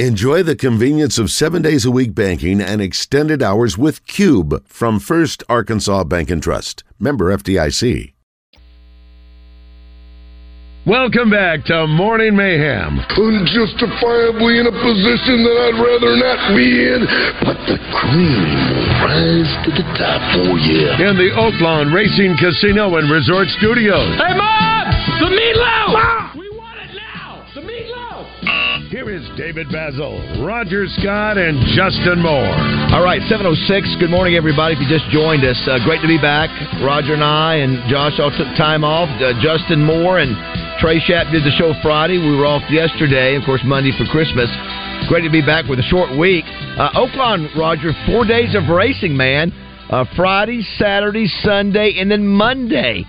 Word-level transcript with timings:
Enjoy 0.00 0.42
the 0.42 0.56
convenience 0.56 1.20
of 1.20 1.30
seven 1.30 1.62
days 1.62 1.84
a 1.84 1.90
week 1.92 2.16
banking 2.16 2.60
and 2.60 2.82
extended 2.82 3.44
hours 3.44 3.78
with 3.78 4.04
Cube 4.08 4.66
from 4.66 4.98
First 4.98 5.44
Arkansas 5.48 6.02
Bank 6.02 6.32
and 6.32 6.42
Trust. 6.42 6.82
Member 6.98 7.30
FDIC. 7.30 8.12
Welcome 10.84 11.30
back 11.30 11.64
to 11.66 11.86
Morning 11.86 12.34
Mayhem. 12.34 12.98
Unjustifiably 13.06 14.58
in 14.58 14.66
a 14.66 14.74
position 14.74 15.46
that 15.46 15.56
I'd 15.62 15.78
rather 15.78 16.16
not 16.18 16.56
be 16.58 16.90
in, 16.90 17.06
but 17.46 17.54
the 17.70 17.78
cream 17.94 18.42
will 18.74 18.90
rise 18.98 19.52
to 19.62 19.70
the 19.78 19.86
top 19.94 20.18
for 20.34 20.58
you. 20.58 20.90
In 21.06 21.14
the 21.14 21.30
Oaklawn 21.38 21.94
Racing 21.94 22.34
Casino 22.42 22.96
and 22.96 23.08
Resort 23.08 23.46
Studios. 23.62 24.10
Hey, 24.18 24.34
Mom! 24.34 24.90
The 25.22 25.30
meatloaf! 25.30 25.92
Mom! 25.94 26.33
Here 28.94 29.10
is 29.10 29.26
David 29.34 29.66
Bazzel, 29.74 30.46
Roger 30.46 30.86
Scott, 30.86 31.34
and 31.34 31.58
Justin 31.74 32.22
Moore. 32.22 32.54
All 32.94 33.02
right, 33.02 33.18
706. 33.26 33.98
Good 33.98 34.06
morning, 34.06 34.38
everybody. 34.38 34.78
If 34.78 34.86
you 34.86 34.86
just 34.86 35.10
joined 35.10 35.42
us, 35.42 35.58
uh, 35.66 35.82
great 35.82 35.98
to 35.98 36.06
be 36.06 36.14
back. 36.14 36.46
Roger 36.78 37.18
and 37.18 37.24
I 37.24 37.58
and 37.66 37.82
Josh 37.90 38.22
all 38.22 38.30
took 38.30 38.46
time 38.54 38.86
off. 38.86 39.10
Uh, 39.18 39.34
Justin 39.42 39.82
Moore 39.82 40.22
and 40.22 40.38
Trey 40.78 41.02
Schaap 41.02 41.34
did 41.34 41.42
the 41.42 41.50
show 41.58 41.74
Friday. 41.82 42.22
We 42.22 42.38
were 42.38 42.46
off 42.46 42.62
yesterday, 42.70 43.34
of 43.34 43.42
course, 43.42 43.66
Monday 43.66 43.90
for 43.98 44.06
Christmas. 44.14 44.46
Great 45.10 45.26
to 45.26 45.30
be 45.30 45.42
back 45.42 45.66
with 45.66 45.82
a 45.82 45.88
short 45.90 46.14
week. 46.14 46.46
Uh, 46.78 46.94
Oaklawn, 46.94 47.50
Roger, 47.58 47.90
four 48.06 48.22
days 48.22 48.54
of 48.54 48.70
racing, 48.70 49.16
man. 49.16 49.50
Uh, 49.90 50.06
Friday, 50.14 50.62
Saturday, 50.78 51.26
Sunday, 51.42 51.98
and 51.98 52.08
then 52.08 52.24
Monday. 52.24 53.02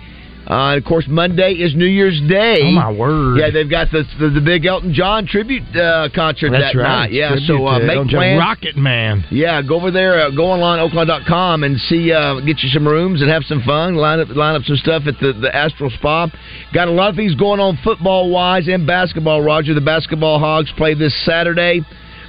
Uh, 0.46 0.76
of 0.76 0.84
course, 0.84 1.06
Monday 1.08 1.54
is 1.54 1.74
New 1.74 1.86
Year's 1.86 2.20
Day. 2.28 2.58
Oh 2.62 2.70
my 2.70 2.92
word! 2.92 3.38
Yeah, 3.38 3.50
they've 3.50 3.68
got 3.68 3.90
the 3.90 4.04
the, 4.20 4.30
the 4.30 4.40
big 4.40 4.64
Elton 4.64 4.94
John 4.94 5.26
tribute 5.26 5.64
uh, 5.74 6.08
concert 6.14 6.50
That's 6.50 6.72
that 6.72 6.78
right. 6.78 7.10
night. 7.10 7.12
Yeah, 7.12 7.30
Tribute 7.30 7.46
so 7.48 7.66
uh, 7.66 7.78
make 7.80 8.08
plans. 8.08 8.38
Rocket 8.38 8.76
Man. 8.76 9.24
Yeah, 9.30 9.60
go 9.62 9.74
over 9.74 9.90
there, 9.90 10.22
uh, 10.22 10.30
go 10.30 10.46
online, 10.46 10.78
oaklawn.com, 10.78 11.64
and 11.64 11.80
see, 11.80 12.12
uh, 12.12 12.38
get 12.40 12.62
you 12.62 12.68
some 12.70 12.86
rooms 12.86 13.22
and 13.22 13.30
have 13.30 13.42
some 13.42 13.60
fun. 13.62 13.96
Line 13.96 14.20
up, 14.20 14.28
line 14.28 14.54
up 14.54 14.62
some 14.62 14.76
stuff 14.76 15.02
at 15.08 15.18
the, 15.18 15.32
the 15.32 15.54
Astral 15.54 15.90
Spa. 15.90 16.30
Got 16.72 16.86
a 16.86 16.92
lot 16.92 17.10
of 17.10 17.16
things 17.16 17.34
going 17.34 17.58
on 17.58 17.76
football 17.82 18.30
wise 18.30 18.68
and 18.68 18.86
basketball. 18.86 19.42
Roger, 19.42 19.74
the 19.74 19.80
basketball 19.80 20.38
Hogs 20.38 20.70
play 20.76 20.94
this 20.94 21.14
Saturday. 21.24 21.82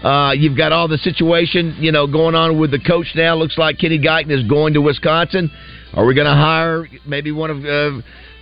Uh, 0.04 0.32
you've 0.32 0.58
got 0.58 0.72
all 0.72 0.88
the 0.88 0.98
situation, 1.00 1.76
you 1.80 1.92
know, 1.92 2.08
going 2.08 2.36
on 2.36 2.60
with 2.60 2.72
the 2.72 2.80
coach 2.80 3.08
now. 3.16 3.36
Looks 3.36 3.58
like 3.58 3.78
Kenny 3.78 4.00
Guiton 4.00 4.32
is 4.32 4.48
going 4.48 4.74
to 4.74 4.82
Wisconsin. 4.82 5.52
Are 5.94 6.06
we 6.06 6.14
going 6.14 6.28
to 6.28 6.34
hire 6.34 6.88
maybe 7.06 7.32
one 7.32 7.50
of 7.50 7.66
uh, 7.66 8.02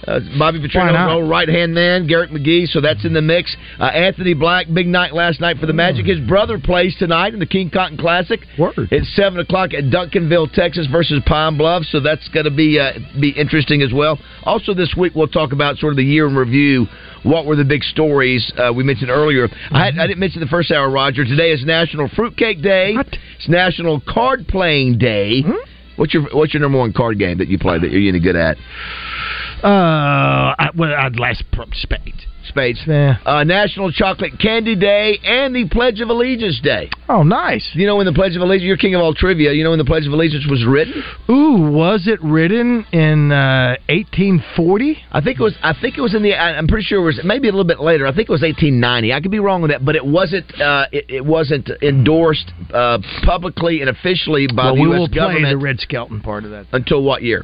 uh, 0.09 0.19
Bobby 0.37 0.59
Petrino's 0.59 1.11
old 1.11 1.29
right 1.29 1.47
hand 1.47 1.73
man, 1.73 2.07
Garrett 2.07 2.31
McGee? 2.31 2.67
So 2.67 2.81
that's 2.81 3.05
in 3.05 3.13
the 3.13 3.21
mix. 3.21 3.55
Uh, 3.79 3.85
Anthony 3.85 4.33
Black, 4.33 4.67
big 4.73 4.87
night 4.87 5.13
last 5.13 5.39
night 5.39 5.57
for 5.57 5.65
the 5.65 5.73
Magic. 5.73 6.05
His 6.05 6.19
brother 6.19 6.59
plays 6.59 6.95
tonight 6.97 7.33
in 7.33 7.39
the 7.39 7.45
King 7.45 7.69
Cotton 7.69 7.97
Classic. 7.97 8.41
Word. 8.59 8.89
It's 8.91 9.15
seven 9.15 9.39
o'clock 9.39 9.73
at 9.73 9.85
Duncanville, 9.85 10.51
Texas, 10.53 10.87
versus 10.91 11.21
Pine 11.25 11.57
Bluff. 11.57 11.83
So 11.85 11.99
that's 11.99 12.27
going 12.29 12.45
to 12.45 12.51
be 12.51 12.79
uh, 12.79 12.93
be 13.19 13.29
interesting 13.29 13.81
as 13.81 13.93
well. 13.93 14.19
Also, 14.43 14.73
this 14.73 14.93
week 14.97 15.13
we'll 15.15 15.27
talk 15.27 15.53
about 15.53 15.77
sort 15.77 15.93
of 15.93 15.97
the 15.97 16.03
year 16.03 16.27
in 16.27 16.35
review. 16.35 16.87
What 17.23 17.47
were 17.47 17.55
the 17.55 17.65
big 17.65 17.81
stories 17.83 18.53
uh, 18.55 18.71
we 18.71 18.83
mentioned 18.83 19.09
earlier? 19.09 19.47
I, 19.71 19.85
had, 19.85 19.97
I 19.97 20.05
didn't 20.05 20.19
mention 20.19 20.41
the 20.41 20.47
first 20.47 20.69
hour, 20.71 20.91
Roger. 20.91 21.25
Today 21.25 21.51
is 21.51 21.65
National 21.65 22.07
Fruitcake 22.15 22.61
Day. 22.61 22.95
It's 22.95 23.49
National 23.49 23.99
Card 23.99 24.47
Playing 24.47 24.99
Day. 24.99 25.41
What's 25.95 26.13
your 26.13 26.23
What's 26.33 26.53
your 26.53 26.61
number 26.61 26.77
one 26.77 26.93
card 26.93 27.19
game 27.19 27.37
that 27.37 27.47
you 27.47 27.57
play 27.57 27.79
that 27.79 27.91
you're 27.91 28.09
any 28.09 28.19
good 28.19 28.35
at? 28.35 28.57
Uh, 29.63 30.55
I, 30.57 30.69
well, 30.75 30.93
I'd 30.93 31.19
last 31.19 31.43
pro- 31.51 31.65
spades. 31.73 32.25
Spades. 32.47 32.79
Yeah. 32.85 33.17
Uh, 33.25 33.43
National 33.43 33.91
Chocolate 33.91 34.33
Candy 34.39 34.75
Day 34.75 35.17
and 35.23 35.55
the 35.55 35.67
Pledge 35.67 35.99
of 35.99 36.09
Allegiance 36.09 36.61
Day. 36.61 36.91
Oh, 37.09 37.23
nice. 37.23 37.67
You 37.73 37.87
know 37.87 37.95
when 37.95 38.05
the 38.05 38.13
Pledge 38.13 38.35
of 38.35 38.43
Allegiance? 38.43 38.67
You're 38.67 38.77
king 38.77 38.93
of 38.93 39.01
all 39.01 39.15
trivia. 39.15 39.51
You 39.51 39.63
know 39.63 39.71
when 39.71 39.79
the 39.79 39.85
Pledge 39.85 40.05
of 40.05 40.13
Allegiance 40.13 40.45
was 40.47 40.63
written? 40.63 41.03
Ooh, 41.27 41.71
was 41.71 42.07
it 42.07 42.21
written 42.21 42.85
in 42.91 43.31
uh, 43.31 43.77
1840? 43.89 44.97
I 45.11 45.21
think 45.21 45.39
it 45.39 45.43
was. 45.43 45.55
I 45.63 45.73
think 45.79 45.97
it 45.97 46.01
was 46.01 46.13
in 46.13 46.21
the. 46.21 46.35
I- 46.35 46.55
I'm 46.55 46.67
pretty 46.67 46.85
sure 46.85 47.01
it 47.01 47.05
was 47.05 47.19
maybe 47.23 47.47
a 47.47 47.51
little 47.51 47.65
bit 47.65 47.79
later. 47.79 48.05
I 48.05 48.11
think 48.13 48.29
it 48.29 48.31
was 48.31 48.41
1890. 48.43 49.11
I 49.11 49.21
could 49.21 49.31
be 49.31 49.39
wrong 49.39 49.63
on 49.63 49.69
that, 49.69 49.83
but 49.83 49.95
it 49.95 50.05
wasn't. 50.05 50.45
Uh, 50.61 50.85
it, 50.91 51.05
it 51.09 51.25
wasn't 51.25 51.69
endorsed 51.81 52.51
uh, 52.71 52.99
publicly 53.23 53.81
and 53.81 53.89
officially 53.89 54.47
by 54.47 54.65
well, 54.65 54.75
the 54.75 54.81
we 54.81 54.87
U.S. 54.89 54.99
will 54.99 55.09
play 55.09 55.41
the 55.43 55.57
Red 55.57 55.79
Skelton 55.79 56.21
part 56.21 56.43
of 56.43 56.51
that. 56.51 56.67
until 56.73 57.01
what 57.01 57.23
year? 57.23 57.43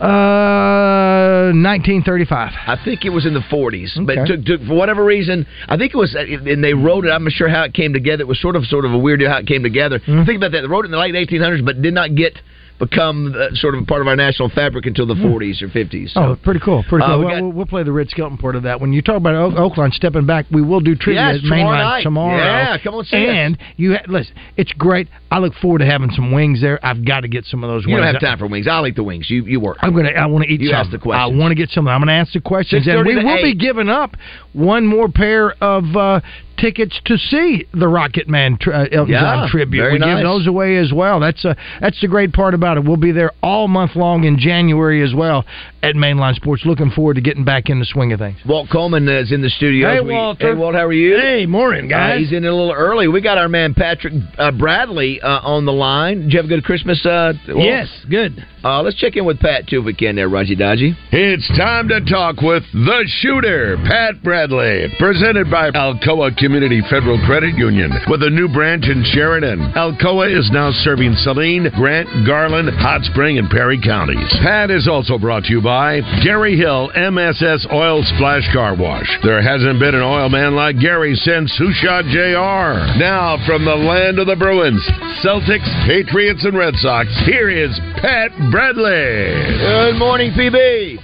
Uh, 0.00 1.52
1935. 1.54 2.52
I 2.66 2.76
think 2.84 3.04
it 3.04 3.10
was 3.10 3.26
in 3.26 3.34
the 3.34 3.40
40s, 3.40 3.98
but 4.06 4.18
Okay. 4.18 4.36
took, 4.36 4.44
took 4.44 4.62
for 4.66 4.74
whatever 4.74 5.04
reason. 5.04 5.46
I 5.68 5.76
think 5.76 5.92
it 5.94 5.96
was, 5.98 6.14
and 6.14 6.62
they 6.64 6.74
wrote 6.74 7.04
it. 7.04 7.10
I'm 7.10 7.24
not 7.24 7.32
sure 7.32 7.48
how 7.48 7.62
it 7.64 7.74
came 7.74 7.92
together. 7.92 8.22
It 8.22 8.28
was 8.28 8.40
sort 8.40 8.56
of 8.56 8.64
sort 8.66 8.84
of 8.84 8.92
a 8.92 8.98
weird 8.98 9.20
deal 9.20 9.30
how 9.30 9.38
it 9.38 9.46
came 9.46 9.62
together. 9.62 9.98
Think 10.00 10.36
about 10.36 10.52
that. 10.52 10.62
They 10.62 10.66
wrote 10.66 10.84
it 10.84 10.86
in 10.86 10.92
the 10.92 10.98
late 10.98 11.14
1800s, 11.14 11.64
but 11.64 11.80
did 11.82 11.94
not 11.94 12.14
get 12.14 12.38
become 12.78 13.34
uh, 13.36 13.54
sort 13.54 13.74
of 13.74 13.82
a 13.82 13.86
part 13.86 14.00
of 14.00 14.08
our 14.08 14.16
national 14.16 14.48
fabric 14.50 14.86
until 14.86 15.06
the 15.06 15.14
40s 15.14 15.62
or 15.62 15.68
50s. 15.68 16.10
So. 16.10 16.20
Oh, 16.20 16.36
pretty 16.42 16.58
cool. 16.60 16.82
Pretty 16.88 17.04
Uh, 17.04 17.08
cool. 17.10 17.18
we 17.20 17.24
well, 17.26 17.34
got- 17.34 17.42
we'll, 17.42 17.52
we'll 17.52 17.66
play 17.66 17.82
the 17.84 17.92
Red 17.92 18.10
Skelton 18.10 18.36
part 18.38 18.56
of 18.56 18.64
that. 18.64 18.80
When 18.80 18.92
you 18.92 19.02
talk 19.02 19.16
about 19.16 19.34
Oak- 19.34 19.54
Oaklawn 19.54 19.92
stepping 19.92 20.26
back, 20.26 20.46
we 20.50 20.62
will 20.62 20.80
do 20.80 20.94
trivia 20.96 21.22
Yes, 21.28 21.36
at 21.36 21.42
tomorrow 21.42 21.76
night. 21.78 22.02
tomorrow. 22.02 22.36
Yeah, 22.36 22.76
come 22.82 22.94
on, 22.94 23.04
see 23.04 23.16
us. 23.28 23.34
And 23.34 23.58
you 23.76 23.94
ha- 23.94 24.04
listen, 24.08 24.34
it's 24.56 24.72
great. 24.72 25.08
I 25.30 25.38
look 25.38 25.54
forward 25.54 25.78
to 25.78 25.86
having 25.86 26.10
some 26.10 26.32
wings 26.32 26.60
there. 26.60 26.78
I've 26.84 27.04
got 27.04 27.20
to 27.20 27.28
get 27.28 27.44
some 27.46 27.62
of 27.62 27.70
those 27.70 27.86
wings. 27.86 27.88
You 27.90 27.94
wings. 27.96 28.04
don't 28.06 28.14
have 28.14 28.20
time 28.22 28.38
for 28.38 28.46
wings. 28.48 28.66
I'll 28.68 28.86
eat 28.86 28.96
the 28.96 29.04
wings. 29.04 29.30
You 29.30 29.44
you 29.44 29.60
work. 29.60 29.78
I'm 29.80 29.94
gonna. 29.94 30.10
I 30.10 30.26
want 30.26 30.44
to 30.44 30.50
eat 30.52 30.60
You 30.60 30.68
some. 30.68 30.76
ask 30.76 30.90
the 30.90 30.98
questions. 30.98 31.32
I 31.34 31.38
want 31.38 31.50
to 31.52 31.54
get 31.54 31.70
some. 31.70 31.86
I'm 31.88 32.00
going 32.00 32.08
to 32.08 32.14
answer 32.14 32.40
questions, 32.40 32.86
and 32.86 33.06
we 33.06 33.14
will 33.16 33.42
be 33.42 33.54
giving 33.54 33.88
up 33.88 34.16
one 34.52 34.86
more 34.86 35.08
pair 35.08 35.52
of 35.62 35.84
uh, 35.96 36.20
tickets 36.62 36.98
to 37.04 37.18
see 37.18 37.66
the 37.74 37.88
Rocket 37.88 38.28
Man 38.28 38.56
tri- 38.58 38.84
uh, 38.84 38.86
Elton 38.92 39.12
Yeah, 39.12 39.20
John 39.20 39.48
tribute. 39.50 39.92
we 39.92 39.98
nice. 39.98 40.16
give 40.16 40.24
those 40.24 40.46
away 40.46 40.76
as 40.78 40.92
well. 40.92 41.20
That's 41.20 41.44
uh, 41.44 41.54
that's 41.80 42.00
the 42.00 42.08
great 42.08 42.32
part 42.32 42.54
about 42.54 42.78
it. 42.78 42.84
We'll 42.84 42.96
be 42.96 43.12
there 43.12 43.32
all 43.42 43.68
month 43.68 43.96
long 43.96 44.24
in 44.24 44.38
January 44.38 45.02
as 45.02 45.12
well 45.14 45.44
at 45.82 45.94
Mainline 45.94 46.34
Sports. 46.34 46.62
Looking 46.64 46.90
forward 46.90 47.14
to 47.14 47.20
getting 47.20 47.44
back 47.44 47.68
in 47.68 47.78
the 47.78 47.84
swing 47.84 48.12
of 48.12 48.18
things. 48.20 48.38
Walt 48.46 48.68
Coleman 48.70 49.08
is 49.08 49.32
in 49.32 49.42
the 49.42 49.50
studio. 49.50 49.88
Hey, 49.92 50.00
We- 50.00 50.14
Walter. 50.14 50.48
Hey, 50.48 50.54
Walt, 50.54 50.74
how 50.74 50.86
are 50.86 50.92
you? 50.92 51.16
Hey, 51.18 51.46
morning, 51.46 51.86
Uh, 51.92 51.96
guys. 51.96 52.20
he's 52.20 52.32
in 52.32 52.44
a 52.44 52.50
little 52.52 52.72
early. 52.72 53.08
We 53.08 53.20
got 53.20 53.38
our 53.38 53.48
man 53.48 53.74
Patrick 53.74 54.14
uh, 54.38 54.50
Bradley 54.52 55.20
uh, 55.20 55.40
on 55.42 55.64
the 55.64 55.72
line. 55.72 56.22
Did 56.22 56.32
you 56.32 56.36
have 56.38 56.46
a 56.46 56.48
good 56.48 56.64
Christmas? 56.64 57.04
Uh, 57.04 57.32
Walt? 57.48 57.64
yes, 57.64 57.88
good. 58.08 58.44
Uh, 58.64 58.80
let's 58.80 58.96
check 58.96 59.16
in 59.16 59.24
with 59.24 59.40
Pat 59.40 59.66
too 59.66 59.80
if 59.80 59.84
we 59.84 59.92
can. 59.92 60.14
There, 60.14 60.28
Raji 60.28 60.54
Dodgy. 60.54 60.94
It's 61.10 61.48
time 61.58 61.88
to 61.88 62.00
talk 62.04 62.40
with 62.42 62.62
the 62.72 63.02
shooter, 63.20 63.76
Pat 63.84 64.22
Bradley, 64.22 64.86
presented 65.00 65.50
by 65.50 65.72
Alcoa 65.72 66.36
Community 66.36 66.80
Federal 66.88 67.18
Credit 67.26 67.56
Union 67.58 67.90
with 68.08 68.22
a 68.22 68.30
new 68.30 68.46
branch 68.48 68.84
in 68.86 69.02
Sheridan. 69.12 69.72
Alcoa 69.74 70.30
is 70.30 70.48
now 70.52 70.70
serving 70.70 71.14
Saline, 71.16 71.68
Grant, 71.74 72.08
Garland, 72.24 72.70
Hot 72.78 73.02
Spring, 73.02 73.38
and 73.38 73.50
Perry 73.50 73.80
counties. 73.82 74.30
Pat 74.42 74.70
is 74.70 74.86
also 74.86 75.18
brought 75.18 75.42
to 75.44 75.50
you 75.50 75.60
by 75.60 75.71
Gary 75.72 76.54
Hill 76.54 76.90
MSS 76.94 77.66
Oil 77.72 78.02
Splash 78.04 78.46
Car 78.52 78.76
Wash. 78.76 79.08
There 79.22 79.40
hasn't 79.40 79.80
been 79.80 79.94
an 79.94 80.02
oil 80.02 80.28
man 80.28 80.54
like 80.54 80.78
Gary 80.78 81.14
since 81.14 81.56
Who 81.56 81.72
Shot 81.72 82.04
JR. 82.04 82.98
Now, 83.00 83.38
from 83.46 83.64
the 83.64 83.74
land 83.74 84.18
of 84.18 84.26
the 84.26 84.36
Bruins, 84.36 84.86
Celtics, 85.24 85.64
Patriots, 85.86 86.44
and 86.44 86.58
Red 86.58 86.74
Sox, 86.76 87.08
here 87.24 87.48
is 87.48 87.70
Pat 87.96 88.30
Bradley. 88.50 88.84
Good 88.84 89.98
morning, 89.98 90.32
PB. 90.32 90.98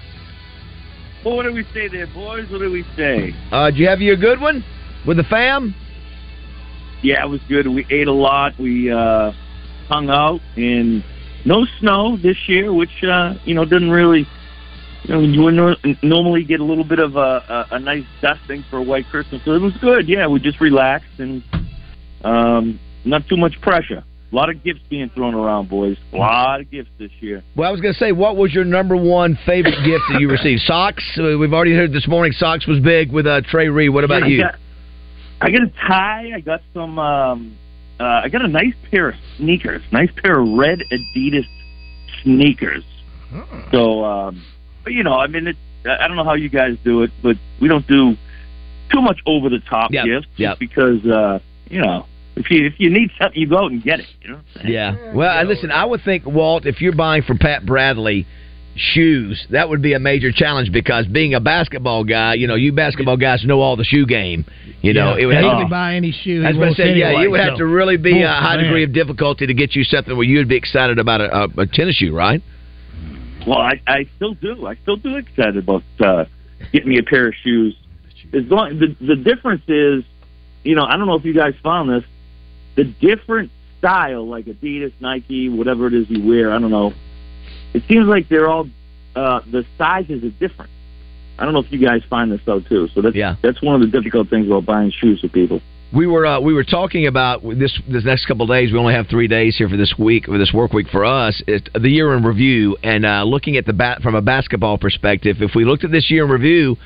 Well, 1.24 1.36
what 1.36 1.44
do 1.44 1.54
we 1.54 1.64
say 1.72 1.88
there, 1.88 2.06
boys? 2.06 2.50
What 2.50 2.58
do 2.58 2.70
we 2.70 2.84
say? 2.94 3.34
Uh, 3.50 3.70
did 3.70 3.78
you 3.78 3.88
have 3.88 4.02
you 4.02 4.12
a 4.12 4.18
good 4.18 4.38
one 4.38 4.62
with 5.06 5.16
the 5.16 5.24
fam? 5.24 5.74
Yeah, 7.02 7.24
it 7.24 7.28
was 7.28 7.40
good. 7.48 7.66
We 7.66 7.86
ate 7.90 8.06
a 8.06 8.12
lot. 8.12 8.52
We 8.58 8.92
uh, 8.92 9.32
hung 9.88 10.10
out, 10.10 10.40
and 10.56 11.02
no 11.46 11.64
snow 11.80 12.18
this 12.18 12.36
year, 12.48 12.70
which 12.70 13.02
uh, 13.02 13.34
you 13.46 13.54
know 13.54 13.64
doesn't 13.64 13.90
really. 13.90 14.26
You 15.04 15.14
know, 15.14 15.20
you 15.20 15.42
would 15.42 15.54
nor- 15.54 15.76
normally 16.02 16.44
get 16.44 16.60
a 16.60 16.64
little 16.64 16.84
bit 16.84 16.98
of 16.98 17.16
a, 17.16 17.66
a, 17.70 17.76
a 17.76 17.78
nice 17.78 18.04
dusting 18.20 18.64
for 18.68 18.78
a 18.78 18.82
white 18.82 19.06
Christmas, 19.10 19.40
so 19.44 19.52
it 19.52 19.60
was 19.60 19.72
good. 19.80 20.08
Yeah, 20.08 20.26
we 20.26 20.40
just 20.40 20.60
relaxed 20.60 21.18
and 21.18 21.42
um, 22.24 22.80
not 23.04 23.26
too 23.28 23.36
much 23.36 23.60
pressure. 23.60 24.04
A 24.30 24.36
lot 24.36 24.50
of 24.50 24.62
gifts 24.62 24.80
being 24.90 25.08
thrown 25.14 25.34
around, 25.34 25.70
boys. 25.70 25.96
A 26.12 26.16
lot 26.16 26.60
of 26.60 26.70
gifts 26.70 26.90
this 26.98 27.10
year. 27.20 27.42
Well, 27.56 27.66
I 27.66 27.72
was 27.72 27.80
going 27.80 27.94
to 27.94 27.98
say, 27.98 28.12
what 28.12 28.36
was 28.36 28.52
your 28.52 28.64
number 28.64 28.94
one 28.94 29.38
favorite 29.46 29.82
gift 29.86 30.04
that 30.10 30.20
you 30.20 30.28
received? 30.28 30.60
Socks. 30.62 31.02
Uh, 31.16 31.38
We've 31.38 31.54
already 31.54 31.74
heard 31.74 31.92
this 31.92 32.06
morning. 32.06 32.32
Socks 32.32 32.66
was 32.66 32.78
big 32.80 33.10
with 33.10 33.26
uh, 33.26 33.40
Trey 33.48 33.68
Reed. 33.68 33.88
What 33.90 34.04
about 34.04 34.24
I 34.24 34.26
you? 34.26 34.42
Got, 34.42 34.56
I 35.40 35.50
got 35.50 35.62
a 35.62 35.72
tie. 35.88 36.30
I 36.34 36.40
got 36.40 36.60
some. 36.74 36.98
Um, 36.98 37.56
uh, 37.98 38.20
I 38.24 38.28
got 38.28 38.44
a 38.44 38.48
nice 38.48 38.74
pair 38.90 39.08
of 39.08 39.14
sneakers. 39.38 39.80
Nice 39.92 40.10
pair 40.22 40.40
of 40.40 40.48
red 40.50 40.82
Adidas 40.92 41.46
sneakers. 42.22 42.84
So, 43.72 44.04
um, 44.04 44.42
but 44.88 44.94
you 44.94 45.02
know, 45.04 45.12
I 45.12 45.26
mean, 45.26 45.48
it, 45.48 45.56
I 45.84 46.08
don't 46.08 46.16
know 46.16 46.24
how 46.24 46.32
you 46.32 46.48
guys 46.48 46.78
do 46.82 47.02
it, 47.02 47.10
but 47.22 47.36
we 47.60 47.68
don't 47.68 47.86
do 47.86 48.16
too 48.90 49.02
much 49.02 49.20
over 49.26 49.50
the 49.50 49.58
top 49.60 49.92
Yep, 49.92 50.06
gifts 50.06 50.26
yep. 50.36 50.58
because 50.58 51.04
uh, 51.04 51.40
you 51.68 51.82
know 51.82 52.06
if 52.36 52.50
you 52.50 52.64
if 52.64 52.80
you 52.80 52.88
need 52.88 53.10
something, 53.20 53.38
you 53.38 53.46
go 53.46 53.58
out 53.64 53.70
and 53.70 53.82
get 53.82 54.00
it. 54.00 54.06
You 54.22 54.30
know. 54.30 54.40
Yeah. 54.64 55.12
Well, 55.12 55.28
I 55.28 55.42
listen, 55.42 55.70
I 55.70 55.84
would 55.84 56.00
think, 56.04 56.24
Walt, 56.24 56.64
if 56.64 56.80
you're 56.80 56.94
buying 56.96 57.22
for 57.22 57.34
Pat 57.36 57.66
Bradley, 57.66 58.26
shoes. 58.76 59.46
That 59.50 59.68
would 59.68 59.82
be 59.82 59.92
a 59.92 59.98
major 59.98 60.32
challenge 60.32 60.72
because 60.72 61.06
being 61.06 61.34
a 61.34 61.40
basketball 61.40 62.04
guy, 62.04 62.34
you 62.34 62.46
know, 62.46 62.54
you 62.54 62.72
basketball 62.72 63.16
guys 63.18 63.44
know 63.44 63.60
all 63.60 63.76
the 63.76 63.84
shoe 63.84 64.06
game. 64.06 64.46
You 64.80 64.94
know, 64.94 65.16
yeah. 65.16 65.22
it 65.22 65.26
would 65.26 65.36
and 65.36 65.44
have 65.44 65.56
to 65.58 65.62
can 65.64 65.70
buy 65.70 65.94
any 65.96 66.12
shoe. 66.12 66.42
That's 66.42 66.54
he 66.54 66.58
what 66.58 66.64
I 66.64 66.68
wants 66.68 66.76
said. 66.78 66.96
Yeah, 66.96 67.08
anyway, 67.08 67.24
it 67.24 67.30
would 67.30 67.40
have 67.40 67.58
to 67.58 67.66
really 67.66 67.96
be 67.96 68.22
a 68.22 68.26
Oh, 68.26 68.32
high 68.32 68.56
man. 68.56 68.64
degree 68.64 68.84
of 68.84 68.92
difficulty 68.92 69.46
to 69.46 69.54
get 69.54 69.74
you 69.74 69.84
something 69.84 70.16
where 70.16 70.24
you'd 70.24 70.48
be 70.48 70.56
excited 70.56 70.98
about 70.98 71.20
a, 71.20 71.36
a, 71.36 71.48
a 71.62 71.66
tennis 71.66 71.96
shoe, 71.96 72.14
right? 72.14 72.40
Well, 73.48 73.58
I, 73.58 73.80
I 73.86 74.06
still 74.16 74.34
do. 74.34 74.66
I 74.66 74.74
still 74.76 74.96
do 74.96 75.16
excited 75.16 75.56
about 75.56 75.82
uh, 76.00 76.26
getting 76.72 76.90
me 76.90 76.98
a 76.98 77.02
pair 77.02 77.28
of 77.28 77.34
shoes. 77.34 77.74
As 78.34 78.44
long 78.44 78.78
the 78.78 78.94
the 79.00 79.16
difference 79.16 79.62
is, 79.68 80.04
you 80.64 80.74
know, 80.74 80.84
I 80.84 80.96
don't 80.96 81.06
know 81.06 81.14
if 81.14 81.24
you 81.24 81.32
guys 81.32 81.54
found 81.62 81.88
this, 81.88 82.04
the 82.74 82.84
different 82.84 83.50
style 83.78 84.26
like 84.26 84.44
Adidas, 84.44 84.92
Nike, 85.00 85.48
whatever 85.48 85.86
it 85.86 85.94
is 85.94 86.10
you 86.10 86.22
wear. 86.28 86.52
I 86.52 86.58
don't 86.58 86.70
know. 86.70 86.92
It 87.72 87.84
seems 87.88 88.06
like 88.06 88.28
they're 88.28 88.48
all 88.48 88.68
uh, 89.16 89.40
the 89.50 89.64
sizes 89.78 90.22
are 90.24 90.30
different. 90.30 90.70
I 91.38 91.44
don't 91.44 91.54
know 91.54 91.60
if 91.60 91.72
you 91.72 91.78
guys 91.78 92.02
find 92.10 92.30
this 92.30 92.40
though 92.44 92.60
too. 92.60 92.88
So 92.88 93.00
that's 93.00 93.16
Yeah. 93.16 93.36
that's 93.40 93.62
one 93.62 93.74
of 93.76 93.80
the 93.80 93.86
difficult 93.86 94.28
things 94.28 94.46
about 94.46 94.66
buying 94.66 94.90
shoes 94.90 95.20
for 95.20 95.28
people. 95.28 95.62
We 95.90 96.06
were 96.06 96.26
uh, 96.26 96.40
we 96.40 96.52
were 96.52 96.64
talking 96.64 97.06
about 97.06 97.42
this 97.42 97.80
this 97.88 98.04
next 98.04 98.26
couple 98.26 98.42
of 98.42 98.50
days. 98.50 98.72
We 98.72 98.78
only 98.78 98.92
have 98.92 99.06
three 99.08 99.26
days 99.26 99.56
here 99.56 99.70
for 99.70 99.76
this 99.78 99.94
week, 99.98 100.26
for 100.26 100.36
this 100.36 100.52
work 100.52 100.74
week 100.74 100.88
for 100.88 101.04
us. 101.04 101.42
It's 101.46 101.66
the 101.74 101.88
year 101.88 102.14
in 102.14 102.22
review, 102.22 102.76
and 102.82 103.06
uh, 103.06 103.24
looking 103.24 103.56
at 103.56 103.64
the 103.64 103.72
bat 103.72 104.02
from 104.02 104.14
a 104.14 104.20
basketball 104.20 104.76
perspective. 104.76 105.38
If 105.40 105.52
we 105.54 105.64
looked 105.64 105.84
at 105.84 105.90
this 105.90 106.10
year 106.10 106.26
in 106.26 106.30
review, 106.30 106.76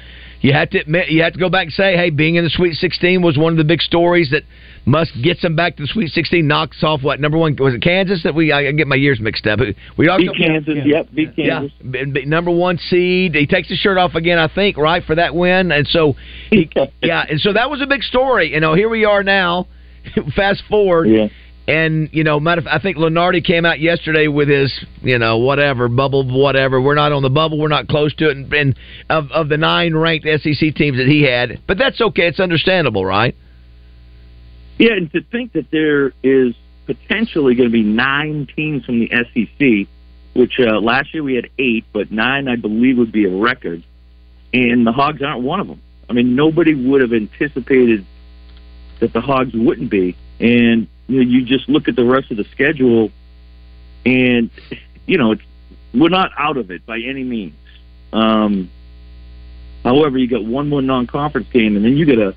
you 0.42 0.52
have 0.52 0.70
to 0.70 0.78
admit 0.78 1.08
you 1.08 1.22
have 1.22 1.32
to 1.32 1.38
go 1.38 1.48
back 1.48 1.64
and 1.64 1.72
say, 1.72 1.96
hey, 1.96 2.10
being 2.10 2.34
in 2.34 2.44
the 2.44 2.50
Sweet 2.50 2.74
16 2.74 3.22
was 3.22 3.38
one 3.38 3.52
of 3.52 3.56
the 3.56 3.64
big 3.64 3.80
stories 3.80 4.30
that 4.30 4.42
must 4.84 5.12
get 5.22 5.40
them 5.40 5.54
back 5.54 5.76
to 5.76 5.84
the 5.84 5.86
Sweet 5.86 6.10
16. 6.10 6.46
Knocks 6.46 6.82
off 6.82 7.02
what 7.02 7.20
number 7.20 7.38
one 7.38 7.56
was 7.58 7.74
it 7.74 7.82
Kansas 7.82 8.22
that 8.24 8.34
we 8.34 8.52
I 8.52 8.70
get 8.72 8.88
my 8.88 8.96
years 8.96 9.20
mixed 9.20 9.46
up. 9.46 9.60
We 9.96 10.08
are 10.08 10.18
Beat 10.18 10.36
Kansas, 10.36 10.74
yep, 10.84 11.08
beat 11.14 11.34
Kansas. 11.36 11.72
Yeah, 11.82 12.24
number 12.26 12.50
one 12.50 12.76
seed. 12.78 13.34
He 13.34 13.46
takes 13.46 13.68
his 13.68 13.78
shirt 13.78 13.96
off 13.96 14.14
again, 14.14 14.38
I 14.38 14.48
think, 14.52 14.76
right 14.76 15.02
for 15.04 15.14
that 15.14 15.34
win, 15.34 15.70
and 15.72 15.86
so 15.86 16.14
he, 16.50 16.68
yeah, 17.02 17.24
and 17.28 17.40
so 17.40 17.52
that 17.52 17.70
was 17.70 17.80
a 17.80 17.86
big 17.86 18.02
story. 18.02 18.52
You 18.52 18.60
know, 18.60 18.74
here 18.74 18.88
we 18.88 19.04
are 19.04 19.22
now. 19.22 19.68
Fast 20.36 20.64
forward, 20.68 21.08
Yeah. 21.08 21.28
And 21.68 22.08
you 22.12 22.24
know, 22.24 22.40
matter 22.40 22.60
of, 22.60 22.64
fact, 22.64 22.76
I 22.76 22.82
think 22.82 22.96
Lunardi 22.96 23.44
came 23.44 23.64
out 23.64 23.78
yesterday 23.78 24.26
with 24.26 24.48
his, 24.48 24.72
you 25.00 25.18
know, 25.18 25.38
whatever 25.38 25.88
bubble, 25.88 26.26
whatever. 26.26 26.80
We're 26.80 26.96
not 26.96 27.12
on 27.12 27.22
the 27.22 27.30
bubble. 27.30 27.58
We're 27.58 27.68
not 27.68 27.86
close 27.86 28.12
to 28.16 28.30
it. 28.30 28.36
And, 28.36 28.52
and 28.52 28.78
of 29.08 29.30
of 29.30 29.48
the 29.48 29.56
nine 29.56 29.94
ranked 29.94 30.26
SEC 30.26 30.74
teams 30.74 30.98
that 30.98 31.06
he 31.06 31.22
had, 31.22 31.60
but 31.68 31.78
that's 31.78 32.00
okay. 32.00 32.26
It's 32.26 32.40
understandable, 32.40 33.06
right? 33.06 33.36
Yeah, 34.78 34.94
and 34.94 35.12
to 35.12 35.22
think 35.22 35.52
that 35.52 35.70
there 35.70 36.12
is 36.24 36.54
potentially 36.86 37.54
going 37.54 37.68
to 37.68 37.72
be 37.72 37.84
nine 37.84 38.48
teams 38.56 38.84
from 38.84 38.98
the 38.98 39.08
SEC, 39.08 39.88
which 40.34 40.58
uh, 40.58 40.80
last 40.80 41.14
year 41.14 41.22
we 41.22 41.36
had 41.36 41.48
eight, 41.58 41.84
but 41.92 42.10
nine 42.10 42.48
I 42.48 42.56
believe 42.56 42.98
would 42.98 43.12
be 43.12 43.26
a 43.26 43.30
record, 43.30 43.84
and 44.52 44.84
the 44.84 44.90
Hogs 44.90 45.22
aren't 45.22 45.42
one 45.42 45.60
of 45.60 45.68
them. 45.68 45.80
I 46.10 46.14
mean, 46.14 46.34
nobody 46.34 46.74
would 46.74 47.00
have 47.02 47.12
anticipated 47.12 48.04
that 48.98 49.12
the 49.12 49.20
Hogs 49.20 49.52
wouldn't 49.54 49.90
be, 49.90 50.16
and 50.40 50.88
you, 51.08 51.24
know, 51.24 51.30
you 51.30 51.44
just 51.44 51.68
look 51.68 51.88
at 51.88 51.96
the 51.96 52.04
rest 52.04 52.30
of 52.30 52.36
the 52.36 52.44
schedule, 52.44 53.10
and 54.04 54.50
you 55.06 55.18
know 55.18 55.32
it's 55.32 55.42
we're 55.94 56.08
not 56.08 56.30
out 56.38 56.56
of 56.56 56.70
it 56.70 56.84
by 56.86 56.98
any 56.98 57.24
means. 57.24 57.54
Um, 58.12 58.70
however, 59.84 60.18
you 60.18 60.28
got 60.28 60.44
one 60.44 60.68
more 60.68 60.82
non-conference 60.82 61.48
game, 61.52 61.76
and 61.76 61.84
then 61.84 61.96
you 61.96 62.06
got 62.06 62.16
to, 62.16 62.34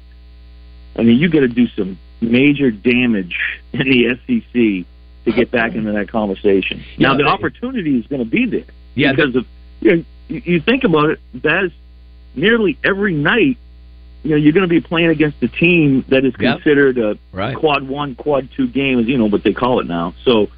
I 0.98 1.04
mean, 1.04 1.18
you 1.18 1.30
got 1.30 1.42
to 1.42 1.48
do 1.48 1.68
some 1.68 1.98
major 2.22 2.72
damage 2.72 3.38
in 3.74 3.80
the 3.80 4.16
SEC 4.26 4.86
to 5.26 5.32
get 5.32 5.52
back 5.52 5.74
into 5.76 5.92
that 5.92 6.10
conversation. 6.10 6.84
Yeah, 6.98 7.10
now, 7.10 7.18
the 7.18 7.24
opportunity 7.26 7.98
is 7.98 8.08
going 8.08 8.24
to 8.24 8.30
be 8.30 8.46
there. 8.46 8.66
Yeah, 8.96 9.12
because 9.12 9.36
of 9.36 9.46
you, 9.82 9.98
know, 9.98 10.06
you 10.28 10.60
think 10.62 10.84
about 10.84 11.12
it, 11.12 11.20
that 11.44 11.66
is 11.66 11.72
nearly 12.36 12.78
every 12.84 13.14
night. 13.14 13.58
You 14.26 14.32
know, 14.32 14.38
you're 14.38 14.54
going 14.54 14.68
to 14.68 14.68
be 14.68 14.82
playing 14.82 15.10
against 15.10 15.38
a 15.44 15.48
team 15.48 16.04
that 16.10 16.26
is 16.26 16.34
Yep. 16.40 16.56
considered 16.64 16.98
a 16.98 17.18
Right. 17.32 17.56
quad 17.56 17.88
one, 17.88 18.16
quad 18.16 18.50
two 18.58 18.68
game, 18.68 19.00
is 19.00 19.08
you 19.08 19.18
know 19.18 19.26
what 19.28 19.44
they 19.44 19.54
call 19.54 19.80
it 19.80 19.88
now. 19.88 20.16
So, 20.24 20.50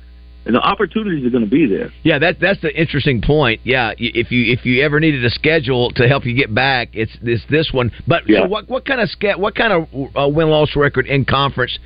and 0.46 0.56
the 0.56 0.62
opportunities 0.62 1.26
are 1.26 1.30
going 1.30 1.44
to 1.44 1.50
be 1.50 1.66
there. 1.66 1.92
Yeah, 2.04 2.18
that 2.20 2.40
that's 2.40 2.62
the 2.62 2.74
interesting 2.80 3.20
point. 3.22 3.60
Yeah, 3.66 3.92
if 3.98 4.32
you 4.32 4.54
if 4.54 4.66
you 4.66 4.82
ever 4.84 5.02
needed 5.02 5.26
a 5.26 5.30
schedule 5.30 5.92
to 5.92 6.08
help 6.08 6.26
you 6.26 6.34
get 6.34 6.54
back, 6.56 6.90
it's 6.94 7.12
this 7.22 7.44
this 7.50 7.74
one. 7.74 7.92
But 8.08 8.28
Yeah. 8.30 8.44
so 8.44 8.48
what 8.48 8.70
what 8.70 8.86
kind 8.86 9.02
of 9.02 9.10
what 9.38 9.54
kind 9.56 9.74
of 9.74 9.88
uh, 10.16 10.30
win 10.30 10.50
loss 10.50 10.74
record 10.78 11.06
in 11.06 11.26
conference, 11.26 11.78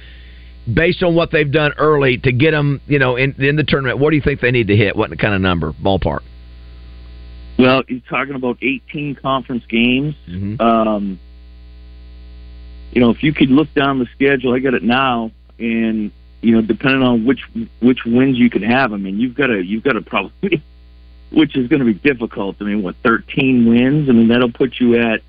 based 0.72 1.02
on 1.02 1.16
what 1.16 1.32
they've 1.32 1.52
done 1.52 1.74
early 1.80 2.20
to 2.20 2.32
get 2.32 2.52
them, 2.52 2.80
you 2.88 3.00
know, 3.00 3.16
in 3.16 3.34
in 3.40 3.56
the 3.56 3.64
tournament? 3.64 3.98
What 3.98 4.12
do 4.12 4.18
you 4.18 4.22
think 4.22 4.40
they 4.42 4.52
need 4.52 4.68
to 4.68 4.76
hit? 4.78 4.96
What 4.96 5.18
kind 5.18 5.34
of 5.34 5.42
number 5.42 5.74
ballpark? 5.74 6.20
Well, 7.58 7.84
you're 7.88 8.00
talking 8.10 8.36
about 8.36 8.58
18 8.62 9.16
conference 9.16 9.64
games. 9.68 10.16
Mm-hmm. 10.30 10.62
Um, 10.62 11.20
you 12.92 13.02
know, 13.02 13.10
if 13.10 13.24
you 13.24 13.34
could 13.34 13.50
look 13.50 13.74
down 13.74 14.00
the 14.00 14.08
schedule, 14.16 14.54
I 14.54 14.60
got 14.60 14.74
it 14.74 14.84
now, 14.84 15.32
and 15.60 16.12
you 16.42 16.56
know, 16.56 16.62
depending 16.62 17.04
on 17.04 17.26
which 17.26 17.42
which 17.80 18.06
wins 18.06 18.38
you 18.38 18.50
can 18.50 18.64
have, 18.64 18.94
I 18.94 18.98
mean, 18.98 19.20
you've 19.20 19.36
got 19.36 19.48
to 19.48 19.62
you've 19.62 19.84
got 19.84 19.94
to 19.94 20.02
probably, 20.02 20.62
which 21.32 21.56
is 21.56 21.68
going 21.68 21.80
to 21.80 21.86
be 21.86 21.94
difficult. 21.94 22.58
I 22.60 22.66
mean, 22.66 22.84
what 22.84 22.96
13 23.04 23.68
wins? 23.68 24.10
I 24.10 24.14
mean, 24.14 24.28
that'll 24.28 24.52
put 24.52 24.80
you 24.80 24.96
at 24.96 25.22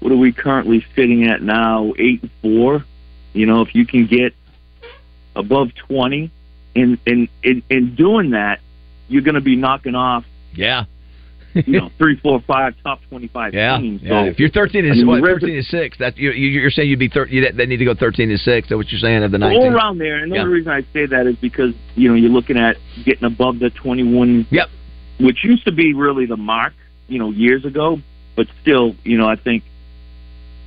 what 0.00 0.12
are 0.12 0.16
we 0.16 0.32
currently 0.32 0.84
sitting 0.94 1.26
at 1.26 1.40
now? 1.40 1.94
Eight 1.98 2.22
and 2.22 2.30
four. 2.42 2.84
You 3.32 3.46
know, 3.46 3.62
if 3.62 3.74
you 3.74 3.86
can 3.86 4.06
get 4.06 4.34
above 5.34 5.74
20, 5.74 6.30
and 6.76 6.98
and 7.06 7.28
in 7.42 7.94
doing 7.94 8.30
that, 8.30 8.60
you're 9.08 9.22
going 9.22 9.34
to 9.36 9.40
be 9.40 9.56
knocking 9.56 9.94
off 9.94 10.24
Yeah, 10.52 10.84
you 11.66 11.80
know 11.80 11.90
three, 11.98 12.18
four, 12.20 12.40
five 12.46 12.74
top 12.82 13.00
25 13.08 13.54
yeah. 13.54 13.78
teams. 13.78 14.02
yeah. 14.02 14.24
So, 14.24 14.30
If 14.30 14.38
you're 14.38 14.50
thirteen 14.50 14.84
I 14.90 14.94
mean, 14.94 15.06
what, 15.06 15.16
the 15.16 15.22
rest 15.22 15.34
of- 15.36 15.40
thirteen 15.42 15.56
and 15.56 15.66
six, 15.66 15.98
that 15.98 16.16
you 16.18 16.30
you- 16.32 16.60
you're 16.60 16.70
saying 16.70 16.88
you'd 16.90 16.98
be 16.98 17.08
thir- 17.08 17.26
you, 17.26 17.50
they 17.52 17.66
need 17.66 17.76
to 17.78 17.84
go 17.84 17.94
thirteen 17.94 18.30
and 18.30 18.40
six. 18.40 18.66
Is 18.66 18.68
that 18.70 18.76
what 18.76 18.90
you're 18.90 18.98
saying 19.00 19.22
of 19.22 19.30
the 19.30 19.42
all 19.44 19.72
around 19.72 19.98
there. 19.98 20.16
And 20.16 20.30
the 20.32 20.36
Yeah. 20.36 20.42
reason 20.44 20.72
I 20.72 20.82
say 20.92 21.06
that 21.06 21.26
is 21.26 21.36
because 21.36 21.74
you 21.94 22.08
know 22.08 22.14
you're 22.14 22.30
looking 22.30 22.56
at 22.58 22.76
getting 23.04 23.24
above 23.24 23.58
the 23.58 23.70
21, 23.70 24.46
Yep. 24.50 24.68
which 25.20 25.44
used 25.44 25.64
to 25.66 25.72
be 25.72 25.94
really 25.94 26.26
the 26.26 26.36
mark, 26.36 26.72
you 27.08 27.18
know, 27.18 27.30
years 27.30 27.64
ago. 27.64 28.00
But 28.36 28.48
still, 28.62 28.96
you 29.04 29.16
know, 29.16 29.28
I 29.28 29.36
think, 29.36 29.62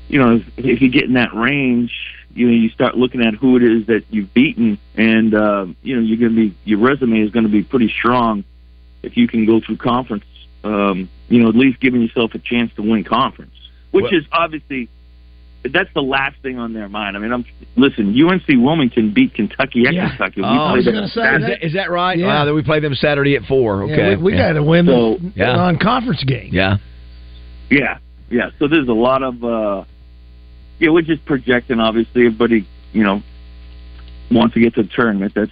you 0.07 0.19
know, 0.19 0.35
if, 0.37 0.43
if 0.57 0.81
you 0.81 0.89
get 0.89 1.03
in 1.03 1.13
that 1.13 1.33
range, 1.35 1.91
you 2.33 2.47
know, 2.47 2.53
you 2.53 2.69
start 2.69 2.95
looking 2.95 3.21
at 3.21 3.33
who 3.33 3.57
it 3.57 3.63
is 3.63 3.87
that 3.87 4.03
you've 4.09 4.33
beaten, 4.33 4.77
and 4.95 5.33
uh, 5.33 5.65
you 5.83 5.95
know, 5.95 6.01
you're 6.01 6.17
going 6.17 6.33
to 6.35 6.49
be 6.49 6.55
your 6.63 6.79
resume 6.79 7.19
is 7.21 7.31
going 7.31 7.45
to 7.45 7.51
be 7.51 7.63
pretty 7.63 7.89
strong 7.89 8.43
if 9.03 9.17
you 9.17 9.27
can 9.27 9.45
go 9.45 9.59
through 9.59 9.77
conference. 9.77 10.23
Um, 10.63 11.09
you 11.29 11.41
know, 11.41 11.49
at 11.49 11.55
least 11.55 11.79
giving 11.79 12.01
yourself 12.01 12.31
a 12.33 12.39
chance 12.39 12.71
to 12.75 12.81
win 12.81 13.03
conference, 13.03 13.53
which 13.91 14.03
Well- 14.03 14.13
is 14.15 14.25
obviously 14.31 14.89
that's 15.63 15.89
the 15.93 16.01
last 16.01 16.37
thing 16.41 16.57
on 16.59 16.71
their 16.73 16.87
mind. 16.87 17.17
I 17.17 17.19
mean, 17.19 17.33
I'm 17.33 17.43
listen. 17.75 18.13
UNC 18.15 18.47
Wilmington 18.47 19.11
beat 19.11 19.33
Kentucky 19.33 19.85
at 19.85 19.93
Yeah. 19.93 20.09
Kentucky. 20.09 20.41
We 20.41 20.47
Oh, 20.47 20.49
I 20.49 20.57
played 20.69 20.75
was 20.77 20.85
them 20.85 20.93
gonna 20.95 21.07
say 21.09 21.21
Saturday. 21.21 21.43
Is 21.45 21.49
that, 21.49 21.65
is 21.67 21.73
that 21.73 21.89
right? 21.91 22.17
Yeah. 22.17 22.27
Wow, 22.27 22.45
then 22.45 22.55
we 22.55 22.61
play 22.63 22.79
them 22.79 22.95
Saturday 22.95 23.35
at 23.35 23.43
four. 23.45 23.83
Okay, 23.83 23.97
Yeah, 23.97 24.09
we, 24.17 24.23
we 24.23 24.31
yeah. 24.33 24.47
got 24.49 24.53
to 24.53 24.63
win 24.63 24.85
So- 24.85 25.17
the 25.17 25.31
Yeah. 25.35 25.53
non-conference 25.53 26.23
game. 26.23 26.49
Yeah. 26.53 26.77
Yeah, 27.69 27.97
yeah. 28.29 28.49
So 28.59 28.67
there's 28.69 28.87
a 28.87 28.93
lot 28.93 29.23
of 29.23 29.43
uh 29.43 29.83
yeah, 30.79 30.89
we're 30.89 31.01
just 31.01 31.25
projecting 31.25 31.79
obviously 31.79 32.27
everybody, 32.27 32.65
you 32.93 33.03
know, 33.03 33.21
wants 34.31 34.53
to 34.53 34.59
get 34.61 34.75
to 34.75 34.83
the 34.83 34.89
tournament. 34.89 35.33
That's 35.35 35.51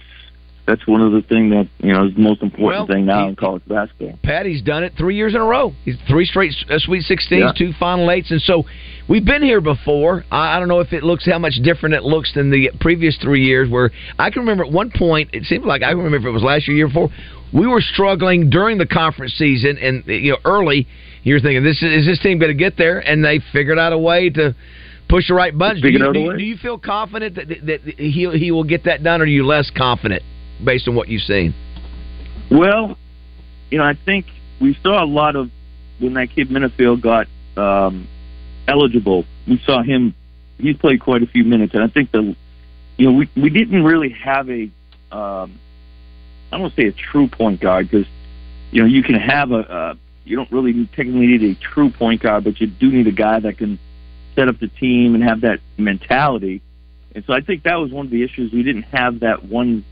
that's 0.66 0.86
one 0.86 1.00
of 1.00 1.12
the 1.12 1.22
things 1.22 1.52
that, 1.52 1.68
you 1.78 1.92
know, 1.92 2.06
is 2.06 2.14
the 2.14 2.20
most 2.20 2.42
important 2.42 2.66
Well, 2.66 2.86
thing 2.86 3.06
now 3.06 3.22
he- 3.22 3.28
in 3.28 3.36
college 3.36 3.62
basketball. 3.68 4.18
Patty's 4.22 4.62
done 4.62 4.82
it 4.84 4.94
three 4.98 5.14
years 5.16 5.34
in 5.34 5.40
a 5.40 5.44
row. 5.44 5.72
He's 5.84 5.96
three 6.08 6.26
straight 6.26 6.52
uh, 6.68 6.78
Sweet 6.78 7.04
16s, 7.04 7.30
Yeah. 7.30 7.52
two 7.56 7.72
Final 7.78 8.10
Eights, 8.10 8.30
and 8.32 8.40
so 8.42 8.64
we've 9.08 9.24
been 9.24 9.42
here 9.42 9.60
before. 9.60 10.24
I, 10.30 10.56
I 10.56 10.58
don't 10.58 10.68
know 10.68 10.80
if 10.80 10.92
it 10.92 11.02
looks 11.04 11.24
how 11.24 11.38
much 11.38 11.54
different 11.62 11.94
it 11.94 12.02
looks 12.02 12.32
than 12.34 12.50
the 12.50 12.70
previous 12.80 13.16
three 13.18 13.44
years. 13.44 13.68
Where 13.70 13.90
I 14.18 14.30
can 14.30 14.40
remember 14.40 14.64
at 14.64 14.72
one 14.72 14.90
point, 14.90 15.30
it 15.32 15.44
seemed 15.44 15.64
like 15.64 15.82
I 15.82 15.90
can 15.90 15.98
remember 15.98 16.28
if 16.28 16.32
it 16.32 16.34
was 16.34 16.42
last 16.42 16.66
year, 16.66 16.76
year 16.76 16.88
before, 16.88 17.10
we 17.52 17.66
were 17.68 17.80
struggling 17.80 18.50
during 18.50 18.76
the 18.78 18.86
conference 18.86 19.34
season, 19.34 19.78
and 19.78 20.04
you 20.06 20.32
know 20.32 20.38
early. 20.44 20.86
You're 21.22 21.40
thinking, 21.40 21.64
this 21.64 21.82
is, 21.82 22.02
is 22.02 22.06
this 22.06 22.20
team 22.20 22.38
going 22.38 22.52
to 22.52 22.58
get 22.58 22.76
there? 22.76 23.00
And 23.00 23.24
they 23.24 23.40
figured 23.52 23.80
out 23.80 23.92
a 23.92 23.98
way 23.98 24.30
to 24.30 24.54
push 25.08 25.26
the 25.26 25.34
right 25.34 25.56
buttons. 25.56 25.82
Do 25.82 25.88
you, 25.88 25.98
do, 26.12 26.36
do 26.36 26.44
you 26.44 26.56
feel 26.56 26.78
confident 26.78 27.34
that, 27.34 27.48
that, 27.48 27.66
that 27.66 27.80
he 27.98 28.28
he 28.38 28.50
will 28.52 28.62
get 28.62 28.84
that 28.84 29.02
done, 29.02 29.20
or 29.20 29.24
are 29.24 29.26
you 29.26 29.44
less 29.44 29.70
confident 29.76 30.22
based 30.62 30.88
on 30.88 30.94
what 30.94 31.08
you've 31.08 31.22
seen? 31.22 31.54
Well, 32.50 32.96
you 33.70 33.78
know, 33.78 33.84
I 33.84 33.94
think 33.94 34.26
we 34.60 34.78
saw 34.82 35.02
a 35.02 35.06
lot 35.06 35.36
of 35.36 35.50
when 35.98 36.14
that 36.14 36.30
kid 36.30 36.48
Menifield 36.48 37.00
got 37.00 37.26
um, 37.56 38.08
eligible. 38.68 39.24
We 39.46 39.60
saw 39.64 39.82
him; 39.82 40.14
he's 40.58 40.76
played 40.76 41.00
quite 41.00 41.22
a 41.22 41.26
few 41.26 41.44
minutes, 41.44 41.74
and 41.74 41.82
I 41.82 41.88
think 41.88 42.12
the, 42.12 42.36
you 42.96 43.06
know, 43.06 43.12
we 43.12 43.28
we 43.36 43.50
didn't 43.50 43.84
really 43.84 44.10
have 44.10 44.48
a, 44.48 44.62
um, 45.12 45.58
I 46.50 46.52
don't 46.52 46.62
want 46.62 46.76
to 46.76 46.82
say 46.82 46.88
a 46.88 46.92
true 46.92 47.28
point 47.28 47.60
guard 47.60 47.90
because, 47.90 48.06
you 48.70 48.82
know, 48.82 48.88
you 48.88 49.02
can 49.02 49.14
have 49.14 49.52
a, 49.52 49.58
uh, 49.58 49.94
you 50.24 50.36
don't 50.36 50.50
really 50.50 50.86
technically 50.94 51.26
need 51.26 51.42
a 51.42 51.54
true 51.54 51.90
point 51.90 52.22
guard, 52.22 52.44
but 52.44 52.60
you 52.60 52.66
do 52.66 52.90
need 52.90 53.06
a 53.06 53.12
guy 53.12 53.40
that 53.40 53.58
can 53.58 53.78
set 54.34 54.48
up 54.48 54.58
the 54.60 54.68
team 54.68 55.14
and 55.14 55.24
have 55.24 55.40
that 55.40 55.60
mentality. 55.78 56.62
And 57.14 57.24
so 57.26 57.32
I 57.32 57.40
think 57.40 57.62
that 57.62 57.76
was 57.76 57.90
one 57.90 58.06
of 58.06 58.12
the 58.12 58.22
issues. 58.22 58.52
We 58.52 58.62
didn't 58.62 58.82
have 58.82 59.20
that 59.20 59.44
one 59.44 59.84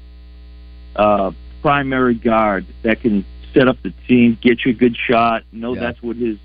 uh, 0.97 1.31
primary 1.63 2.15
guard 2.15 2.67
that 2.83 3.01
can 3.01 3.25
set 3.53 3.69
up 3.69 3.77
the 3.83 3.93
team, 4.09 4.37
get 4.41 4.65
you 4.65 4.73
a 4.73 4.75
good 4.75 4.97
shot. 4.97 5.43
Know 5.53 5.75
Yeah. 5.75 5.81
that's 5.81 6.03
what 6.03 6.17
his 6.17 6.39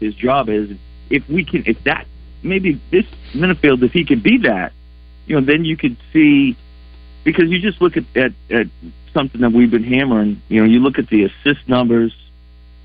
his 0.00 0.14
job 0.14 0.48
is. 0.48 0.70
If 1.10 1.28
we 1.28 1.44
can, 1.44 1.62
if 1.66 1.82
that 1.84 2.06
maybe 2.42 2.80
this 2.90 3.06
Menifield, 3.32 3.82
if 3.82 3.92
he 3.92 4.04
could 4.04 4.22
be 4.22 4.38
that, 4.38 4.72
you 5.26 5.36
know, 5.40 5.44
then 5.46 5.64
you 5.64 5.76
could 5.76 5.96
see 6.12 6.56
because 7.24 7.48
you 7.50 7.58
just 7.60 7.80
look 7.80 7.96
at 7.96 8.04
at, 8.16 8.32
at 8.50 8.66
something 9.14 9.40
that 9.40 9.52
we've 9.52 9.70
been 9.70 9.84
hammering. 9.84 10.42
You 10.48 10.60
know, 10.60 10.66
you 10.66 10.80
look 10.80 10.98
at 10.98 11.08
the 11.08 11.24
assist 11.24 11.68
numbers. 11.68 12.14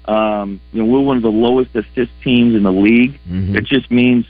Um, 0.06 0.60
you 0.74 0.82
know, 0.82 0.92
we're 0.92 1.02
one 1.02 1.18
of 1.18 1.24
the 1.24 1.32
lowest 1.32 1.76
assist 1.76 2.12
teams 2.24 2.56
in 2.56 2.64
the 2.64 2.72
league. 2.72 3.20
Mhm. 3.30 3.56
It 3.56 3.66
just 3.66 3.92
means, 3.92 4.26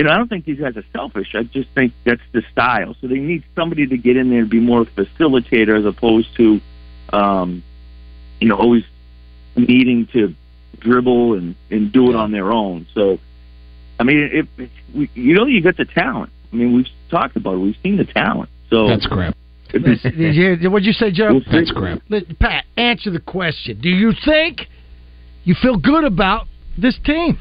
you 0.00 0.04
know, 0.04 0.12
I 0.12 0.16
don't 0.16 0.28
think 0.28 0.46
these 0.46 0.58
guys 0.58 0.78
are 0.78 0.84
selfish. 0.94 1.34
I 1.34 1.42
just 1.42 1.68
think 1.74 1.92
that's 2.06 2.22
the 2.32 2.42
style. 2.50 2.96
So 3.02 3.06
they 3.06 3.18
need 3.18 3.44
somebody 3.54 3.86
to 3.86 3.98
get 3.98 4.16
in 4.16 4.30
there 4.30 4.38
and 4.40 4.48
be 4.48 4.58
more 4.58 4.86
facilitator 4.86 5.78
as 5.78 5.84
opposed 5.84 6.34
to, 6.38 6.58
um, 7.12 7.62
you 8.40 8.48
know, 8.48 8.56
always 8.56 8.82
needing 9.56 10.06
to 10.14 10.34
dribble 10.78 11.34
and, 11.34 11.54
and 11.70 11.92
do 11.92 12.08
it 12.08 12.16
on 12.16 12.32
their 12.32 12.50
own. 12.50 12.86
So, 12.94 13.18
I 13.98 14.04
mean, 14.04 14.30
if, 14.32 14.46
if 14.56 14.70
we, 14.94 15.10
you 15.12 15.34
know, 15.34 15.44
you 15.44 15.60
got 15.62 15.76
the 15.76 15.84
talent. 15.84 16.32
I 16.50 16.56
mean, 16.56 16.74
we've 16.74 16.88
talked 17.10 17.36
about 17.36 17.56
it. 17.56 17.58
We've 17.58 17.76
seen 17.82 17.98
the 17.98 18.06
talent. 18.06 18.48
So 18.70 18.88
That's 18.88 19.06
crap. 19.06 19.36
if 19.74 19.84
it's- 19.86 20.00
Did 20.02 20.34
you 20.34 20.56
hear- 20.56 20.70
What'd 20.70 20.86
you 20.86 20.94
say, 20.94 21.10
Joe? 21.10 21.42
That's 21.52 21.72
crap. 21.72 22.00
Pat, 22.38 22.64
answer 22.78 23.10
the 23.10 23.20
question. 23.20 23.78
Do 23.82 23.90
you 23.90 24.14
think 24.24 24.66
you 25.44 25.54
feel 25.60 25.76
good 25.76 26.04
about 26.04 26.46
this 26.78 26.96
team? 27.04 27.38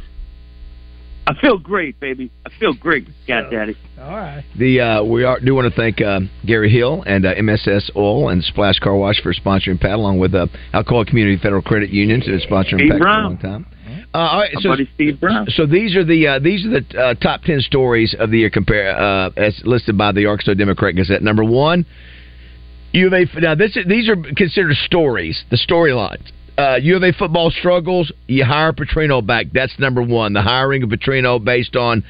I 1.29 1.39
feel 1.39 1.59
great, 1.59 1.99
baby. 1.99 2.31
I 2.43 2.49
feel 2.59 2.73
great, 2.73 3.07
God 3.27 3.51
Daddy. 3.51 3.77
All 4.01 4.09
right. 4.09 4.43
The 4.57 4.81
uh, 4.81 5.03
we 5.03 5.23
are, 5.23 5.39
do 5.39 5.53
want 5.53 5.71
to 5.71 5.79
thank 5.79 6.01
uh, 6.01 6.21
Gary 6.43 6.71
Hill 6.71 7.03
and 7.05 7.23
uh, 7.23 7.35
MSS 7.39 7.91
Oil 7.95 8.29
and 8.29 8.43
Splash 8.43 8.79
Car 8.79 8.95
Wash 8.95 9.21
for 9.21 9.31
sponsoring 9.31 9.79
Pat, 9.79 9.91
along 9.91 10.17
with 10.17 10.33
uh, 10.33 10.47
Alcoa 10.73 11.05
Community 11.05 11.37
Federal 11.37 11.61
Credit 11.61 11.91
Union 11.91 12.19
to 12.21 12.31
sponsoring 12.47 12.79
Steve 12.79 12.91
Pat 12.93 12.99
for 12.99 13.07
a 13.07 13.21
long 13.21 13.37
time. 13.37 13.67
Uh, 14.11 14.17
all 14.17 14.39
right, 14.39 14.49
My 14.55 14.61
so 14.61 14.69
buddy 14.69 14.89
Steve 14.95 15.19
Brown. 15.19 15.45
so 15.49 15.67
these 15.67 15.95
are 15.95 16.03
the 16.03 16.25
uh, 16.25 16.39
these 16.39 16.65
are 16.65 16.81
the 16.81 16.99
uh, 16.99 17.13
top 17.13 17.43
ten 17.43 17.59
stories 17.59 18.15
of 18.17 18.31
the 18.31 18.39
year 18.39 18.49
compare 18.49 18.97
uh, 18.97 19.29
as 19.37 19.61
listed 19.65 19.95
by 19.99 20.11
the 20.11 20.25
Arkansas 20.25 20.55
Democrat 20.55 20.95
Gazette. 20.95 21.21
Number 21.21 21.43
one, 21.43 21.85
U 22.93 23.05
of 23.05 23.13
A. 23.13 23.25
Now 23.39 23.53
this 23.53 23.77
is, 23.77 23.85
these 23.87 24.09
are 24.09 24.15
considered 24.15 24.75
stories, 24.77 25.43
the 25.51 25.57
storylines. 25.57 26.31
Uh, 26.59 26.75
U 26.75 26.97
of 26.97 27.03
A 27.03 27.13
football 27.13 27.51
struggles. 27.51 28.11
You 28.27 28.43
hire 28.43 28.73
Petrino 28.73 29.25
back. 29.25 29.45
That's 29.53 29.77
number 29.79 30.01
one. 30.01 30.33
The 30.33 30.41
hiring 30.41 30.83
of 30.83 30.89
Petrino 30.89 31.41
based 31.41 31.77
on 31.77 32.03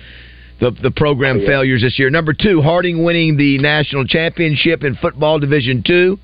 the 0.60 0.72
the 0.72 0.90
program 0.90 1.46
failures 1.46 1.84
this 1.84 2.00
year. 2.00 2.10
Number 2.10 2.34
two, 2.34 2.60
Harding 2.60 3.04
winning 3.04 3.38
the 3.38 3.60
national 3.60 4.06
championship 4.06 4.84
in 4.84 4.96
football 4.96 5.38
Division 5.38 5.84
Two. 5.86 6.18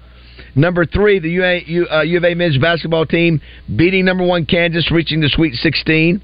Number 0.56 0.88
three, 0.88 1.20
the 1.20 1.30
UA, 1.30 1.60
U, 1.68 1.88
uh, 1.88 2.02
U 2.02 2.18
of 2.18 2.24
A 2.24 2.34
men's 2.34 2.58
basketball 2.58 3.06
team 3.06 3.42
beating 3.76 4.06
number 4.06 4.26
one 4.26 4.48
Kansas, 4.48 4.90
reaching 4.90 5.22
the 5.22 5.30
Sweet 5.30 5.54
16. 5.54 6.20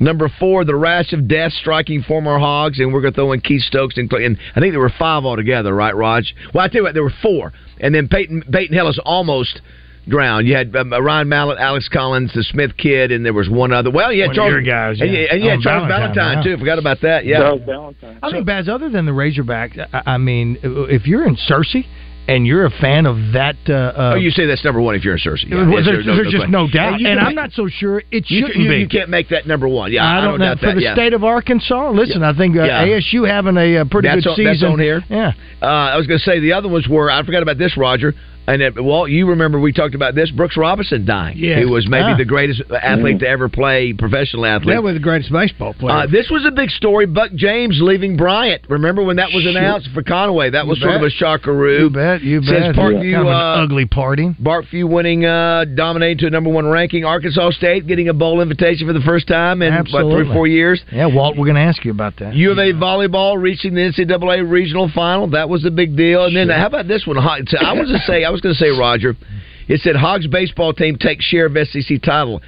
Number 0.00 0.28
four, 0.40 0.64
the 0.64 0.74
rash 0.74 1.12
of 1.12 1.28
death 1.28 1.52
striking 1.52 2.02
former 2.02 2.38
Hogs, 2.38 2.80
and 2.80 2.92
we're 2.92 3.02
going 3.02 3.14
to 3.14 3.16
throw 3.16 3.32
in 3.32 3.40
Keith 3.40 3.62
Stokes 3.62 3.96
and, 3.96 4.12
and 4.12 4.36
I 4.54 4.60
think 4.60 4.72
there 4.72 4.80
were 4.80 4.92
five 4.98 5.24
altogether, 5.24 5.74
right, 5.74 5.94
Raj? 5.94 6.34
Well, 6.52 6.64
I 6.64 6.68
tell 6.68 6.80
you 6.80 6.82
what, 6.82 6.94
there 6.94 7.04
were 7.04 7.12
four, 7.22 7.52
and 7.80 7.94
then 7.94 8.08
Peyton 8.08 8.42
Peyton 8.50 8.76
Hillis 8.76 8.98
almost 9.04 9.60
drowned. 10.08 10.46
You 10.46 10.54
had 10.56 10.74
um, 10.76 10.92
Ryan 10.92 11.28
Mallett, 11.28 11.58
Alex 11.58 11.88
Collins, 11.88 12.32
the 12.34 12.42
Smith 12.44 12.76
kid, 12.76 13.12
and 13.12 13.24
there 13.24 13.32
was 13.32 13.48
one 13.48 13.72
other. 13.72 13.90
Well, 13.90 14.12
you 14.12 14.22
had 14.22 14.28
One 14.28 14.30
of 14.30 14.36
Charles 14.36 14.50
your 14.52 14.62
guys, 14.62 15.00
and, 15.00 15.12
yeah. 15.12 15.18
you- 15.20 15.28
and 15.32 15.42
you 15.42 15.50
had 15.50 15.58
Oh, 15.58 15.62
Charles 15.62 15.88
Valentine, 15.88 16.14
Valentine 16.14 16.36
wow. 16.36 16.42
too. 16.44 16.56
Forgot 16.58 16.78
about 16.78 17.00
that. 17.02 17.24
Yeah. 17.24 17.38
Charles 17.40 17.62
Valentine. 17.66 18.18
I 18.22 18.30
think, 18.30 18.46
Baz, 18.46 18.68
other 18.68 18.88
than 18.88 19.06
the 19.06 19.12
Razorbacks, 19.12 19.78
I, 19.92 20.14
I 20.14 20.18
mean, 20.18 20.58
if 20.62 21.06
you're 21.06 21.26
in 21.26 21.36
Searcy 21.36 21.86
and 22.28 22.44
you're 22.44 22.64
a 22.66 22.70
fan 22.70 23.06
of 23.06 23.16
that. 23.34 23.54
Uh, 23.68 23.72
uh, 23.72 24.10
oh, 24.14 24.16
you 24.16 24.30
say 24.30 24.46
that's 24.46 24.64
number 24.64 24.80
one 24.80 24.96
if 24.96 25.04
you're 25.04 25.14
in 25.14 25.20
Searcy. 25.20 25.48
Yeah, 25.48 25.58
well, 25.58 25.70
yes, 25.78 25.84
there's, 25.86 26.04
no- 26.06 26.16
there's 26.16 26.32
no 26.32 26.38
just 26.40 26.50
no 26.50 26.66
doubt, 26.68 26.74
Yeah, 26.74 26.98
you 26.98 27.06
and 27.08 27.18
can 27.18 27.18
I'm 27.20 27.24
make- 27.26 27.36
not 27.36 27.52
so 27.52 27.68
sure 27.68 28.00
it 28.10 28.28
You, 28.28 28.40
shouldn't 28.46 28.56
you, 28.64 28.68
be. 28.68 28.76
you 28.78 28.88
can't 28.88 29.10
make 29.10 29.28
that 29.28 29.46
number 29.46 29.68
one. 29.68 29.92
Yeah, 29.92 30.04
I 30.04 30.20
don't, 30.24 30.38
know 30.40 30.46
doubt 30.46 30.58
for 30.58 30.66
that. 30.66 30.74
the 30.74 30.82
yeah. 30.82 30.94
state 30.94 31.12
of 31.14 31.22
Arkansas. 31.22 31.90
Listen, 31.90 32.24
I 32.24 32.32
think 32.36 32.56
uh, 32.56 32.64
Yeah. 32.64 32.84
ASU 32.86 33.28
having 33.28 33.56
a, 33.56 33.76
uh 33.78 33.84
pretty 33.84 34.08
That's 34.08 34.24
good 34.24 34.30
on- 34.30 34.36
season. 34.36 34.52
that's 34.52 34.62
on 34.64 34.78
here? 34.80 35.04
Yeah, 35.08 35.32
Uh, 35.62 35.66
I 35.66 35.96
was 35.96 36.06
going 36.08 36.18
to 36.18 36.24
say 36.24 36.40
the 36.40 36.52
other 36.54 36.68
ones 36.68 36.88
were 36.88 37.10
I 37.12 37.24
forgot 37.24 37.42
about 37.42 37.58
this, 37.58 37.76
Roger. 37.76 38.12
And 38.48 38.62
it, 38.62 38.82
Walt, 38.82 39.10
you 39.10 39.26
remember 39.28 39.58
we 39.58 39.72
talked 39.72 39.94
about 39.96 40.14
this. 40.14 40.30
Brooks 40.30 40.56
Robinson 40.56 41.04
dying. 41.04 41.36
Yes. 41.36 41.58
He 41.58 41.64
was 41.64 41.86
maybe 41.88 42.12
Ah. 42.12 42.16
the 42.16 42.24
greatest 42.24 42.62
athlete 42.70 43.18
to 43.20 43.28
ever 43.28 43.48
play, 43.48 43.92
professional 43.92 44.46
athlete. 44.46 44.74
That 44.76 44.82
was 44.84 44.94
the 44.94 45.00
greatest 45.00 45.32
baseball 45.32 45.74
player. 45.74 45.96
Uh, 45.96 46.06
this 46.06 46.30
was 46.30 46.44
a 46.46 46.50
big 46.52 46.70
story. 46.70 47.06
Buck 47.06 47.32
James 47.34 47.78
leaving 47.80 48.16
Bryant. 48.16 48.62
Remember 48.68 49.02
when 49.02 49.16
that 49.16 49.32
was 49.32 49.42
Sure. 49.42 49.50
announced 49.50 49.88
for 49.92 50.02
Conway? 50.02 50.50
That 50.50 50.64
You 50.64 50.70
was 50.70 50.80
sort 50.80 50.94
of 50.94 51.02
a 51.02 51.10
shockaroo. 51.10 51.78
you 51.80 51.90
bet, 51.90 52.22
you 52.22 52.40
bet. 52.40 52.48
Says 52.48 52.76
Parkview, 52.76 53.12
kind 53.14 53.26
of 53.26 53.34
uh, 53.34 53.62
ugly 53.64 53.86
party. 53.86 54.30
Parkview 54.42 54.88
winning, 54.88 55.24
uh, 55.24 55.64
dominating 55.74 56.18
to 56.18 56.26
a 56.28 56.30
number 56.30 56.50
one 56.50 56.66
ranking. 56.68 57.04
Arkansas 57.04 57.50
State 57.50 57.86
getting 57.86 58.08
a 58.08 58.14
bowl 58.14 58.40
invitation 58.40 58.86
for 58.86 58.92
the 58.92 59.00
first 59.00 59.26
time 59.26 59.60
in 59.62 59.74
what, 59.74 59.88
three 59.90 60.28
or 60.28 60.32
four 60.32 60.46
years. 60.46 60.80
Yeah, 60.92 61.06
Walt, 61.06 61.36
we're 61.36 61.46
going 61.46 61.56
to 61.56 61.62
ask 61.62 61.84
you 61.84 61.90
about 61.90 62.16
that. 62.18 62.34
U 62.34 62.52
of 62.52 62.58
A 62.58 62.72
volleyball 62.72 63.40
reaching 63.40 63.74
the 63.74 63.80
NCAA 63.80 64.48
regional 64.48 64.88
final. 64.94 65.26
That 65.28 65.48
was 65.48 65.64
a 65.64 65.70
big 65.70 65.96
deal. 65.96 66.24
And 66.26 66.36
then 66.36 66.48
how 66.48 66.66
about 66.66 66.86
this 66.86 67.06
one? 67.06 67.18
I 67.18 67.40
was 67.72 67.88
to 67.88 67.98
say, 68.06 68.24
I 68.24 68.30
was 68.30 68.35
going 68.42 68.54
to 68.54 68.58
say, 68.58 68.68
Roger. 68.70 69.14
It 69.68 69.80
said 69.80 69.96
Hogs 69.96 70.26
baseball 70.28 70.72
team 70.72 70.96
takes 70.96 71.24
share 71.24 71.46
of 71.46 71.56
SEC 71.68 72.00
title. 72.02 72.40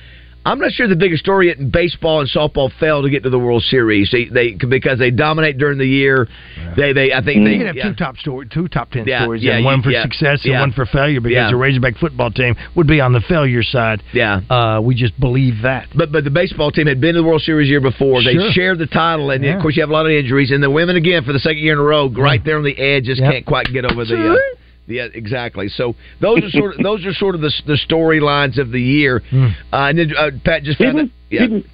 I'm 0.46 0.60
not 0.60 0.70
sure 0.72 0.88
the 0.88 0.96
biggest 0.96 1.22
story 1.22 1.50
in 1.50 1.70
baseball 1.70 2.20
and 2.20 2.30
softball 2.30 2.70
failed 2.80 3.04
to 3.04 3.10
get 3.10 3.22
to 3.24 3.28
the 3.28 3.38
World 3.38 3.62
Series. 3.64 4.08
They, 4.10 4.26
they 4.26 4.52
because 4.54 4.98
they 4.98 5.10
dominate 5.10 5.58
during 5.58 5.76
the 5.76 5.84
year. 5.86 6.26
They 6.74 6.94
they 6.94 7.12
I 7.12 7.22
think 7.22 7.40
you 7.40 7.44
they 7.44 7.58
can 7.58 7.66
have 7.66 7.76
yeah. 7.76 7.88
two 7.90 7.94
top 7.96 8.16
story, 8.16 8.48
two 8.50 8.66
top 8.68 8.90
ten 8.90 9.04
Yeah, 9.06 9.24
stories, 9.24 9.42
yeah, 9.42 9.56
and 9.56 9.64
one 9.64 9.82
for 9.82 9.90
yeah, 9.90 10.02
success 10.04 10.44
and 10.44 10.52
yeah. 10.54 10.60
one 10.60 10.72
for 10.72 10.86
failure 10.86 11.20
because 11.20 11.34
Yeah. 11.34 11.50
the 11.50 11.56
Razorback 11.56 11.96
football 11.98 12.30
team 12.30 12.54
would 12.76 12.86
be 12.86 12.98
on 13.00 13.12
the 13.12 13.20
failure 13.28 13.62
side. 13.64 14.02
Yeah. 14.14 14.40
Uh, 14.48 14.80
we 14.82 14.94
just 14.94 15.18
believe 15.20 15.62
that. 15.64 15.88
But 15.94 16.12
but 16.12 16.24
the 16.24 16.30
baseball 16.30 16.70
team 16.70 16.86
had 16.86 17.00
been 17.00 17.14
to 17.16 17.20
the 17.20 17.26
World 17.28 17.42
Series 17.42 17.68
year 17.68 17.82
before. 17.82 18.22
They 18.22 18.34
Sure. 18.34 18.50
shared 18.52 18.78
the 18.78 18.86
title, 18.86 19.30
and 19.32 19.44
Yeah. 19.44 19.56
of 19.56 19.60
course 19.60 19.76
you 19.76 19.82
have 19.82 19.90
a 19.90 19.92
lot 19.92 20.06
of 20.06 20.12
injuries. 20.12 20.50
And 20.50 20.62
the 20.62 20.70
women 20.70 20.96
again 20.96 21.24
for 21.24 21.34
the 21.34 21.40
second 21.40 21.58
year 21.58 21.74
in 21.74 21.78
a 21.78 21.82
row, 21.82 22.08
right 22.08 22.42
there 22.42 22.56
on 22.56 22.64
the 22.64 22.78
edge, 22.78 23.04
just 23.04 23.20
Yep. 23.20 23.32
can't 23.32 23.44
quite 23.44 23.70
get 23.70 23.84
over 23.84 24.02
the. 24.04 24.16
Uh, 24.32 24.36
yeah, 24.88 25.06
exactly. 25.12 25.68
So 25.68 25.94
those 26.20 26.42
are 26.42 26.50
sort 26.50 26.74
of 26.76 26.82
those 26.82 27.04
are 27.06 27.12
sort 27.12 27.34
of 27.34 27.40
the 27.40 27.52
the 27.66 27.78
storylines 27.88 28.58
of 28.58 28.70
the 28.70 28.80
year. 28.80 29.20
Hmm. 29.30 29.46
Uh, 29.72 29.88
and 29.88 29.98
then 29.98 30.12
uh, 30.16 30.30
Pat 30.44 30.62
just 30.64 30.78
found. 30.78 30.96
Didn't, 30.96 31.12
Yeah, 31.30 31.40
didn't, 31.42 31.66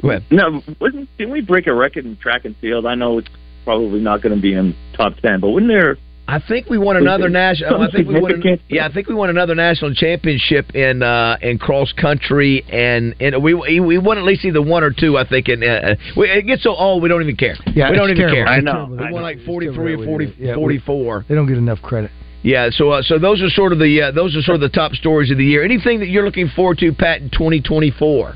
go 0.00 0.10
ahead. 0.10 0.24
no, 0.30 0.62
wasn't, 0.80 1.08
didn't 1.18 1.32
we 1.32 1.40
break 1.42 1.66
a 1.66 1.74
record 1.74 2.04
in 2.06 2.16
track 2.16 2.44
and 2.44 2.56
field? 2.56 2.86
I 2.86 2.94
know 2.94 3.18
it's 3.18 3.28
probably 3.64 4.00
not 4.00 4.22
going 4.22 4.34
to 4.34 4.40
be 4.40 4.54
in 4.54 4.74
top 4.96 5.16
ten, 5.18 5.40
but 5.40 5.50
wasn't 5.50 5.68
there? 5.68 5.96
I 6.28 6.38
think 6.38 6.70
we 6.70 6.78
won 6.78 6.96
another 6.96 7.28
national. 7.28 7.82
I 7.82 7.90
think 7.90 8.06
we 8.08 8.14
won. 8.20 8.30
Significant? 8.30 8.62
Yeah, 8.68 8.86
I 8.86 8.92
think 8.92 9.08
we 9.08 9.14
won 9.14 9.28
another 9.28 9.56
national 9.56 9.92
championship 9.92 10.72
in 10.74 11.02
uh, 11.02 11.36
in 11.42 11.58
cross 11.58 11.92
country, 11.92 12.64
and 12.70 13.14
and 13.20 13.42
we 13.42 13.54
we 13.54 13.98
won 13.98 14.18
at 14.18 14.24
least 14.24 14.44
either 14.44 14.62
one 14.62 14.84
or 14.84 14.92
two. 14.92 15.18
I 15.18 15.28
think. 15.28 15.48
And 15.48 15.64
uh, 15.64 15.96
we, 16.16 16.30
it 16.30 16.46
gets 16.46 16.62
so 16.62 16.74
old, 16.76 17.02
we 17.02 17.08
don't 17.08 17.22
even 17.22 17.36
care. 17.36 17.56
Yeah, 17.74 17.90
we 17.90 17.96
don't 17.96 18.08
even 18.08 18.16
terrible. 18.18 18.36
care. 18.36 18.46
I 18.48 18.56
I 18.58 18.60
know. 18.60 18.86
know. 18.86 18.94
We 18.94 18.98
I 19.08 19.10
won 19.10 19.22
know. 19.22 19.28
like 19.28 19.40
43 19.44 19.94
or 19.94 19.96
right 19.98 20.06
40, 20.06 20.26
with 20.26 20.34
it. 20.36 20.40
Yeah, 20.40 20.50
we- 20.56 20.78
44. 20.78 21.24
They 21.28 21.34
don't 21.34 21.48
get 21.48 21.58
enough 21.58 21.82
credit. 21.82 22.12
Yeah, 22.42 22.70
so 22.70 22.90
uh, 22.90 23.02
so 23.02 23.18
those 23.18 23.40
are 23.40 23.48
sort 23.50 23.72
of 23.72 23.78
the 23.78 24.02
uh, 24.02 24.10
those 24.10 24.36
are 24.36 24.42
sort 24.42 24.56
of 24.56 24.60
the 24.60 24.68
top 24.68 24.92
stories 24.92 25.30
of 25.30 25.38
the 25.38 25.44
year. 25.44 25.62
Anything 25.64 26.00
that 26.00 26.08
you're 26.08 26.24
looking 26.24 26.48
forward 26.48 26.78
to, 26.78 26.92
Pat, 26.92 27.20
in 27.22 27.30
2024? 27.30 28.34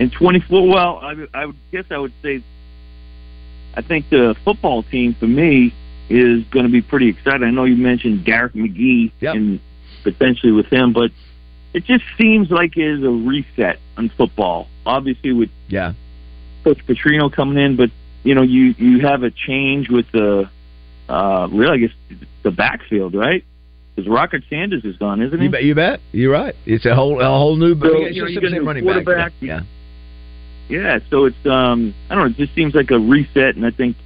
In 0.00 0.10
24, 0.10 0.68
well, 0.68 0.98
I, 1.02 1.14
I 1.34 1.46
would 1.46 1.56
guess 1.72 1.84
I 1.90 1.98
would 1.98 2.12
say, 2.22 2.42
I 3.74 3.82
think 3.82 4.10
the 4.10 4.34
football 4.44 4.82
team 4.84 5.14
for 5.18 5.26
me 5.26 5.74
is 6.08 6.44
going 6.50 6.66
to 6.66 6.72
be 6.72 6.82
pretty 6.82 7.08
exciting. 7.08 7.42
I 7.44 7.50
know 7.50 7.64
you 7.64 7.76
mentioned 7.76 8.24
Garrett 8.24 8.54
McGee 8.54 9.12
Yep. 9.20 9.34
and 9.34 9.60
potentially 10.04 10.52
with 10.52 10.66
him, 10.66 10.92
but 10.92 11.10
it 11.74 11.84
just 11.84 12.04
seems 12.16 12.50
like 12.50 12.76
it 12.76 12.98
is 12.98 13.04
a 13.04 13.10
reset 13.10 13.78
on 13.96 14.08
football. 14.16 14.68
Obviously, 14.86 15.32
with 15.32 15.50
Yeah, 15.68 15.94
Coach 16.64 16.78
Petrino 16.86 17.30
coming 17.32 17.62
in, 17.62 17.76
but 17.76 17.90
you 18.24 18.34
know, 18.34 18.42
you 18.42 18.74
you 18.78 19.00
have 19.00 19.22
a 19.22 19.30
change 19.30 19.88
with 19.88 20.06
the 20.12 20.48
uh 21.08 21.48
really, 21.50 21.72
I 21.72 21.86
guess 21.86 22.18
the 22.42 22.50
backfield, 22.50 23.14
right? 23.14 23.44
Because 23.94 24.08
Rocket 24.08 24.44
Sanders 24.48 24.84
is 24.84 24.96
gone, 24.96 25.20
isn't 25.22 25.38
he? 25.38 25.46
you 25.46 25.50
bet. 25.50 25.64
You 25.64 25.74
bet. 25.74 26.00
You're 26.12 26.32
right. 26.32 26.54
It's 26.66 26.86
a 26.86 26.94
whole 26.94 27.20
a 27.20 27.24
whole 27.24 27.56
new. 27.56 27.78
So, 27.78 27.86
it's 27.86 28.14
you 28.14 28.22
know, 28.22 28.28
just 28.28 28.34
you 28.34 28.34
the 28.36 28.40
get 28.40 28.44
a 28.44 28.50
same 28.50 28.62
new 28.64 28.86
running 28.88 29.04
back. 29.04 29.32
Yeah. 29.40 29.62
Yeah, 30.68 30.98
so 31.10 31.24
it's 31.24 31.46
um 31.46 31.94
I 32.10 32.14
don't 32.14 32.24
know, 32.24 32.30
it 32.30 32.36
just 32.36 32.54
seems 32.54 32.74
like 32.74 32.90
a 32.90 32.98
reset 32.98 33.56
and 33.56 33.64
I 33.64 33.70
think 33.70 33.96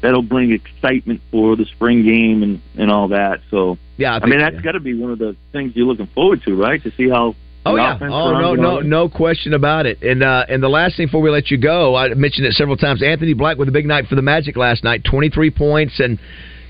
that'll 0.00 0.22
bring 0.22 0.50
excitement 0.50 1.20
for 1.30 1.56
the 1.56 1.64
spring 1.66 2.04
game 2.04 2.42
and 2.42 2.60
and 2.76 2.90
all 2.90 3.08
that. 3.08 3.40
So 3.50 3.78
Yeah, 3.96 4.14
I, 4.14 4.20
I, 4.20 4.26
mean 4.26 4.40
that's 4.40 4.56
yeah. 4.56 4.62
got 4.62 4.72
to 4.72 4.80
be 4.80 4.94
one 4.94 5.12
of 5.12 5.18
the 5.18 5.36
things 5.52 5.72
you're 5.76 5.86
looking 5.86 6.08
forward 6.08 6.42
to, 6.44 6.54
right? 6.56 6.82
To 6.82 6.90
see 6.96 7.08
how 7.08 7.36
Oh 7.66 7.76
yeah. 7.76 7.98
Oh 8.00 8.32
no, 8.32 8.54
no, 8.54 8.80
no 8.80 9.08
question 9.08 9.52
about 9.52 9.84
it. 9.84 10.02
And 10.02 10.22
uh, 10.22 10.46
and 10.48 10.62
the 10.62 10.68
last 10.68 10.96
thing 10.96 11.06
before 11.06 11.20
we 11.20 11.30
let 11.30 11.50
you 11.50 11.58
go, 11.58 11.94
I 11.94 12.12
mentioned 12.14 12.46
it 12.46 12.54
several 12.54 12.76
times. 12.76 13.02
Anthony 13.02 13.34
Black 13.34 13.58
with 13.58 13.68
a 13.68 13.72
big 13.72 13.86
night 13.86 14.06
for 14.06 14.14
the 14.14 14.22
Magic 14.22 14.56
last 14.56 14.82
night, 14.82 15.04
twenty 15.04 15.30
three 15.30 15.50
points 15.50 16.00
and. 16.00 16.18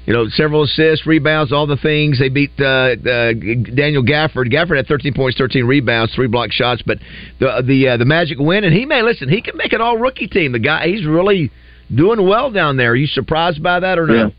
You 0.07 0.15
know, 0.15 0.29
several 0.31 0.63
assists, 0.63 1.07
rebounds, 1.07 1.53
all 1.53 1.67
the 1.67 1.77
things. 1.77 2.19
They 2.19 2.31
beat 2.31 2.51
uh, 2.59 2.65
uh, 2.65 3.33
Daniel 3.35 4.03
Gafford. 4.03 4.51
Gafford 4.51 4.77
had 4.79 4.87
13 4.87 5.13
points, 5.13 5.37
13 5.37 5.67
rebounds, 5.67 6.13
three 6.15 6.27
block 6.27 6.51
shots. 6.51 6.83
But 6.85 6.99
the 7.39 7.63
the 7.65 7.89
uh, 7.89 7.97
the 7.99 8.07
Magic 8.07 8.39
win, 8.41 8.65
and 8.65 8.75
he 8.75 8.87
may 8.87 9.03
listen. 9.03 9.29
He 9.29 9.43
can 9.43 9.59
make 9.59 9.75
an 9.75 9.83
all 9.83 9.99
rookie 9.99 10.27
team. 10.27 10.53
The 10.53 10.59
guy, 10.59 10.89
he's 10.89 11.07
really 11.07 11.53
doing 11.95 12.27
well 12.27 12.51
down 12.51 12.79
there. 12.79 12.93
Are 12.93 12.97
you 12.97 13.07
surprised 13.07 13.63
by 13.63 13.79
that 13.79 13.99
or 13.99 14.07
no? 14.07 14.33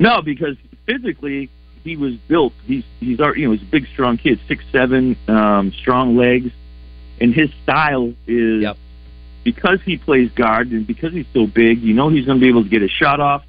No, 0.00 0.22
because 0.22 0.56
physically 0.86 1.50
he 1.84 1.96
was 1.96 2.14
built. 2.28 2.52
He's 2.66 2.84
he's 3.00 3.20
already, 3.20 3.42
you 3.42 3.48
know 3.48 3.52
he's 3.54 3.62
a 3.62 3.70
big, 3.70 3.86
strong 3.92 4.16
kid, 4.16 4.40
six 4.48 4.64
seven, 4.72 5.16
um, 5.28 5.72
strong 5.72 6.16
legs, 6.16 6.50
and 7.20 7.34
his 7.34 7.50
style 7.62 8.12
is 8.26 8.62
Yep. 8.62 8.76
because 9.44 9.80
he 9.82 9.96
plays 9.96 10.30
guard 10.32 10.70
and 10.70 10.86
because 10.86 11.12
he's 11.12 11.26
so 11.32 11.46
big. 11.46 11.82
You 11.82 11.94
know 11.94 12.08
he's 12.08 12.26
going 12.26 12.38
to 12.38 12.42
be 12.42 12.48
able 12.48 12.62
to 12.64 12.68
get 12.70 12.82
a 12.82 12.88
shot 12.88 13.20
off. 13.20 13.44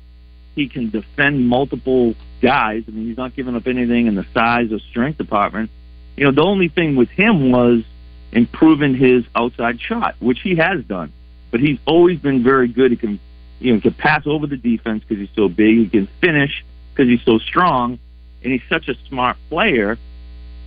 He 0.56 0.68
can 0.68 0.90
defend 0.90 1.48
multiple 1.48 2.16
guys. 2.42 2.84
I 2.88 2.92
mean, 2.92 3.08
he's 3.08 3.18
not 3.18 3.36
giving 3.36 3.56
up 3.56 3.68
anything 3.68 4.08
in 4.08 4.16
the 4.16 4.26
size 4.34 4.72
or 4.72 4.80
strength 4.80 5.18
department. 5.18 5.70
You 6.18 6.26
know, 6.26 6.32
the 6.32 6.44
only 6.44 6.68
thing 6.68 6.96
with 6.96 7.10
him 7.10 7.52
was 7.52 7.84
improving 8.32 8.96
his 8.96 9.24
outside 9.36 9.80
shot, 9.82 10.16
which 10.20 10.40
he 10.42 10.56
has 10.56 10.84
done. 10.86 11.14
But 11.52 11.62
he's 11.62 11.80
always 11.86 12.20
been 12.20 12.44
very 12.44 12.68
good. 12.68 12.92
He 12.92 12.98
can, 12.98 13.20
you 13.60 13.72
know, 13.72 13.76
he 13.76 13.82
can 13.82 13.94
pass 13.94 14.24
over 14.26 14.46
the 14.48 14.58
defense 14.58 15.04
because 15.08 15.22
he's 15.22 15.36
so 15.36 15.48
big. 15.48 15.78
He 15.78 15.90
can 15.90 16.08
finish 16.20 16.64
because 16.94 17.10
he's 17.10 17.24
so 17.24 17.40
strong, 17.40 18.00
and 18.44 18.52
he's 18.52 18.62
such 18.70 18.88
a 18.88 18.94
smart 19.08 19.38
player. 19.50 19.98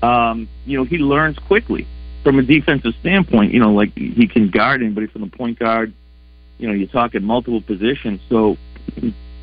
Um, 0.02 0.48
you 0.66 0.76
know, 0.78 0.84
he 0.84 0.98
learns 0.98 1.38
quickly 1.38 1.86
from 2.22 2.38
a 2.38 2.42
defensive 2.42 2.92
standpoint. 3.00 3.52
You 3.52 3.60
know, 3.60 3.72
like 3.72 3.94
he 3.96 4.26
can 4.28 4.50
guard 4.50 4.82
anybody 4.82 5.06
from 5.06 5.22
the 5.22 5.28
point 5.28 5.58
guard. 5.58 5.92
You 6.58 6.68
know, 6.68 6.74
you're 6.74 6.88
talking 6.88 7.22
multiple 7.24 7.60
positions. 7.62 8.20
So 8.28 8.56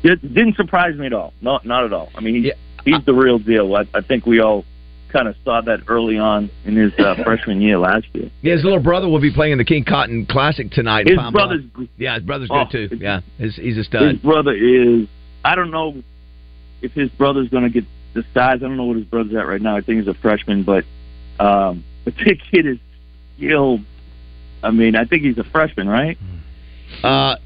it 0.02 0.20
didn't 0.34 0.56
surprise 0.56 0.96
me 0.96 1.06
at 1.06 1.12
all. 1.12 1.32
Not 1.40 1.64
not 1.66 1.84
at 1.84 1.92
all. 1.92 2.10
I 2.14 2.20
mean, 2.20 2.36
he's, 2.36 2.44
Yeah. 2.46 2.52
he's 2.96 3.04
the 3.04 3.14
real 3.14 3.38
deal. 3.38 3.74
I, 3.74 3.86
I 3.94 4.00
think 4.00 4.24
we 4.26 4.40
all 4.40 4.64
kind 5.12 5.28
of 5.28 5.34
saw 5.44 5.60
that 5.60 5.80
early 5.88 6.16
on 6.18 6.48
in 6.64 6.74
his 6.74 6.92
uh, 6.98 7.14
freshman 7.24 7.60
year 7.60 7.78
last 7.78 8.06
year. 8.14 8.30
Yeah, 8.40 8.54
his 8.54 8.64
little 8.64 8.80
brother 8.80 9.08
will 9.08 9.20
be 9.20 9.32
playing 9.32 9.52
in 9.52 9.58
the 9.58 9.64
King 9.64 9.84
Cotton 9.84 10.24
Classic 10.26 10.70
tonight. 10.70 11.06
His 11.06 11.18
brother's 11.32 11.64
Yeah, 11.98 12.14
his 12.14 12.22
brother's 12.24 12.48
Oh, 12.50 12.64
good 12.70 12.90
too. 12.90 12.96
Yeah, 12.96 13.20
his, 13.36 13.54
he's 13.56 13.76
a 13.76 13.84
stud. 13.84 14.02
his 14.12 14.18
brother 14.20 14.52
is. 14.54 15.06
I 15.44 15.54
don't 15.54 15.70
know 15.70 16.02
if 16.80 16.92
his 16.92 17.10
brother's 17.10 17.48
going 17.50 17.64
to 17.64 17.70
get 17.70 17.84
the 18.14 18.22
size. 18.34 18.56
I 18.56 18.58
don't 18.58 18.76
know 18.76 18.84
what 18.84 18.96
his 18.96 19.06
brother's 19.06 19.34
at 19.34 19.46
right 19.46 19.60
now. 19.60 19.76
I 19.76 19.80
think 19.80 19.98
he's 20.00 20.08
a 20.08 20.14
freshman, 20.14 20.62
but 20.64 20.84
um, 21.40 21.84
but 22.04 22.14
the 22.16 22.36
kid 22.50 22.66
is 22.66 22.78
skilled. 23.36 23.80
I 24.62 24.70
mean, 24.70 24.94
I 24.96 25.04
think 25.04 25.22
he's 25.22 25.38
a 25.38 25.44
freshman, 25.44 25.88
right? 25.88 26.16
Uh, 27.02 27.36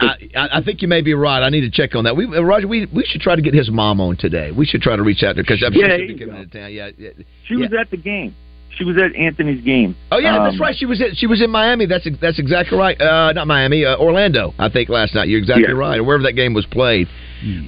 I, 0.00 0.18
I 0.34 0.62
think 0.64 0.82
you 0.82 0.88
may 0.88 1.00
be 1.00 1.14
right. 1.14 1.42
I 1.42 1.48
need 1.48 1.60
to 1.62 1.70
check 1.70 1.94
on 1.94 2.04
that. 2.04 2.16
We, 2.16 2.24
uh, 2.26 2.42
Roger, 2.42 2.66
we 2.66 2.86
we 2.86 3.04
should 3.04 3.20
try 3.20 3.36
to 3.36 3.42
get 3.42 3.54
his 3.54 3.70
mom 3.70 4.00
on 4.00 4.16
today. 4.16 4.50
We 4.50 4.66
should 4.66 4.82
try 4.82 4.96
to 4.96 5.02
reach 5.02 5.22
out 5.22 5.32
to 5.34 5.36
her 5.38 5.42
because 5.42 5.62
I'm 5.64 5.72
Yeah, 5.74 5.88
sure 5.88 5.98
she'll 5.98 6.06
be 6.08 6.18
coming 6.24 6.42
into 6.42 6.58
town. 6.58 6.72
Yeah, 6.72 6.90
yeah. 6.98 7.10
She 7.46 7.56
was 7.56 7.70
at 7.78 7.90
the 7.90 7.96
game. 7.96 8.34
She 8.76 8.84
was 8.84 8.96
at 8.98 9.14
Anthony's 9.16 9.64
game. 9.64 9.96
Oh 10.10 10.18
yeah, 10.18 10.38
that's 10.38 10.54
Um, 10.56 10.60
right. 10.60 10.76
She 10.76 10.84
was 10.86 11.00
at, 11.00 11.16
she 11.16 11.26
was 11.26 11.40
in 11.40 11.50
Miami. 11.50 11.86
That's 11.86 12.06
that's 12.20 12.38
exactly 12.38 12.76
right. 12.76 13.00
Uh, 13.00 13.32
not 13.32 13.46
Miami, 13.46 13.84
uh, 13.84 13.96
Orlando. 13.96 14.52
I 14.58 14.68
think 14.68 14.88
last 14.88 15.14
night. 15.14 15.28
You're 15.28 15.38
exactly 15.38 15.64
Yeah. 15.68 15.78
right. 15.78 15.98
Or 16.00 16.04
wherever 16.04 16.24
that 16.24 16.32
game 16.34 16.52
was 16.52 16.66
played. 16.66 17.08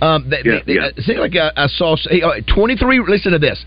Um, 0.02 0.28
they, 0.30 0.42
Yeah, 0.44 0.58
they- 0.66 0.72
yeah. 0.74 0.88
It 0.96 1.02
seemed 1.04 1.18
like 1.20 1.36
I, 1.36 1.50
I 1.56 1.66
saw 1.68 1.96
he, 1.96 2.22
uh, 2.22 2.40
23. 2.54 3.00
Listen 3.08 3.32
to 3.32 3.38
this. 3.38 3.64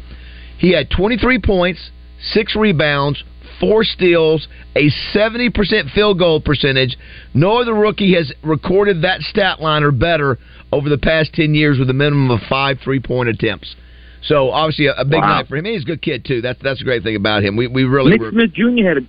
He 0.57 0.71
had 0.73 0.89
23 0.89 1.39
points, 1.39 1.91
six 2.33 2.55
rebounds, 2.55 3.23
four 3.59 3.83
steals, 3.83 4.47
a 4.75 4.89
70% 5.13 5.91
field 5.93 6.19
goal 6.19 6.39
percentage. 6.41 6.97
No 7.33 7.59
other 7.61 7.73
rookie 7.73 8.13
has 8.15 8.31
recorded 8.43 9.01
that 9.03 9.21
stat 9.21 9.61
line 9.61 9.83
or 9.83 9.91
better 9.91 10.37
over 10.71 10.89
the 10.89 10.97
past 10.97 11.33
10 11.33 11.53
years 11.55 11.77
with 11.79 11.89
a 11.89 11.93
minimum 11.93 12.31
of 12.31 12.39
five 12.49 12.79
three 12.83 12.99
point 12.99 13.29
attempts. 13.29 13.75
So 14.23 14.51
obviously 14.51 14.85
a, 14.87 14.93
a 14.93 15.05
big 15.05 15.19
Wow. 15.19 15.37
night 15.37 15.47
for 15.47 15.57
him. 15.57 15.65
He's 15.65 15.81
a 15.81 15.85
good 15.85 16.01
kid 16.01 16.25
too. 16.25 16.41
That's 16.41 16.59
that's 16.61 16.79
a 16.79 16.83
great 16.83 17.01
thing 17.03 17.15
about 17.15 17.43
him. 17.43 17.55
We 17.55 17.67
we 17.67 17.83
really 17.85 18.11
Nick 18.11 18.21
were. 18.21 18.31
Smith 18.31 18.53
Jr. 18.53 18.87
had 18.87 18.97
a 18.97 19.01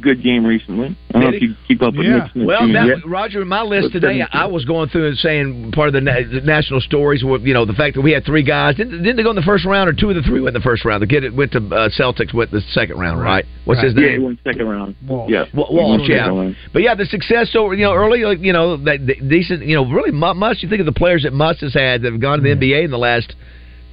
good 0.00 0.22
game 0.22 0.44
recently. 0.44 0.96
I 1.10 1.12
don't 1.12 1.22
know 1.22 1.30
Did 1.30 1.42
if 1.42 1.48
you 1.50 1.54
keep 1.68 1.82
up 1.82 1.94
with 1.94 2.06
Yeah. 2.06 2.28
Nick 2.34 2.46
Well, 2.46 2.66
that. 2.72 3.02
Roger, 3.06 3.44
my 3.44 3.62
list 3.62 3.92
But 3.92 4.00
today, 4.00 4.22
I 4.32 4.46
was 4.46 4.64
going 4.64 4.88
through 4.88 5.08
and 5.08 5.16
saying 5.18 5.72
part 5.72 5.88
of 5.88 5.94
the, 5.94 6.00
na- 6.00 6.20
the 6.30 6.40
national 6.42 6.80
stories 6.80 7.22
were, 7.24 7.38
you 7.38 7.54
know, 7.54 7.64
the 7.64 7.72
fact 7.72 7.94
that 7.96 8.02
we 8.02 8.12
had 8.12 8.24
three 8.24 8.42
guys. 8.42 8.76
Didn't, 8.76 9.02
didn't 9.02 9.16
they 9.16 9.22
go 9.22 9.30
in 9.30 9.36
the 9.36 9.42
first 9.42 9.64
round, 9.64 9.88
or 9.88 9.92
two 9.92 10.10
of 10.10 10.16
the 10.16 10.22
three 10.22 10.40
went 10.40 10.56
in 10.56 10.60
the 10.60 10.64
first 10.64 10.84
round? 10.84 11.02
The 11.02 11.06
kid 11.06 11.22
that 11.24 11.34
went 11.34 11.52
to 11.52 11.58
uh, 11.58 11.88
Celtics 11.98 12.34
went 12.34 12.50
the 12.50 12.60
second 12.72 12.98
round, 12.98 13.20
right? 13.20 13.44
What's 13.64 13.82
his 13.82 13.94
Yeah, 13.94 14.00
he 14.02 14.08
name? 14.12 14.22
went 14.24 14.40
second 14.44 14.66
round. 14.68 14.96
Walsh. 15.06 15.30
Yeah, 15.30 15.44
Wa- 15.54 15.70
Walsh, 15.70 16.08
yeah. 16.08 16.52
But 16.72 16.82
yeah, 16.82 16.94
the 16.94 17.06
success 17.06 17.50
so 17.52 17.70
you 17.72 17.84
know 17.84 17.94
early, 17.94 18.24
like, 18.24 18.40
you 18.40 18.52
know, 18.52 18.76
that 18.78 19.06
that 19.06 19.28
decent, 19.28 19.64
you 19.64 19.74
know, 19.76 19.84
really 19.90 20.10
must. 20.12 20.62
You 20.62 20.68
think 20.68 20.80
of 20.80 20.86
the 20.86 20.92
players 20.92 21.22
that 21.22 21.32
Muss 21.32 21.60
has 21.60 21.74
had 21.74 22.02
that 22.02 22.12
have 22.12 22.20
gone 22.20 22.38
to 22.38 22.42
the 22.42 22.54
NBA 22.54 22.84
in 22.84 22.90
the 22.90 22.98
last 22.98 23.34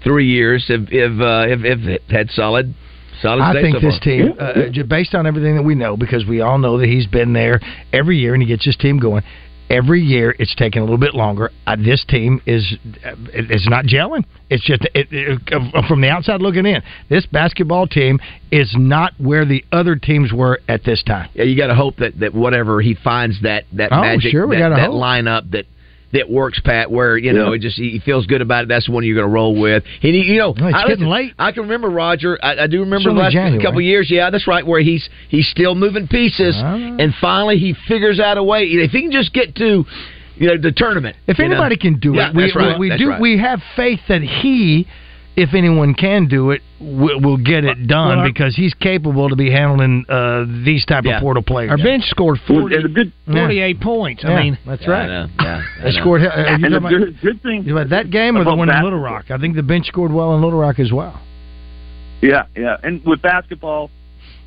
three 0.03 0.27
years 0.27 0.65
have 0.67 0.89
have, 0.89 1.21
uh, 1.21 1.47
have, 1.47 1.61
have 1.61 1.99
had 2.09 2.29
solid, 2.31 2.73
solid. 3.21 3.41
I 3.41 3.53
think 3.61 3.75
so 3.75 3.81
this 3.81 3.97
far. 3.97 4.03
team, 4.03 4.33
uh, 4.39 4.43
uh, 4.43 4.83
based 4.87 5.15
on 5.15 5.25
everything 5.27 5.55
that 5.55 5.63
we 5.63 5.75
know, 5.75 5.95
because 5.97 6.25
we 6.25 6.41
all 6.41 6.57
know 6.57 6.77
that 6.79 6.87
he's 6.87 7.07
been 7.07 7.33
there 7.33 7.59
every 7.93 8.17
year 8.17 8.33
and 8.33 8.41
he 8.41 8.47
gets 8.47 8.65
his 8.65 8.75
team 8.77 8.97
going. 8.99 9.23
Every 9.69 10.01
year, 10.01 10.35
it's 10.37 10.53
taking 10.55 10.81
a 10.81 10.83
little 10.83 10.97
bit 10.99 11.13
longer. 11.13 11.49
Uh, 11.65 11.77
this 11.77 12.03
team 12.09 12.41
is 12.45 12.73
uh, 13.05 13.15
it's 13.31 13.69
not 13.69 13.85
gelling. 13.85 14.25
It's 14.49 14.65
just 14.65 14.81
it, 14.93 15.07
it, 15.11 15.39
uh, 15.53 15.87
from 15.87 16.01
the 16.01 16.09
outside 16.09 16.41
looking 16.41 16.65
in. 16.65 16.81
This 17.07 17.25
basketball 17.25 17.87
team 17.87 18.19
is 18.51 18.69
not 18.77 19.13
where 19.17 19.45
the 19.45 19.63
other 19.71 19.95
teams 19.95 20.33
were 20.33 20.59
at 20.67 20.83
this 20.83 21.01
time. 21.03 21.29
Yeah, 21.33 21.45
you 21.45 21.55
got 21.55 21.67
to 21.67 21.75
hope 21.75 21.95
that, 21.97 22.19
that 22.19 22.33
whatever 22.33 22.81
he 22.81 22.95
finds 23.01 23.41
that 23.43 23.63
that 23.71 23.93
Oh, 23.93 24.01
magic 24.01 24.31
sure, 24.31 24.45
we 24.45 24.57
that, 24.57 24.63
gotta 24.69 24.75
that 24.75 24.87
hope. 24.87 25.01
lineup 25.01 25.51
that 25.51 25.67
that 26.13 26.29
works, 26.29 26.59
Pat. 26.63 26.91
Where 26.91 27.17
you 27.17 27.33
know 27.33 27.49
Yeah. 27.49 27.55
it 27.55 27.61
just 27.61 27.77
he 27.77 27.99
feels 28.03 28.25
good 28.25 28.41
about 28.41 28.63
it. 28.63 28.67
That's 28.67 28.85
the 28.87 28.91
one 28.91 29.03
you're 29.03 29.15
going 29.15 29.27
to 29.27 29.33
roll 29.33 29.59
with. 29.59 29.83
And 30.03 30.13
he, 30.15 30.21
you 30.23 30.37
know, 30.39 30.51
it's 30.51 30.61
I, 30.61 30.71
getting 30.87 30.89
listen, 31.05 31.09
late. 31.09 31.33
I 31.39 31.51
can 31.51 31.63
remember 31.63 31.89
Roger. 31.89 32.37
I, 32.43 32.63
I 32.63 32.67
do 32.67 32.79
remember 32.81 33.09
the 33.13 33.19
last 33.19 33.33
January. 33.33 33.63
couple 33.63 33.79
of 33.79 33.85
years. 33.85 34.09
Yeah, 34.11 34.29
that's 34.29 34.47
right. 34.47 34.65
Where 34.65 34.81
he's 34.81 35.07
he's 35.29 35.47
still 35.49 35.75
moving 35.75 36.07
pieces, 36.07 36.55
Ah. 36.57 36.75
and 36.75 37.13
finally 37.21 37.57
he 37.57 37.75
figures 37.87 38.19
out 38.19 38.37
a 38.37 38.43
way. 38.43 38.63
If 38.63 38.91
he 38.91 39.01
can 39.01 39.11
just 39.11 39.33
get 39.33 39.55
to 39.55 39.85
you 40.35 40.47
know 40.47 40.57
the 40.57 40.71
tournament, 40.71 41.17
If 41.27 41.37
you 41.39 41.45
know. 41.47 41.51
anybody 41.55 41.77
can 41.77 41.99
do 41.99 42.13
Yeah, 42.15 42.29
it, 42.29 42.35
we, 42.35 42.51
right. 42.55 42.79
we, 42.79 42.89
we 42.89 42.97
do. 42.97 43.09
right. 43.09 43.21
We 43.21 43.37
have 43.37 43.59
faith 43.75 43.99
that 44.07 44.21
he, 44.23 44.87
if 45.35 45.53
anyone 45.53 45.93
can 45.93 46.27
do 46.27 46.51
it, 46.51 46.61
will, 46.79 47.19
will 47.21 47.37
get 47.37 47.63
it 47.63 47.87
done 47.87 48.09
Well, 48.09 48.19
our- 48.19 48.25
because 48.27 48.55
he's 48.55 48.73
capable 48.73 49.29
to 49.29 49.35
be 49.35 49.49
handling 49.49 50.05
uh, 50.09 50.45
these 50.65 50.85
type 50.85 51.05
Yeah. 51.05 51.17
of 51.17 51.21
portal 51.21 51.41
players. 51.43 51.71
Our 51.71 51.77
bench 51.77 52.03
scored 52.05 52.39
Well, 52.49 52.59
40, 52.61 52.75
and 52.75 52.83
the 52.85 52.89
good, 52.89 53.11
48 53.31 53.79
points. 53.79 54.23
Yeah, 54.23 54.31
I 54.31 54.43
mean, 54.43 54.57
that's 54.65 54.81
Yeah, 54.83 54.87
I 54.89 54.91
right. 54.99 55.07
know. 55.07 55.27
Yeah, 55.41 55.63
I 55.79 55.83
They 55.83 55.91
scored. 55.91 56.21
Uh, 56.23 56.27
are 56.29 56.57
you 56.59 56.65
and 56.65 56.75
about, 56.75 56.89
good, 56.89 57.21
good 57.21 57.41
thing 57.41 57.69
about 57.69 57.89
that 57.89 58.09
game 58.11 58.37
or 58.37 58.43
the 58.43 58.53
one 58.55 58.69
in. 58.69 58.83
Little 58.83 58.99
Rock? 58.99 59.31
I 59.31 59.37
think 59.37 59.55
the 59.55 59.63
bench 59.63 59.87
scored 59.87 60.11
well 60.11 60.35
in 60.35 60.41
Little 60.41 60.59
Rock 60.59 60.79
as 60.79 60.91
well. 60.91 61.19
Yeah, 62.21 62.43
yeah. 62.55 62.77
And 62.83 63.03
with 63.05 63.21
basketball, 63.21 63.89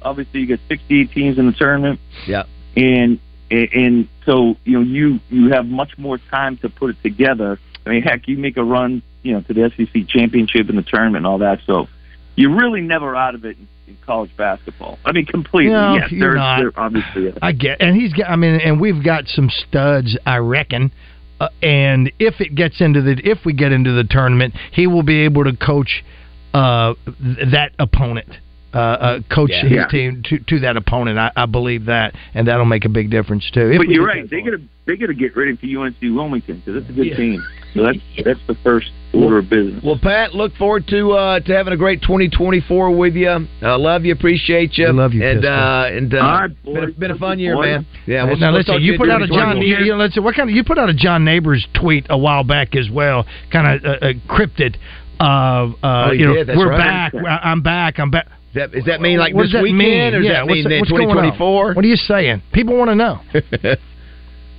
obviously 0.02 0.40
you 0.40 0.46
get 0.46 0.60
68 0.68 1.10
teams 1.12 1.38
in 1.38 1.46
the 1.46 1.52
tournament, 1.52 1.98
Yeah. 2.26 2.44
and 2.76 3.18
and, 3.50 3.68
and 3.74 4.08
so 4.26 4.56
you 4.64 4.72
know 4.78 4.80
you 4.82 5.20
you 5.30 5.50
have 5.50 5.66
much 5.66 5.96
more 5.98 6.18
time 6.30 6.56
to 6.58 6.68
put 6.68 6.90
it 6.90 6.96
together. 7.02 7.58
I 7.86 7.90
mean, 7.90 8.02
heck, 8.02 8.28
you 8.28 8.38
make 8.38 8.56
a 8.56 8.64
run, 8.64 9.02
you 9.24 9.32
know, 9.32 9.40
to 9.40 9.54
the 9.54 9.72
SEC 9.76 10.06
championship 10.06 10.68
and 10.68 10.78
the 10.78 10.82
tournament 10.82 11.16
and 11.16 11.26
all 11.26 11.38
that. 11.38 11.60
So 11.66 11.88
you're 12.36 12.54
really 12.54 12.82
never 12.82 13.16
out 13.16 13.34
of 13.34 13.44
it 13.44 13.56
in, 13.56 13.96
college 14.06 14.36
basketball. 14.36 14.98
I 15.04 15.12
mean, 15.12 15.24
completely. 15.24 15.72
No, 15.72 15.94
yes, 15.94 16.12
you're 16.12 16.34
there's, 16.34 16.36
not. 16.36 16.72
obviously. 16.76 17.26
Is. 17.28 17.38
I 17.40 17.52
get, 17.52 17.80
and 17.80 17.96
he's 17.96 18.12
got. 18.12 18.28
I 18.28 18.36
mean, 18.36 18.60
and 18.60 18.78
we've 18.80 19.02
got 19.02 19.26
some 19.28 19.50
studs, 19.50 20.16
I 20.26 20.36
reckon. 20.38 20.92
Uh, 21.40 21.48
and 21.62 22.12
if 22.18 22.40
it 22.40 22.54
gets 22.54 22.80
into 22.80 23.00
the, 23.00 23.20
if 23.24 23.38
we 23.44 23.54
get 23.54 23.72
into 23.72 23.92
the 23.92 24.04
tournament, 24.04 24.54
he 24.72 24.86
will 24.86 25.02
be 25.02 25.24
able 25.24 25.44
to 25.44 25.56
coach 25.56 26.04
uh, 26.52 26.94
th- 27.04 27.50
that 27.52 27.72
opponent. 27.78 28.28
Uh, 28.74 28.78
uh, 28.78 29.20
coach 29.32 29.50
Yeah. 29.52 29.62
his 29.62 29.72
Yeah. 29.72 29.86
team 29.86 30.22
to, 30.30 30.38
to 30.40 30.58
that 30.60 30.76
opponent. 30.76 31.16
I, 31.18 31.30
I 31.36 31.46
believe 31.46 31.84
that, 31.84 32.14
and 32.34 32.48
that'll 32.48 32.64
make 32.64 32.84
a 32.84 32.88
big 32.88 33.08
difference 33.08 33.48
too. 33.52 33.70
If 33.70 33.78
But 33.78 33.88
you're 33.88 34.04
right. 34.04 34.28
They 34.28 34.40
far. 34.40 34.50
gotta 34.50 34.62
they 34.86 34.96
gotta 34.96 35.14
get 35.14 35.36
ready 35.36 35.54
for 35.56 35.66
UNC 35.66 35.96
Wilmington 36.02 36.60
because 36.64 36.82
it's 36.82 36.90
a 36.90 36.92
good 36.92 37.06
Yeah. 37.06 37.16
team. 37.16 37.44
So 37.74 37.82
that's 37.84 37.98
that's 38.24 38.40
the 38.48 38.54
first 38.64 38.90
order 39.12 39.38
of 39.38 39.48
business. 39.48 39.82
Well, 39.84 39.98
Pat, 40.00 40.34
look 40.34 40.54
forward 40.56 40.86
to 40.88 41.12
uh, 41.12 41.40
to 41.40 41.52
having 41.54 41.72
a 41.72 41.76
great 41.76 42.02
2024 42.02 42.90
with 42.96 43.14
you. 43.14 43.28
Uh, 43.62 43.78
love 43.78 44.04
you, 44.04 44.12
appreciate 44.12 44.76
you. 44.76 44.86
I 44.88 44.90
love 44.90 45.12
you, 45.14 45.24
and 45.24 45.44
uh, 45.44 45.84
and 45.88 46.12
uh, 46.14 46.18
All 46.18 46.40
right, 46.40 46.64
been, 46.64 46.76
a, 46.76 46.86
boys. 46.86 46.94
been 46.96 47.10
a 47.12 47.16
fun 47.18 47.38
year, 47.38 47.54
Boys. 47.54 47.64
man. 47.66 47.86
Yeah, 48.06 48.24
we'll, 48.24 48.36
now 48.36 48.50
we'll 48.50 48.58
listen, 48.60 48.82
you 48.82 48.96
put 48.98 49.08
out 49.08 49.22
a 49.22 49.26
John. 49.28 49.60
You, 49.60 49.76
you 49.78 49.86
know, 49.92 49.96
let's 49.98 50.14
see, 50.14 50.20
what 50.20 50.34
kind 50.34 50.48
of 50.50 50.54
you 50.56 50.62
put 50.64 50.78
out 50.78 50.88
a 50.90 50.94
John 50.94 51.24
Neighbors 51.24 51.66
tweet 51.80 52.06
a 52.10 52.18
while 52.18 52.44
back 52.44 52.74
as 52.76 52.88
well, 52.90 53.24
kind 53.52 53.76
of 53.78 53.84
uh, 53.84 54.06
uh, 54.06 54.12
cryptid. 54.28 54.76
Uh, 55.20 55.22
uh, 55.24 55.72
Oh, 55.82 56.10
you 56.12 56.18
you 56.20 56.26
know, 56.26 56.34
did, 56.34 56.46
that's 56.48 56.58
we're 56.58 56.70
right. 56.70 57.12
back. 57.12 57.14
I'm 57.44 57.62
back. 57.62 57.98
I'm 58.00 58.10
back. 58.10 58.26
Does 58.54 58.70
that, 58.70 58.72
does 58.72 58.84
that 58.84 59.00
mean 59.00 59.18
like 59.18 59.34
What 59.34 59.44
this 59.50 59.54
weekend, 59.60 59.78
mean? 59.78 60.14
or 60.14 60.20
does 60.22 60.26
yeah, 60.26 60.32
that 60.40 60.46
mean 60.46 60.64
what's, 60.64 60.70
then 60.70 60.80
what's 60.80 60.90
going 60.90 61.10
on? 61.10 61.34
2024? 61.34 61.74
What 61.74 61.84
are 61.84 61.88
you 61.88 61.96
saying? 61.96 62.42
People 62.52 62.76
want 62.78 62.90
to 62.90 62.94
know. 62.94 63.20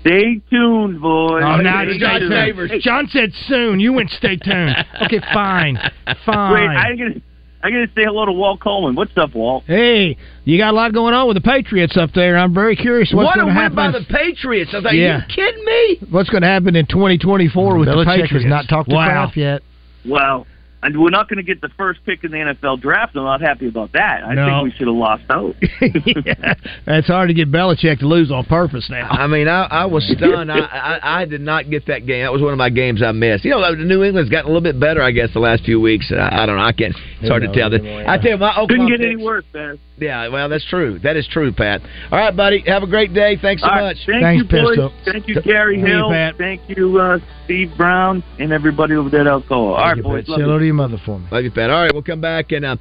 Stay 0.01 0.39
tuned, 0.51 1.01
boys. 1.01 1.41
Oh, 1.43 1.57
now 1.61 1.81
it's 1.81 1.97
John 1.99 2.19
tuned. 2.19 2.29
Neighbors. 2.29 2.71
John 2.81 3.07
said 3.07 3.31
soon. 3.47 3.79
You 3.79 3.91
went 3.93 4.11
stay 4.11 4.35
tuned. 4.37 4.75
Okay, 5.03 5.19
fine, 5.33 5.77
fine. 6.25 6.53
Wait, 6.53 6.69
I 6.69 6.95
gotta 6.95 7.21
I 7.63 7.69
gotta 7.71 7.87
say 7.95 8.03
hello 8.03 8.25
to 8.25 8.31
Walt 8.31 8.59
Coleman. 8.59 8.95
What's 8.95 9.17
up, 9.17 9.33
Walt? 9.33 9.63
hey, 9.65 10.15
you 10.43 10.59
got 10.59 10.71
a 10.73 10.75
lot 10.77 10.93
going 10.93 11.15
on 11.15 11.27
with 11.27 11.37
the 11.37 11.41
Patriots 11.41 11.97
up 11.97 12.11
there. 12.13 12.37
I'm 12.37 12.53
very 12.53 12.75
curious 12.75 13.11
what's 13.11 13.25
what 13.25 13.37
a 13.39 13.41
going 13.41 13.55
to 13.55 13.59
win 13.59 13.71
happen. 13.71 13.75
by 13.75 13.91
the 13.97 14.05
Patriots! 14.05 14.69
I 14.73 14.77
was 14.77 14.83
like, 14.85 14.93
Yeah. 14.93 15.21
you 15.27 15.33
kidding 15.35 15.65
me? 15.65 15.97
what's 16.11 16.29
going 16.29 16.43
to 16.43 16.49
happen 16.49 16.75
in 16.75 16.85
2024 16.85 17.77
with 17.79 17.87
the 17.87 17.93
Belichick 17.95 18.05
Patriots? 18.05 18.33
has 18.33 18.45
not 18.45 18.65
talked 18.69 18.89
to 18.89 18.95
wow. 18.95 19.07
Kraft 19.07 19.37
yet. 19.37 19.63
Well, 20.07 20.45
and 20.85 21.01
we're 21.01 21.09
not 21.09 21.27
going 21.27 21.37
to 21.37 21.43
get 21.43 21.61
the 21.61 21.69
first 21.77 21.99
pick 22.05 22.23
in 22.23 22.31
the 22.31 22.37
NFL 22.37 22.81
draft. 22.81 23.15
I'm 23.15 23.23
not 23.23 23.41
happy 23.41 23.67
about 23.67 23.91
that. 23.93 24.23
I 24.23 24.33
No. 24.33 24.45
think 24.45 24.63
we 24.63 24.71
should 24.77 24.87
have 24.87 24.95
lost 24.95 25.23
out. 25.29 25.55
yeah, 25.81 26.53
it's 26.87 27.07
hard 27.07 27.29
to 27.29 27.33
get 27.33 27.51
Belichick 27.51 27.99
to 27.99 28.07
lose 28.07 28.31
on 28.31 28.45
purpose 28.45 28.87
now. 28.89 29.07
I 29.09 29.27
mean, 29.27 29.47
I, 29.47 29.63
I 29.63 29.85
was 29.85 30.03
stunned. 30.17 30.51
I, 30.51 30.59
I 30.59 31.21
I 31.21 31.25
did 31.25 31.41
not 31.41 31.69
get 31.69 31.87
that 31.87 32.05
game. 32.05 32.23
That 32.23 32.31
was 32.31 32.41
one 32.41 32.51
of 32.53 32.57
my 32.57 32.69
games 32.69 33.01
I 33.03 33.11
missed. 33.11 33.45
You 33.45 33.51
know, 33.51 33.71
New 33.73 34.03
England's 34.03 34.29
gotten 34.29 34.45
a 34.45 34.53
little 34.53 34.61
bit 34.61 34.79
better, 34.79 35.01
I 35.01 35.11
guess, 35.11 35.29
the 35.33 35.39
last 35.39 35.63
few 35.63 35.79
weeks. 35.81 36.11
I, 36.11 36.43
I 36.43 36.45
don't 36.45 36.55
know. 36.55 36.63
I 36.63 36.71
can't. 36.71 36.95
It's 37.19 37.29
hard 37.29 37.41
to 37.43 37.51
tell. 37.51 37.73
anymore, 37.73 38.01
yeah. 38.01 38.11
I 38.11 38.17
tell 38.17 38.31
you, 38.31 38.37
my 38.37 38.53
Couldn't 38.53 38.63
Oklahoma 38.81 38.97
get 38.97 39.05
any 39.05 39.15
worse, 39.23 39.45
man. 39.53 39.79
Yeah, 39.97 40.27
well, 40.27 40.49
that's 40.49 40.65
true. 40.69 40.99
That 40.99 41.15
is 41.15 41.25
true, 41.31 41.53
Pat. 41.53 41.81
All 42.11 42.19
right, 42.19 42.35
buddy. 42.35 42.63
Have 42.67 42.83
a 42.83 42.87
great 42.87 43.13
day. 43.13 43.37
Thanks 43.41 43.61
so 43.61 43.69
All 43.69 43.75
right, 43.77 43.95
much. 43.95 43.97
Thank 44.05 44.37
you, 44.39 44.43
boys. 44.43 44.91
Thank 45.05 45.27
you, 45.27 45.41
Gary 45.41 45.77
Thank 45.77 45.87
you, 45.87 45.93
Hill. 45.95 46.09
Pat. 46.11 46.35
Thank 46.37 46.61
you, 46.67 46.99
uh, 46.99 47.19
Steve 47.45 47.71
Brown, 47.77 48.21
and 48.39 48.51
everybody 48.51 48.95
over 48.95 49.09
there 49.09 49.21
at 49.21 49.27
Alcoa. 49.27 49.51
All 49.51 49.75
right, 49.77 50.03
boys. 50.03 50.27
Love 50.27 50.41
hello 50.41 50.55
you. 50.55 50.59
To 50.77 50.81
your 50.81 50.89
mother 50.89 51.01
for 51.05 51.19
me. 51.19 51.27
Love 51.31 51.43
you, 51.43 51.51
Pat. 51.51 51.69
All 51.69 51.81
right, 51.83 51.93
we'll 51.93 52.03
come 52.03 52.21
back 52.21 52.51
and 52.51 52.65
uh, 52.65 52.75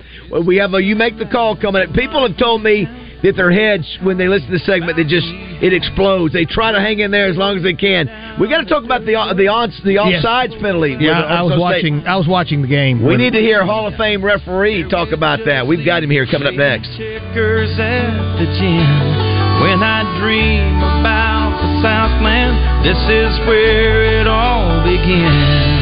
we 0.46 0.56
have 0.56 0.74
a 0.74 0.82
you 0.82 0.96
make 0.96 1.18
the 1.18 1.26
call 1.26 1.56
coming. 1.56 1.92
People 1.94 2.26
have 2.26 2.36
told 2.38 2.62
me 2.62 2.86
that 3.22 3.36
their 3.36 3.50
heads 3.50 3.86
when 4.02 4.18
they 4.18 4.28
listen 4.28 4.48
to 4.48 4.58
the 4.58 4.64
segment, 4.64 4.96
they 4.96 5.04
just 5.04 5.26
it 5.64 5.72
explodes. 5.72 6.34
They 6.34 6.44
try 6.44 6.72
to 6.72 6.80
hang 6.80 7.00
in 7.00 7.10
there 7.10 7.26
as 7.28 7.36
long 7.36 7.56
as 7.56 7.62
they 7.62 7.72
can. 7.74 8.36
We 8.40 8.48
got 8.48 8.60
to 8.60 8.68
talk 8.68 8.84
about 8.84 9.00
the 9.06 9.14
the 9.36 9.48
on 9.48 9.70
the 9.84 9.92
Yes. 9.94 10.24
offsides 10.24 10.60
penalty. 10.60 10.96
Yeah, 11.00 11.22
with 11.22 11.30
I 11.30 11.42
was 11.42 11.52
State. 11.52 11.60
watching. 11.60 11.94
I 12.06 12.16
was 12.16 12.26
watching 12.28 12.62
the 12.62 12.68
game. 12.68 13.04
We 13.04 13.16
need 13.16 13.32
to 13.32 13.40
hear 13.40 13.64
Hall 13.64 13.86
of 13.86 13.94
Fame 13.94 14.24
referee 14.24 14.88
talk 14.90 15.12
about 15.12 15.40
that. 15.46 15.66
We've 15.66 15.84
got 15.84 16.02
him 16.02 16.10
here 16.10 16.26
coming 16.26 16.48
up 16.48 16.54
next. 16.54 16.90
Checkers 16.98 17.72
at 17.78 18.12
the 18.38 18.46
gym. 18.60 19.22
When 19.62 19.80
I 19.82 20.02
dream 20.20 20.76
about 21.00 21.56
the 21.62 21.70
Southland, 21.80 22.84
this 22.84 22.98
is 23.08 23.32
where 23.46 24.20
it 24.20 24.26
all 24.26 24.82
begins. 24.84 25.73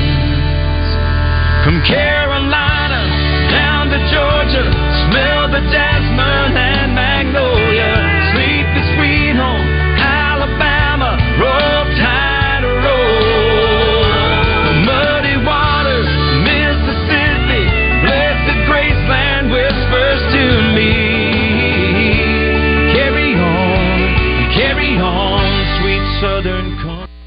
From 1.63 1.79
Carolina 1.87 3.07
down 3.49 3.87
to 3.87 3.99
Georgia, 4.11 4.67
smell 5.07 5.47
the 5.47 5.63
jasmine 5.71 6.72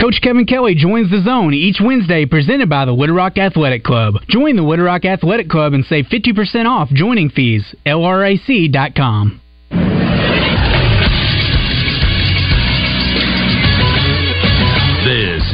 Coach 0.05 0.21
Kevin 0.21 0.45
Kelly 0.45 0.75
joins 0.75 1.09
the 1.09 1.23
zone 1.23 1.55
each 1.55 1.77
Wednesday 1.83 2.27
presented 2.27 2.69
by 2.69 2.85
the 2.85 2.91
Little 2.91 3.15
Rock 3.15 3.39
Athletic 3.39 3.83
Club. 3.83 4.13
Join 4.29 4.55
the 4.55 4.61
Little 4.61 4.85
Rock 4.85 5.03
Athletic 5.03 5.49
Club 5.49 5.73
and 5.73 5.83
save 5.83 6.05
50% 6.05 6.67
off 6.67 6.89
joining 6.89 7.31
fees. 7.31 7.73
LRAC.com. 7.87 9.41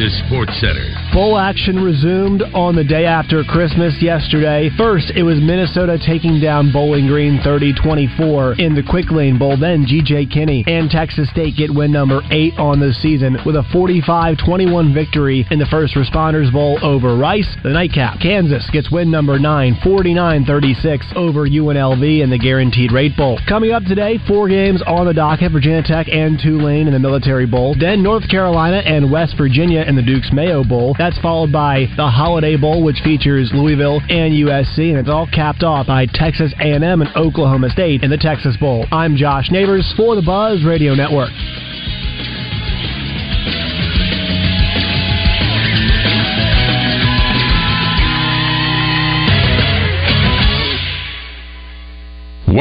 Sports 0.10 0.58
Center. 0.60 0.90
Bowl 1.14 1.38
action 1.38 1.84
resumed 1.84 2.42
on 2.56 2.76
the 2.76 2.84
day 2.84 3.06
after 3.06 3.44
Christmas 3.44 3.94
yesterday. 4.02 4.70
First, 4.78 5.12
it 5.16 5.24
was 5.24 5.38
Minnesota 5.38 6.00
taking 6.00 6.40
down 6.40 6.72
Bowling 6.72 7.08
Green 7.08 7.38
30-24 7.40 8.60
in 8.60 8.74
the 8.74 8.82
Quick 8.82 9.12
Lane 9.12 9.38
Bowl. 9.38 9.58
Then 9.60 9.86
G.J. 9.86 10.28
Kinney 10.28 10.64
and 10.66 10.90
Texas 10.90 11.30
State 11.30 11.58
get 11.58 11.70
win 11.70 11.92
number 11.92 12.22
8 12.32 12.58
on 12.58 12.80
the 12.80 12.94
season 12.94 13.38
with 13.46 13.56
a 13.56 13.66
45-21 13.76 14.94
victory 14.94 15.46
in 15.52 15.60
the 15.60 15.68
First 15.70 15.94
Responders 15.96 16.52
Bowl 16.52 16.80
over 16.82 17.16
Rice. 17.16 17.50
The 17.62 17.70
nightcap, 17.70 18.20
Kansas 18.22 18.68
gets 18.72 18.90
win 18.90 19.12
number 19.12 19.38
9, 19.38 19.76
49-36 19.84 21.16
over 21.16 21.48
UNLV 21.48 22.24
in 22.24 22.30
the 22.30 22.40
Guaranteed 22.40 22.92
Rate 22.92 23.16
Bowl. 23.18 23.40
Coming 23.48 23.72
up 23.72 23.84
today, 23.84 24.18
four 24.28 24.48
games 24.48 24.82
on 24.88 25.06
the 25.06 25.14
docket, 25.14 25.52
Virginia 25.52 25.84
Tech 25.84 26.08
and 26.08 26.40
Tulane 26.42 26.88
in 26.88 26.94
the 26.94 27.00
Military 27.00 27.46
Bowl. 27.46 27.76
Then 27.78 28.02
North 28.02 28.30
Carolina 28.30 28.78
and 28.78 29.12
West 29.12 29.36
Virginia 29.38 29.84
in 29.92 29.98
the 29.98 30.02
Dukes 30.02 30.32
Mayo 30.32 30.64
Bowl. 30.64 30.96
That's 30.98 31.20
followed 31.20 31.52
by 31.52 31.86
the 31.98 32.08
Holiday 32.08 32.56
Bowl, 32.56 32.82
which 32.82 33.02
features 33.04 33.52
Louisville 33.54 34.00
and 34.08 34.32
USC, 34.34 34.90
and 34.90 34.98
it's 34.98 35.10
all 35.10 35.28
capped 35.28 35.64
off 35.64 35.88
by 35.88 36.06
Texas 36.06 36.54
A&M 36.62 37.02
and 37.02 37.10
Oklahoma 37.18 37.70
State 37.70 38.02
in 38.02 38.10
the 38.10 38.18
Texas 38.18 38.56
Bowl. 38.56 38.86
I'm 38.90 39.18
Josh 39.18 39.52
Neighbors 39.52 39.94
for 39.98 40.16
the 40.16 40.22
Buzz 40.22 40.64
Radio 40.64 40.96
Network. 40.96 41.32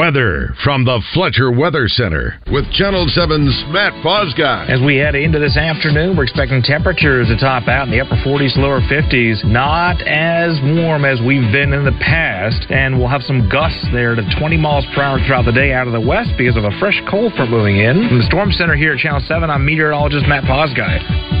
Weather 0.01 0.55
from 0.63 0.83
the 0.83 0.99
Fletcher 1.13 1.51
Weather 1.51 1.87
Center 1.87 2.41
with 2.51 2.65
Channel 2.73 3.05
7's 3.05 3.53
Matt 3.69 3.93
Fosguy. 4.01 4.67
As 4.67 4.81
we 4.81 4.97
head 4.97 5.13
into 5.13 5.37
this 5.37 5.55
afternoon, 5.55 6.17
we're 6.17 6.23
expecting 6.23 6.63
temperatures 6.63 7.27
to 7.27 7.37
top 7.37 7.67
out 7.67 7.85
in 7.85 7.91
the 7.93 8.01
upper 8.01 8.17
40s, 8.25 8.57
lower 8.57 8.81
50s. 8.81 9.45
Not 9.45 10.01
as 10.01 10.57
warm 10.73 11.05
as 11.05 11.21
we've 11.21 11.45
been 11.53 11.71
in 11.71 11.85
the 11.85 11.93
past, 12.01 12.65
and 12.71 12.97
we'll 12.97 13.13
have 13.13 13.21
some 13.21 13.47
gusts 13.47 13.85
there 13.93 14.15
to 14.15 14.25
20 14.39 14.57
miles 14.57 14.85
per 14.95 15.03
hour 15.03 15.19
throughout 15.27 15.45
the 15.45 15.53
day 15.53 15.71
out 15.71 15.85
of 15.85 15.93
the 15.93 16.01
west 16.01 16.31
because 16.35 16.57
of 16.57 16.63
a 16.63 16.73
fresh 16.79 16.99
cold 17.07 17.35
front 17.35 17.51
moving 17.51 17.77
in. 17.77 18.09
From 18.09 18.17
the 18.17 18.25
Storm 18.25 18.51
Center 18.51 18.73
here 18.73 18.93
at 18.93 18.97
Channel 18.97 19.21
7, 19.27 19.51
I'm 19.51 19.63
meteorologist 19.63 20.25
Matt 20.25 20.45
Posguy. 20.45 21.40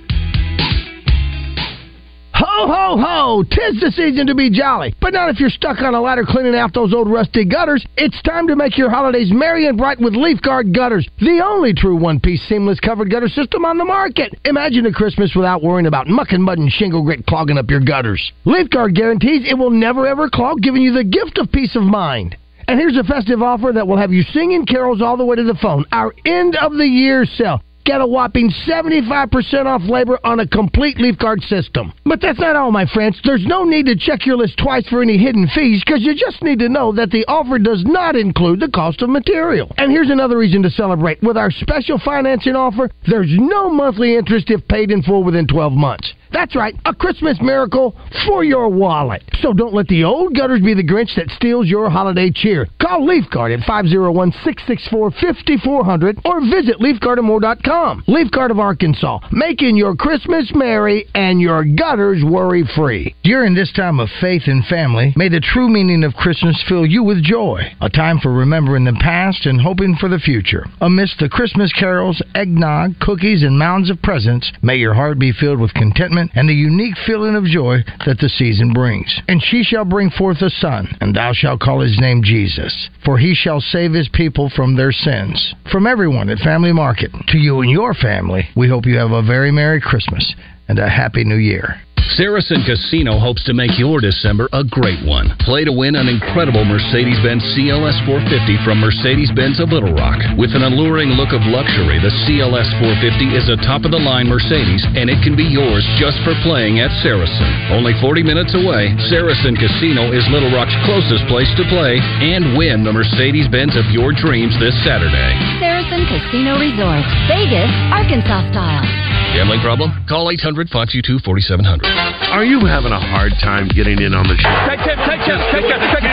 Ho, 2.41 2.65
ho, 2.65 2.97
ho! 2.97 3.43
Tis 3.43 3.79
the 3.79 3.91
season 3.91 4.25
to 4.25 4.33
be 4.33 4.49
jolly, 4.49 4.95
but 4.99 5.13
not 5.13 5.29
if 5.29 5.39
you're 5.39 5.51
stuck 5.51 5.79
on 5.81 5.93
a 5.93 6.01
ladder 6.01 6.25
cleaning 6.27 6.55
out 6.55 6.73
those 6.73 6.91
old 6.91 7.07
rusty 7.07 7.45
gutters. 7.45 7.85
It's 7.97 8.19
time 8.23 8.47
to 8.47 8.55
make 8.55 8.79
your 8.79 8.89
holidays 8.89 9.29
merry 9.31 9.67
and 9.67 9.77
bright 9.77 9.99
with 10.01 10.15
Leaf 10.15 10.41
Guard 10.41 10.73
Gutters, 10.73 11.07
the 11.19 11.39
only 11.45 11.71
true 11.71 11.95
one-piece 11.95 12.41
seamless 12.49 12.79
covered 12.79 13.11
gutter 13.11 13.27
system 13.27 13.63
on 13.63 13.77
the 13.77 13.85
market. 13.85 14.33
Imagine 14.43 14.87
a 14.87 14.91
Christmas 14.91 15.33
without 15.35 15.61
worrying 15.61 15.85
about 15.85 16.07
muck 16.07 16.31
and 16.31 16.43
mud 16.43 16.57
and 16.57 16.71
shingle 16.71 17.03
grit 17.03 17.27
clogging 17.27 17.59
up 17.59 17.69
your 17.69 17.79
gutters. 17.79 18.31
Leaf 18.45 18.71
Guard 18.71 18.95
guarantees 18.95 19.43
it 19.45 19.55
will 19.55 19.69
never 19.69 20.07
ever 20.07 20.27
clog, 20.27 20.63
giving 20.63 20.81
you 20.81 20.93
the 20.93 21.03
gift 21.03 21.37
of 21.37 21.51
peace 21.51 21.75
of 21.75 21.83
mind. 21.83 22.35
And 22.67 22.79
here's 22.79 22.97
a 22.97 23.03
festive 23.03 23.43
offer 23.43 23.71
that 23.71 23.87
will 23.87 23.97
have 23.97 24.11
you 24.11 24.23
singing 24.23 24.65
carols 24.65 24.99
all 24.99 25.15
the 25.15 25.25
way 25.25 25.35
to 25.35 25.43
the 25.43 25.59
phone. 25.61 25.85
Our 25.91 26.11
end 26.25 26.55
of 26.55 26.71
the 26.71 26.87
year 26.87 27.23
sale. 27.23 27.61
Get 27.83 27.99
a 27.99 28.05
whopping 28.05 28.51
75% 28.67 29.65
off 29.65 29.81
labor 29.83 30.19
on 30.23 30.39
a 30.39 30.47
complete 30.47 30.97
leaf 30.97 31.17
guard 31.17 31.41
system. 31.43 31.93
But 32.05 32.21
that's 32.21 32.39
not 32.39 32.55
all, 32.55 32.71
my 32.71 32.85
friends. 32.85 33.19
There's 33.23 33.45
no 33.45 33.63
need 33.63 33.87
to 33.87 33.95
check 33.95 34.25
your 34.25 34.37
list 34.37 34.59
twice 34.61 34.87
for 34.87 35.01
any 35.01 35.17
hidden 35.17 35.47
fees 35.53 35.81
because 35.85 36.01
you 36.03 36.13
just 36.13 36.43
need 36.43 36.59
to 36.59 36.69
know 36.69 36.93
that 36.93 37.09
the 37.09 37.25
offer 37.27 37.57
does 37.57 37.83
not 37.85 38.15
include 38.15 38.59
the 38.59 38.69
cost 38.69 39.01
of 39.01 39.09
material. 39.09 39.73
And 39.77 39.91
here's 39.91 40.09
another 40.11 40.37
reason 40.37 40.61
to 40.63 40.69
celebrate. 40.69 41.21
With 41.23 41.37
our 41.37 41.49
special 41.49 41.99
financing 42.03 42.55
offer, 42.55 42.89
there's 43.07 43.31
no 43.31 43.69
monthly 43.69 44.15
interest 44.15 44.51
if 44.51 44.67
paid 44.67 44.91
in 44.91 45.01
full 45.01 45.23
within 45.23 45.47
12 45.47 45.73
months. 45.73 46.13
That's 46.31 46.55
right, 46.55 46.73
a 46.85 46.95
Christmas 46.95 47.37
miracle 47.41 47.95
for 48.25 48.43
your 48.43 48.69
wallet. 48.69 49.23
So 49.41 49.53
don't 49.53 49.73
let 49.73 49.87
the 49.87 50.03
old 50.03 50.35
gutters 50.35 50.61
be 50.61 50.73
the 50.73 50.83
Grinch 50.83 51.15
that 51.15 51.29
steals 51.31 51.67
your 51.67 51.89
holiday 51.89 52.31
cheer. 52.33 52.67
Call 52.81 53.01
LeafGuard 53.01 53.59
at 53.59 53.67
501-664-5400 53.67 56.21
or 56.25 56.41
visit 56.41 56.79
leafguardamore.com. 56.79 58.03
LeafGuard 58.07 58.51
of 58.51 58.59
Arkansas, 58.59 59.19
making 59.31 59.75
your 59.75 59.95
Christmas 59.95 60.51
merry 60.53 61.07
and 61.15 61.41
your 61.41 61.65
gutters 61.65 62.23
worry-free. 62.23 63.15
During 63.23 63.55
this 63.55 63.71
time 63.73 63.99
of 63.99 64.09
faith 64.21 64.43
and 64.45 64.63
family, 64.65 65.13
may 65.15 65.29
the 65.29 65.41
true 65.41 65.69
meaning 65.69 66.03
of 66.03 66.13
Christmas 66.13 66.63
fill 66.67 66.85
you 66.85 67.03
with 67.03 67.23
joy. 67.23 67.61
A 67.81 67.89
time 67.89 68.19
for 68.19 68.31
remembering 68.31 68.85
the 68.85 68.93
past 69.01 69.45
and 69.45 69.59
hoping 69.59 69.95
for 69.99 70.07
the 70.07 70.19
future. 70.19 70.65
Amidst 70.81 71.17
the 71.19 71.29
Christmas 71.29 71.73
carols, 71.73 72.21
eggnog, 72.35 72.99
cookies, 72.99 73.43
and 73.43 73.57
mounds 73.57 73.89
of 73.89 74.01
presents, 74.01 74.51
may 74.61 74.75
your 74.75 74.93
heart 74.93 75.17
be 75.19 75.31
filled 75.31 75.59
with 75.59 75.73
contentment 75.73 76.20
excitement 76.21 76.39
and 76.39 76.49
the 76.49 76.53
unique 76.53 76.95
feeling 77.05 77.35
of 77.35 77.45
joy 77.45 77.77
that 78.05 78.19
the 78.19 78.29
season 78.29 78.73
brings. 78.73 79.21
And 79.27 79.41
she 79.41 79.63
shall 79.63 79.85
bring 79.85 80.09
forth 80.09 80.41
a 80.41 80.49
son, 80.49 80.87
and 81.01 81.15
thou 81.15 81.33
shalt 81.33 81.59
call 81.59 81.81
his 81.81 81.97
name 81.99 82.23
Jesus, 82.23 82.89
for 83.05 83.17
he 83.17 83.33
shall 83.35 83.61
save 83.61 83.93
his 83.93 84.09
people 84.13 84.51
from 84.55 84.75
their 84.75 84.91
sins. 84.91 85.55
From 85.71 85.87
everyone 85.87 86.29
at 86.29 86.39
Family 86.39 86.73
Market, 86.73 87.11
to 87.27 87.37
you 87.37 87.61
and 87.61 87.71
your 87.71 87.93
family, 87.93 88.49
we 88.55 88.69
hope 88.69 88.85
you 88.85 88.97
have 88.97 89.11
a 89.11 89.23
very 89.23 89.51
Merry 89.51 89.81
Christmas 89.81 90.35
and 90.67 90.79
a 90.79 90.89
Happy 90.89 91.23
New 91.23 91.37
Year. 91.37 91.81
Saracen 92.17 92.59
Casino 92.67 93.15
hopes 93.15 93.39
to 93.47 93.53
make 93.55 93.79
your 93.79 94.03
December 94.03 94.49
a 94.51 94.67
great 94.67 94.99
one. 95.07 95.31
Play 95.47 95.63
to 95.63 95.71
win 95.71 95.95
an 95.95 96.11
incredible 96.11 96.65
Mercedes 96.67 97.15
Benz 97.23 97.39
CLS 97.55 97.95
450 98.03 98.59
from 98.67 98.83
Mercedes 98.83 99.31
Benz 99.31 99.63
of 99.63 99.71
Little 99.71 99.95
Rock. 99.95 100.19
With 100.35 100.51
an 100.51 100.67
alluring 100.67 101.15
look 101.15 101.31
of 101.31 101.39
luxury, 101.47 102.03
the 102.03 102.11
CLS 102.27 102.67
450 102.83 103.31
is 103.31 103.47
a 103.47 103.61
top 103.63 103.87
of 103.87 103.95
the 103.95 104.01
line 104.01 104.27
Mercedes, 104.27 104.83
and 104.91 105.07
it 105.07 105.23
can 105.23 105.39
be 105.39 105.47
yours 105.47 105.87
just 105.95 106.19
for 106.27 106.35
playing 106.43 106.83
at 106.83 106.91
Saracen. 106.99 107.47
Only 107.71 107.95
40 108.03 108.27
minutes 108.27 108.51
away, 108.59 108.91
Saracen 109.07 109.55
Casino 109.55 110.11
is 110.11 110.27
Little 110.27 110.51
Rock's 110.51 110.75
closest 110.83 111.23
place 111.31 111.49
to 111.55 111.63
play 111.71 111.95
and 112.01 112.59
win 112.59 112.83
the 112.83 112.91
Mercedes 112.91 113.47
Benz 113.47 113.79
of 113.79 113.87
your 113.87 114.11
dreams 114.11 114.51
this 114.59 114.75
Saturday. 114.83 115.31
Saracen 115.63 116.03
Casino 116.11 116.59
Resort, 116.59 117.07
Vegas, 117.31 117.71
Arkansas 117.95 118.51
style. 118.51 119.10
Gambling 119.31 119.63
problem? 119.63 119.95
Call 120.11 120.27
800 120.29 120.67
522 120.67 121.23
4700. 121.23 121.87
Are 122.35 122.43
you 122.43 122.67
having 122.67 122.91
a 122.91 122.99
hard 122.99 123.31
time 123.39 123.71
getting 123.71 123.99
in 124.03 124.11
on 124.11 124.27
the 124.27 124.35
show? 124.35 124.51
Take 124.67 124.83
it, 124.83 124.99
take 125.07 125.23
it, 125.23 125.39
take 125.55 125.67
it, 125.71 125.79
take 125.79 126.03
it. 126.03 126.11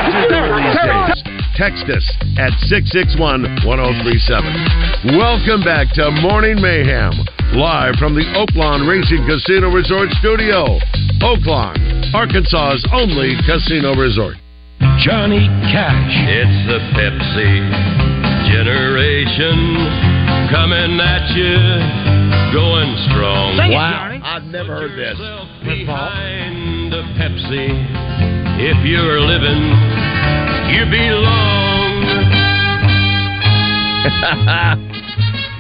Text 1.58 1.90
us 1.90 2.06
at 2.38 2.54
661 2.70 3.66
1037. 3.66 5.18
Welcome 5.18 5.66
back 5.66 5.90
to 5.98 6.14
Morning 6.22 6.62
Mayhem, 6.62 7.18
live 7.58 7.98
from 7.98 8.14
the 8.14 8.22
Oaklawn 8.38 8.86
Racing 8.86 9.26
Casino 9.26 9.66
Resort 9.74 10.14
Studio. 10.22 10.78
Oaklawn, 11.18 11.74
Arkansas's 12.14 12.86
only 12.94 13.34
casino 13.42 13.98
resort. 13.98 14.38
Johnny 15.02 15.50
Cash. 15.74 16.14
It's 16.30 16.58
the 16.70 16.78
Pepsi 16.94 17.66
generation 18.46 19.58
coming 20.54 20.94
at 21.02 21.26
you, 21.34 21.58
going 22.52 22.90
strong. 23.10 23.56
wow, 23.58 24.18
I've 24.22 24.44
never 24.44 24.74
heard 24.74 24.92
this. 24.98 25.16
Behind 25.64 26.92
the 26.92 27.02
Pepsi, 27.18 27.68
if 28.60 28.78
you're 28.86 29.20
living, 29.20 29.62
you 30.72 30.84
belong. 30.90 31.88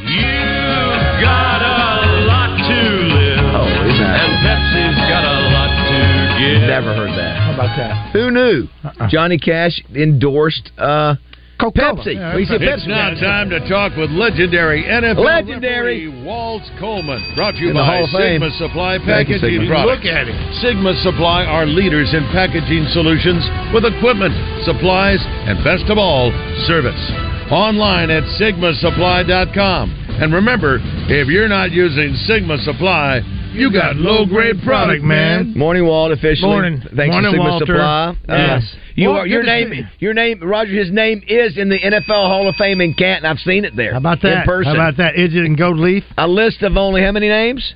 You've 0.08 1.20
got 1.20 1.60
a 1.60 2.24
lot 2.26 2.56
to 2.56 2.80
live, 3.12 3.44
Oh, 3.54 3.66
isn't 3.84 3.98
that- 4.00 4.20
and 4.24 4.32
Pepsi's 4.46 4.98
got 5.08 5.24
a 5.24 5.36
lot 5.52 5.70
to 5.88 5.98
give. 6.40 6.62
Never 6.68 6.94
heard 6.94 7.10
that. 7.18 7.36
How 7.42 7.52
about 7.54 7.76
that? 7.76 8.12
Who 8.12 8.30
knew? 8.30 8.68
Johnny 9.08 9.38
Cash 9.38 9.82
endorsed 9.94 10.70
uh, 10.78 11.16
Pepsi. 11.58 12.14
Yeah, 12.14 12.36
We 12.36 12.46
said 12.46 12.62
It's 12.62 12.84
Pepsi. 12.84 12.88
now 12.88 13.10
time 13.18 13.50
to 13.50 13.58
talk 13.68 13.96
with 13.96 14.10
legendary 14.10 14.84
NFL 14.84 15.24
Legendary. 15.24 16.06
referee 16.06 16.22
Walt 16.22 16.62
Coleman. 16.78 17.18
Brought 17.34 17.54
to 17.54 17.60
you 17.60 17.70
In 17.70 17.74
the 17.74 17.80
by 17.82 17.98
Hall 17.98 18.04
of 18.04 18.10
Fame. 18.10 18.40
Sigma 18.40 18.50
Supply 18.62 18.98
Packaging 18.98 19.66
Sigma. 19.66 19.86
Look 19.86 20.04
at 20.06 20.28
it. 20.30 20.36
Sigma 20.62 20.94
Supply 21.02 21.44
are 21.44 21.66
leaders 21.66 22.14
in 22.14 22.22
packaging 22.30 22.86
solutions 22.94 23.42
with 23.74 23.84
equipment, 23.84 24.32
supplies, 24.64 25.18
and 25.50 25.58
best 25.64 25.90
of 25.90 25.98
all, 25.98 26.30
service. 26.70 26.98
Online 27.50 28.10
at 28.10 28.22
sigmasupply.com. 28.38 29.90
And 30.22 30.32
remember, 30.32 30.78
if 31.10 31.28
you're 31.28 31.48
not 31.48 31.70
using 31.72 32.14
Sigma 32.26 32.58
Supply, 32.58 33.20
you 33.52 33.72
got 33.72 33.96
low 33.96 34.26
grade 34.26 34.56
product, 34.64 35.02
man. 35.02 35.54
Morning, 35.56 35.84
Walt. 35.86 36.12
Officially, 36.12 36.48
Morning. 36.50 36.80
Thanks 36.94 37.12
Morning, 37.12 37.30
to 37.32 37.36
Sigma 37.36 37.44
Walter. 37.50 37.66
Supply. 37.66 38.08
Uh, 38.28 38.36
Yes. 38.36 38.76
you 38.94 39.08
Walt, 39.08 39.20
are 39.20 39.26
your 39.26 39.42
name. 39.42 39.88
Your 39.98 40.14
name, 40.14 40.40
Roger. 40.42 40.72
His 40.72 40.90
name 40.92 41.22
is 41.26 41.56
in 41.56 41.68
the 41.68 41.78
NFL 41.78 42.28
Hall 42.28 42.48
of 42.48 42.54
Fame 42.56 42.80
in 42.80 42.94
Canton. 42.94 43.26
I've 43.30 43.38
seen 43.40 43.64
it 43.64 43.74
there. 43.76 43.92
How 43.92 43.98
about 43.98 44.22
that? 44.22 44.40
In 44.40 44.42
person. 44.44 44.74
How 44.74 44.88
about 44.88 44.96
that? 44.98 45.16
Is 45.16 45.34
it 45.34 45.44
in 45.44 45.56
gold 45.56 45.78
leaf? 45.78 46.04
A 46.16 46.26
list 46.28 46.62
of 46.62 46.76
only 46.76 47.02
how 47.02 47.12
many 47.12 47.28
names? 47.28 47.74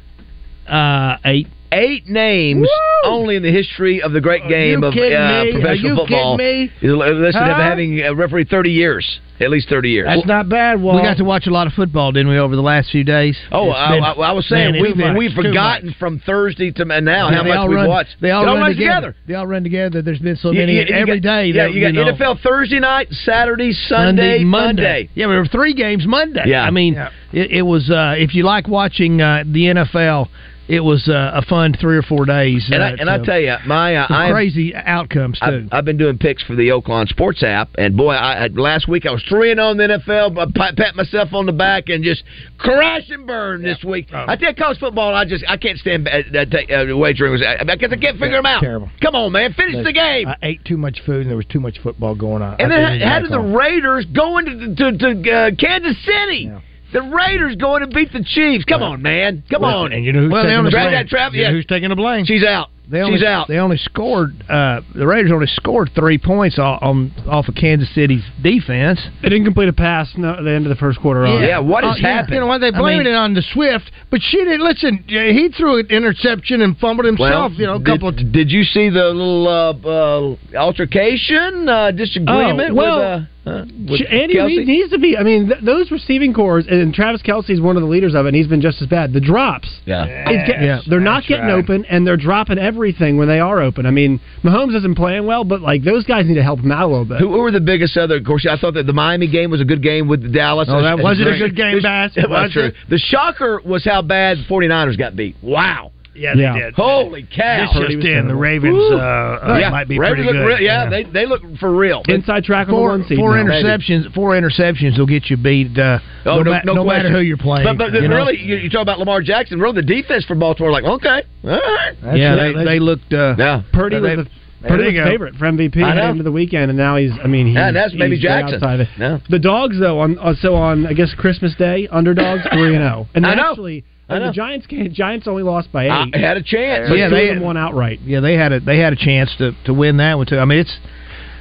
Uh, 0.68 1.16
eight. 1.24 1.48
Eight 1.72 2.06
names 2.06 2.68
only 3.04 3.36
in 3.36 3.42
the 3.42 3.50
history 3.50 4.02
of 4.02 4.12
the 4.12 4.20
great 4.20 4.46
game 4.48 4.84
of 4.84 4.92
kidding 4.92 5.16
uh, 5.16 5.42
me? 5.44 5.50
Are 5.50 5.52
professional 5.52 5.90
you 5.90 5.96
football. 5.96 6.36
kidding 6.36 6.68
me? 6.68 6.72
Is 6.82 6.92
listed 6.94 7.34
Huh? 7.34 7.50
as 7.50 7.56
having 7.56 8.02
uh, 8.02 8.14
refereed 8.14 8.48
30 8.50 8.70
years, 8.70 9.20
at 9.40 9.48
least 9.50 9.70
30 9.70 9.88
years. 9.90 10.06
That's 10.06 10.26
not 10.26 10.50
bad. 10.50 10.82
Walt. 10.82 10.96
We 10.96 11.02
got 11.02 11.16
to 11.16 11.24
watch 11.24 11.46
a 11.46 11.50
lot 11.50 11.66
of 11.66 11.72
football, 11.72 12.12
didn't 12.12 12.28
we, 12.28 12.38
over 12.38 12.54
the 12.56 12.62
last 12.62 12.90
few 12.90 13.04
days? 13.04 13.38
Oh, 13.50 13.70
I, 13.70 13.94
been- 13.94 14.04
I, 14.04 14.12
I 14.12 14.32
was 14.32 14.46
saying 14.48 14.72
man, 14.72 14.82
we've 14.82 14.96
much, 14.96 15.16
we've 15.16 15.32
forgotten 15.32 15.88
much. 15.88 15.96
from 15.98 16.20
Thursday 16.20 16.72
to 16.72 16.84
now 16.84 17.00
Yeah, 17.30 17.36
how 17.36 17.42
they 17.42 17.48
much 17.48 17.58
all 17.58 17.68
we've 17.68 17.76
run, 17.76 17.88
watched. 17.88 18.16
They 18.20 18.30
all 18.32 18.42
It 18.44 18.46
run 18.48 18.58
runs 18.60 18.76
together. 18.76 19.16
They 19.26 19.34
all 19.34 19.46
run 19.46 19.62
together. 19.62 20.02
There's 20.02 20.18
been 20.18 20.36
so 20.36 20.52
many 20.52 20.74
you- 20.74 20.80
you 20.82 20.94
every 20.94 21.20
got- 21.20 21.40
day. 21.40 21.46
Yeah, 21.46 21.64
that, 21.64 21.72
you 21.72 21.80
got 21.80 21.94
know, 21.94 22.04
NFL 22.12 22.42
Thursday 22.42 22.80
night, 22.80 23.08
Saturday, 23.12 23.72
Sunday, 23.72 24.44
Monday. 24.44 25.08
Yeah, 25.14 25.28
there 25.28 25.38
were 25.38 25.46
three 25.46 25.72
games 25.72 26.06
Monday. 26.06 26.44
Yeah. 26.46 26.64
I 26.64 26.70
mean, 26.70 26.94
Yeah. 26.94 27.08
it, 27.32 27.50
it 27.50 27.62
was. 27.62 27.88
Uh, 27.90 28.14
if 28.18 28.34
you 28.34 28.44
like 28.44 28.68
watching 28.68 29.22
uh, 29.22 29.44
the 29.46 29.64
NFL, 29.66 30.28
it 30.68 30.80
was 30.80 31.08
uh, 31.08 31.32
a 31.34 31.42
fun 31.42 31.74
three 31.78 31.96
or 31.96 32.02
four 32.02 32.24
days. 32.24 32.68
And 32.72 32.82
I 32.82 32.92
uh, 32.92 32.96
and 32.98 33.10
I 33.10 33.18
tell 33.18 33.40
you, 33.40 33.54
my 33.66 33.96
uh, 33.96 34.06
I 34.08 34.26
am- 34.26 34.32
crazy 34.32 34.74
outcomes 34.74 35.38
too. 35.38 35.44
I've, 35.46 35.68
I've 35.72 35.84
been 35.84 35.96
doing 35.96 36.18
picks 36.18 36.42
for 36.42 36.54
the 36.56 36.68
Oaklawn 36.68 37.08
Sports 37.08 37.42
app, 37.42 37.70
and 37.78 37.96
boy, 37.96 38.12
I, 38.12 38.44
I, 38.44 38.46
last 38.48 38.88
week 38.88 39.06
I 39.06 39.10
was 39.12 39.22
three 39.28 39.50
and 39.50 39.60
on 39.60 39.76
the 39.76 39.84
NFL. 39.84 40.34
But 40.34 40.54
pat, 40.54 40.76
pat 40.76 40.96
myself 40.96 41.32
on 41.32 41.46
the 41.46 41.52
back 41.52 41.88
and 41.88 42.02
just 42.02 42.24
crash 42.58 43.08
and 43.10 43.26
burn 43.26 43.62
this 43.62 43.82
week. 43.84 44.08
Oh. 44.12 44.24
I 44.28 44.36
tell 44.36 44.54
college 44.54 44.78
football, 44.78 45.14
I 45.14 45.24
just 45.24 45.44
I 45.48 45.56
can't 45.56 45.78
stand 45.78 46.08
uh, 46.08 46.96
wagering. 46.96 47.42
I, 47.42 47.54
I 47.54 47.62
I 47.62 47.76
can't 47.76 48.18
figure 48.18 48.38
them 48.38 48.46
out. 48.46 48.60
Terrible. 48.62 48.90
Come 49.00 49.14
on, 49.14 49.32
man, 49.32 49.52
finish 49.54 49.84
the 49.84 49.92
game. 49.92 50.28
I 50.28 50.36
ate 50.42 50.64
too 50.64 50.76
much 50.76 51.00
food 51.04 51.22
and 51.22 51.30
there 51.30 51.36
was 51.36 51.46
too 51.46 51.60
much 51.60 51.78
football 51.82 52.14
going 52.14 52.42
on. 52.42 52.60
and 52.60 52.72
I 52.72 52.76
then 52.76 52.92
couldn't 52.92 53.08
how 53.08 53.20
did 53.20 53.30
the. 53.30 53.52
Raiders 53.52 54.06
go 54.06 54.38
into 54.38 54.74
to, 54.74 54.98
to 54.98 55.30
uh, 55.30 55.50
Kansas 55.58 55.96
City? 56.04 56.50
The 56.92 57.02
Raiders 57.02 57.56
going 57.56 57.80
to 57.80 57.86
beat 57.86 58.12
the 58.12 58.22
Chiefs. 58.22 58.64
Come 58.64 58.82
on, 58.82 59.00
man. 59.02 59.42
Come 59.50 59.62
Well, 59.62 59.84
on. 59.84 59.92
and 59.92 60.04
you 60.04 60.12
know 60.12 60.20
who's 60.22 60.30
Well, 60.32 60.44
taking 60.44 60.64
the 60.64 60.70
blame? 60.70 60.92
that 60.92 61.08
trap- 61.08 61.32
You 61.32 61.42
yeah. 61.42 61.50
who's 61.50 61.64
taking 61.66 61.88
the 61.88 61.96
blame? 61.96 62.24
She's 62.26 62.44
out. 62.44 62.68
They 62.90 63.00
only, 63.00 63.18
She's 63.18 63.26
out. 63.26 63.48
They 63.48 63.56
only 63.58 63.78
scored. 63.78 64.34
Uh, 64.50 64.80
the 64.94 65.06
Raiders 65.06 65.30
only 65.32 65.46
scored 65.46 65.90
three 65.94 66.18
points 66.18 66.58
on, 66.58 66.78
on 66.82 67.12
off 67.28 67.48
of 67.48 67.54
Kansas 67.54 67.88
City's 67.94 68.22
defense. 68.42 69.00
They 69.22 69.28
didn't 69.30 69.44
complete 69.46 69.68
a 69.68 69.72
pass 69.72 70.12
no, 70.16 70.34
at 70.34 70.42
the 70.42 70.50
end 70.50 70.66
of 70.66 70.70
the 70.70 70.76
first 70.76 71.00
quarter. 71.00 71.24
either. 71.24 71.44
Yeah, 71.46 71.58
what 71.60 71.84
has 71.84 71.98
yeah. 72.00 72.08
happened? 72.16 72.34
You 72.34 72.40
know 72.40 72.46
what? 72.48 72.58
They 72.60 72.68
I 72.68 72.78
blaming 72.78 73.04
mean- 73.06 73.14
it 73.14 73.16
on 73.16 73.32
the 73.34 73.42
Swift, 73.52 73.90
but 74.10 74.20
she 74.22 74.36
didn't 74.38 74.60
listen. 74.62 75.04
He 75.08 75.48
threw 75.56 75.78
an 75.78 75.86
interception 75.86 76.60
and 76.60 76.76
fumbled 76.76 77.06
himself. 77.06 77.52
you 77.56 77.66
know, 77.66 77.76
a 77.76 77.78
did, 77.78 77.86
couple. 77.86 78.08
of 78.08 78.16
did 78.32 78.50
you 78.50 78.64
see 78.64 78.90
the 78.90 79.04
little 79.06 79.48
uh, 79.48 79.72
uh, 79.88 80.58
altercation, 80.58 81.68
uh, 81.68 81.90
disagreement 81.92 82.72
Oh, 82.72 82.74
well, 82.74 82.98
with, 82.98 83.28
uh, 83.46 83.50
uh, 83.50 83.64
with 83.88 84.00
Andy 84.10 84.34
Kelce? 84.34 84.46
Reid 84.46 84.66
needs 84.66 84.90
to 84.90 84.98
be. 84.98 85.16
I 85.16 85.22
mean, 85.22 85.48
th- 85.48 85.60
those 85.64 85.90
receiving 85.90 86.34
cores, 86.34 86.66
and 86.68 86.92
Travis 86.92 87.22
Kelce 87.22 87.50
is 87.50 87.60
one 87.60 87.76
of 87.76 87.82
the 87.82 87.88
leaders 87.88 88.14
of 88.14 88.26
it. 88.26 88.28
and 88.28 88.36
He's 88.36 88.46
been 88.48 88.60
just 88.60 88.82
as 88.82 88.88
bad. 88.88 89.12
The 89.12 89.20
drops, 89.20 89.68
Yeah. 89.86 90.04
It's 90.06 90.48
Yeah, 90.62 90.80
they're 90.88 91.00
not 91.00 91.18
that's 91.18 91.28
getting 91.28 91.46
right. 91.46 91.54
open, 91.64 91.84
and 91.86 92.06
they're 92.06 92.16
dropping 92.16 92.58
everything 92.58 92.71
when 92.72 93.28
they 93.28 93.40
are 93.40 93.60
open. 93.60 93.86
I 93.86 93.90
mean, 93.90 94.20
Mahomes 94.42 94.76
isn't 94.76 94.96
playing 94.96 95.26
well, 95.26 95.44
but 95.44 95.60
like 95.60 95.82
those 95.84 96.04
guys 96.04 96.26
need 96.26 96.34
to 96.34 96.42
help 96.42 96.60
him 96.60 96.72
out 96.72 96.84
a 96.84 96.86
little 96.88 97.04
bit. 97.04 97.18
Who, 97.18 97.30
who 97.32 97.38
were 97.38 97.50
the 97.50 97.60
biggest 97.60 97.96
other? 97.96 98.16
Of 98.16 98.24
course, 98.24 98.46
I 98.50 98.56
thought 98.56 98.74
that 98.74 98.86
the 98.86 98.92
Miami 98.92 99.26
game 99.30 99.50
was 99.50 99.60
a 99.60 99.64
good 99.64 99.82
game 99.82 100.08
with 100.08 100.32
Dallas. 100.32 100.68
Oh, 100.70 100.82
that 100.82 100.98
was 100.98 101.20
it 101.20 101.26
a 101.26 101.38
good 101.38 101.56
game, 101.56 101.80
Baz? 101.82 102.12
Was 102.16 102.28
Was 102.28 102.52
true. 102.52 102.64
it? 102.66 102.74
The 102.88 102.98
shocker 102.98 103.60
was 103.64 103.84
how 103.84 104.02
bad 104.02 104.38
the 104.38 104.44
49ers 104.44 104.98
got 104.98 105.16
beat. 105.16 105.36
Wow. 105.42 105.92
Yeah, 106.14 106.34
Yeah. 106.36 106.52
they 106.54 106.60
did. 106.60 106.74
Holy 106.74 107.22
cow. 107.34 107.66
This 107.74 107.88
just 107.94 108.06
in. 108.06 108.28
The 108.28 108.34
Ravens 108.34 108.76
uh, 108.92 108.96
uh, 108.96 109.56
yeah, 109.60 109.70
might 109.70 109.88
be 109.88 109.98
Ravens 109.98 110.16
pretty 110.16 110.24
look 110.24 110.32
good. 110.34 110.46
real- 110.46 110.60
yeah, 110.60 110.88
they 110.88 111.04
they 111.04 111.26
look 111.26 111.42
for 111.58 111.70
real. 111.74 112.02
Inside 112.08 112.44
track 112.44 112.68
on 112.68 112.72
the 112.74 112.78
Four, 112.78 112.88
one 112.90 113.04
seed. 113.08 113.18
four 113.18 113.36
now. 113.36 113.50
interceptions. 113.52 114.12
Four 114.14 114.32
interceptions 114.32 114.98
will 114.98 115.06
get 115.06 115.30
you 115.30 115.36
beat. 115.36 115.78
Uh, 115.78 115.98
Oh, 116.24 116.40
no, 116.42 116.52
no, 116.52 116.60
no 116.64 116.72
no 116.74 116.84
matter 116.84 117.00
question. 117.08 117.12
who 117.14 117.20
you're 117.20 117.36
playing. 117.36 117.64
But, 117.66 117.78
but 117.78 117.92
you 118.00 118.06
know? 118.06 118.14
really, 118.16 118.38
you, 118.38 118.54
you 118.56 118.70
talk 118.70 118.82
about 118.82 119.00
Lamar 119.00 119.22
Jackson. 119.22 119.58
Really, 119.58 119.74
the 119.74 119.82
defense 119.82 120.24
for 120.24 120.36
Baltimore, 120.36 120.70
like, 120.70 120.84
okay, 120.84 121.22
all 121.42 121.50
right. 121.50 121.96
That's 122.00 122.16
yeah, 122.16 122.34
it. 122.36 122.54
they, 122.54 122.64
they 122.64 122.78
looked. 122.78 123.12
Uh, 123.12 123.34
Yeah. 123.36 123.62
Purdy 123.72 123.96
They- 123.96 124.16
was 124.16 124.26
the 124.26 124.68
There 124.68 124.76
was 124.76 124.86
the 124.86 124.92
go. 124.94 125.04
favorite 125.04 125.34
for 125.34 125.46
MVP 125.46 125.82
I 125.82 125.88
heading 125.88 126.04
know. 126.04 126.10
into 126.10 126.22
the 126.22 126.30
weekend, 126.30 126.70
and 126.70 126.78
now 126.78 126.94
he's. 126.96 127.10
I 127.20 127.26
mean, 127.26 127.46
he's, 127.48 127.56
Yeah, 127.56 127.72
that's 127.72 127.92
maybe 127.94 128.16
Jackson. 128.20 128.60
Yeah. 128.96 129.18
The 129.28 129.40
dogs, 129.40 129.80
though, 129.80 129.98
on 129.98 130.16
uh, 130.20 130.34
so 130.40 130.54
on 130.54 130.86
I 130.86 130.92
guess 130.92 131.12
Christmas 131.14 131.56
Day, 131.56 131.88
underdogs 131.90 132.42
three 132.52 132.76
and 132.76 132.84
zero, 132.84 133.08
and 133.16 133.26
actually. 133.26 133.84
I 134.08 134.18
know. 134.18 134.26
The 134.26 134.32
Giants 134.32 134.66
Giants 134.92 135.26
only 135.26 135.42
lost 135.42 135.72
by 135.72 135.86
eight. 135.86 136.14
I 136.14 136.18
had 136.18 136.36
a 136.36 136.42
chance. 136.42 136.88
but 136.88 136.96
Yeah, 136.98 137.08
they- 137.08 137.28
of 137.30 137.36
them 137.36 137.44
won 137.44 137.56
outright. 137.56 138.00
yeah, 138.04 138.20
they 138.20 138.34
had 138.34 138.52
a 138.52 138.60
they 138.60 138.78
had 138.78 138.92
a 138.92 138.96
chance 138.96 139.34
to 139.36 139.52
to 139.64 139.74
win 139.74 139.98
that 139.98 140.16
one 140.16 140.26
too. 140.26 140.38
I 140.38 140.44
mean, 140.44 140.58
it's 140.60 140.76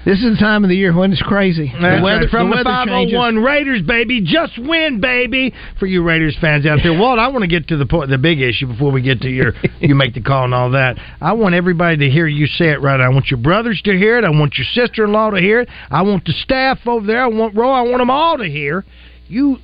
this 0.04 0.17
is 0.17 0.32
the 0.32 0.38
time 0.38 0.63
of 0.63 0.69
the 0.69 0.76
year 0.76 0.95
when 0.95 1.12
it's 1.12 1.21
crazy. 1.21 1.67
The 1.67 2.00
weather 2.04 2.21
right. 2.21 2.30
from 2.30 2.50
the 2.50 2.58
the, 2.58 2.63
weather 2.63 2.86
changes. 2.91 3.13
501 3.13 3.38
Raiders, 3.38 3.82
baby. 3.84 4.21
Just 4.21 4.58
win, 4.58 5.00
baby. 5.00 5.54
For 5.80 5.86
you 5.86 6.02
Raiders 6.02 6.36
fans 6.41 6.65
out 6.65 6.80
there, 6.82 6.97
Walt, 6.97 7.19
I 7.19 7.28
want 7.28 7.43
to 7.43 7.47
get 7.47 7.67
to 7.67 7.78
the 7.78 7.86
point, 7.86 8.10
the 8.10 8.17
big 8.17 8.41
issue 8.41 8.65
before 8.65 8.91
we 8.91 9.04
get 9.04 9.21
to 9.21 9.30
your 9.30 9.54
you 9.80 9.93
make 9.93 10.15
the 10.15 10.21
call 10.21 10.45
and 10.45 10.56
all 10.56 10.71
that. 10.71 10.97
I 11.21 11.34
want 11.34 11.54
everybody 11.54 11.97
to 11.97 12.10
hear 12.10 12.26
you 12.26 12.47
say 12.47 12.69
it 12.69 12.82
right. 12.82 13.00
I 13.00 13.10
want 13.10 13.30
your 13.30 13.39
brothers 13.39 13.80
to 13.84 13.95
hear 13.95 14.17
it. 14.17 14.24
I 14.24 14.30
want 14.32 14.56
your 14.58 14.65
sister 14.74 15.04
in 15.04 15.12
law 15.12 15.30
to 15.30 15.39
hear 15.39 15.62
it. 15.62 15.69
I 15.91 16.02
want 16.02 16.26
the 16.26 16.34
staff 16.34 16.80
over 16.88 17.06
there. 17.06 17.24
I 17.24 17.28
want 17.28 17.56
Roy. 17.56 17.71
I 17.71 17.82
want 17.82 18.00
them 18.00 18.10
all 18.10 18.39
to 18.39 18.45
hear. 18.45 18.84
You 19.28 19.58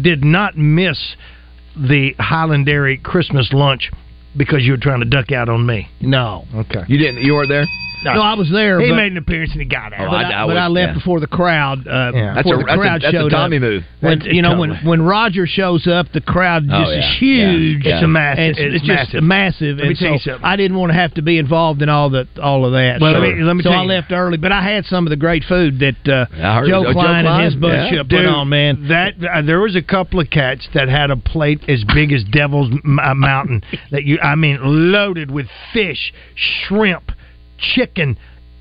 did 0.00 0.24
not 0.24 0.56
miss 0.56 1.16
the 1.76 2.14
Hiland 2.18 2.66
Dairy 2.66 2.98
Christmas 2.98 3.52
lunch 3.52 3.90
because 4.36 4.62
you 4.62 4.72
were 4.72 4.78
trying 4.78 5.00
to 5.00 5.06
duck 5.06 5.32
out 5.32 5.48
on 5.48 5.64
me. 5.66 5.88
No. 6.00 6.44
Okay. 6.54 6.82
You 6.88 6.98
didn't. 6.98 7.22
You 7.22 7.34
weren't 7.34 7.48
there. 7.48 7.64
No, 8.04 8.20
I 8.20 8.34
was 8.34 8.50
there. 8.50 8.80
He 8.80 8.90
but, 8.90 8.96
made 8.96 9.12
an 9.12 9.18
appearance 9.18 9.52
and 9.52 9.60
he 9.60 9.66
got 9.66 9.92
out. 9.92 10.06
Oh, 10.08 10.10
but 10.10 10.24
I- 10.26 10.30
I, 10.30 10.42
I 10.42 10.46
but 10.46 10.48
was- 10.48 10.56
I 10.58 10.66
left 10.68 10.88
yeah. 10.90 10.94
before 10.94 11.20
the 11.20 11.26
crowd. 11.26 11.86
Uh, 11.88 12.12
Yeah. 12.14 12.34
That's 12.34 12.42
before 12.48 12.54
a- 12.54 12.58
the 12.58 12.64
that's 12.66 12.74
a- 12.74 12.78
crowd 12.80 13.02
that's 13.02 13.14
a 13.14 13.28
Tommy 13.30 13.56
up. 13.56 13.62
move. 13.62 13.84
When 14.00 14.20
you 14.22 14.42
know 14.42 14.58
when 14.58 14.74
when 14.84 15.02
Roger 15.02 15.46
shows 15.46 15.86
up, 15.86 16.12
the 16.12 16.20
crowd 16.20 16.64
Oh, 16.70 16.80
just 16.84 16.92
yeah. 16.92 16.98
is 16.98 17.18
huge. 17.18 17.84
Yeah. 17.84 17.94
It's 17.94 18.04
a 18.04 18.08
massive. 18.08 18.38
And 18.38 18.50
it's, 18.50 18.58
it's, 18.58 18.74
it's 18.76 18.84
just 18.86 19.14
massive. 19.14 19.22
massive. 19.24 19.76
Let 19.78 19.82
me 19.84 19.88
and 19.88 19.98
tell 19.98 20.12
you 20.12 20.18
so 20.18 20.30
something. 20.32 20.44
I 20.44 20.56
didn't 20.56 20.76
want 20.76 20.90
to 20.92 20.98
have 20.98 21.14
to 21.14 21.22
be 21.22 21.38
involved 21.38 21.82
in 21.82 21.88
all 21.88 22.10
the 22.10 22.26
all 22.42 22.64
of 22.66 22.72
that. 22.72 23.00
Well, 23.00 23.14
so, 23.14 23.18
let 23.20 23.36
me- 23.36 23.42
let 23.42 23.56
me 23.56 23.62
so 23.62 23.70
tell 23.70 23.80
I 23.80 23.84
left 23.84 24.12
early, 24.12 24.36
but 24.36 24.52
I 24.52 24.62
had 24.62 24.84
some 24.86 25.06
of 25.06 25.10
the 25.10 25.16
great 25.16 25.44
food 25.44 25.78
that 25.80 26.08
uh, 26.08 26.26
Joe, 26.66 26.84
oh, 26.86 26.92
Klein 26.92 27.26
and 27.26 27.44
his 27.44 27.54
Klein? 27.54 27.60
bunch 27.60 27.92
Yeah. 27.92 28.02
put 28.02 28.26
on. 28.26 28.48
Man, 28.48 28.88
that 28.88 29.14
uh, 29.24 29.42
there 29.42 29.60
was 29.60 29.74
a 29.76 29.82
couple 29.82 30.20
of 30.20 30.28
cats 30.30 30.68
that 30.74 30.88
had 30.88 31.10
a 31.10 31.16
plate 31.16 31.62
as 31.68 31.82
big 31.94 32.12
as 32.12 32.22
Devil's 32.24 32.70
uh, 32.72 33.14
Mountain 33.14 33.62
that 33.90 34.04
you, 34.04 34.18
I 34.22 34.34
mean, 34.34 34.58
loaded 34.62 35.30
with 35.30 35.46
fish, 35.72 36.12
shrimp, 36.34 37.10
chicken, 37.74 38.18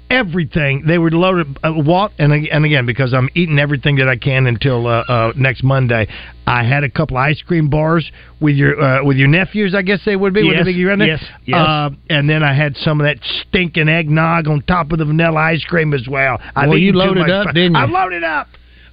everything. 0.10 0.84
They 0.86 0.98
were 0.98 1.12
loaded. 1.12 1.58
Uh, 1.64 1.72
what 1.74 2.12
and 2.20 2.32
and 2.34 2.66
again 2.66 2.86
because 2.86 3.14
I'm 3.14 3.30
eating 3.36 3.60
everything 3.60 3.96
that 3.98 4.08
I 4.08 4.16
can 4.16 4.48
until 4.48 4.88
uh, 4.88 5.04
uh, 5.08 5.34
next 5.36 5.64
Monday. 5.64 6.08
I 6.46 6.64
had 6.64 6.84
a 6.84 6.90
couple 6.90 7.16
ice 7.18 7.42
cream 7.42 7.70
bars 7.70 8.10
with 8.42 8.56
your 8.56 8.80
uh, 8.80 9.04
with 9.04 9.18
your 9.18 9.28
nephews. 9.30 9.74
I 9.74 9.82
guess 9.82 10.00
they 10.06 10.16
would 10.16 10.34
be. 10.34 10.44
Would 10.44 10.56
Yes, 10.58 10.66
they 10.66 10.74
be 10.74 10.86
around 10.86 11.00
there? 11.00 11.08
yes, 11.08 11.24
yes. 11.46 11.58
Uh, 11.58 11.90
and 12.10 12.30
then 12.30 12.44
I 12.44 12.54
had 12.54 12.76
some 12.78 13.00
of 13.02 13.06
that 13.06 13.18
stinking 13.48 13.88
eggnog 13.90 14.48
on 14.48 14.62
top 14.64 14.92
of 14.92 15.00
the 15.00 15.06
vanilla 15.06 15.40
ice 15.40 15.64
cream 15.64 15.94
as 15.94 16.08
well. 16.08 16.40
I've 16.56 16.70
Well, 16.70 16.78
you 16.78 16.92
loaded 16.94 17.30
up, 17.30 17.46
fun. 17.46 17.54
didn't 17.56 17.76
you? 17.76 17.80
I 17.82 17.86
loaded 17.86 18.24
up. 18.24 18.48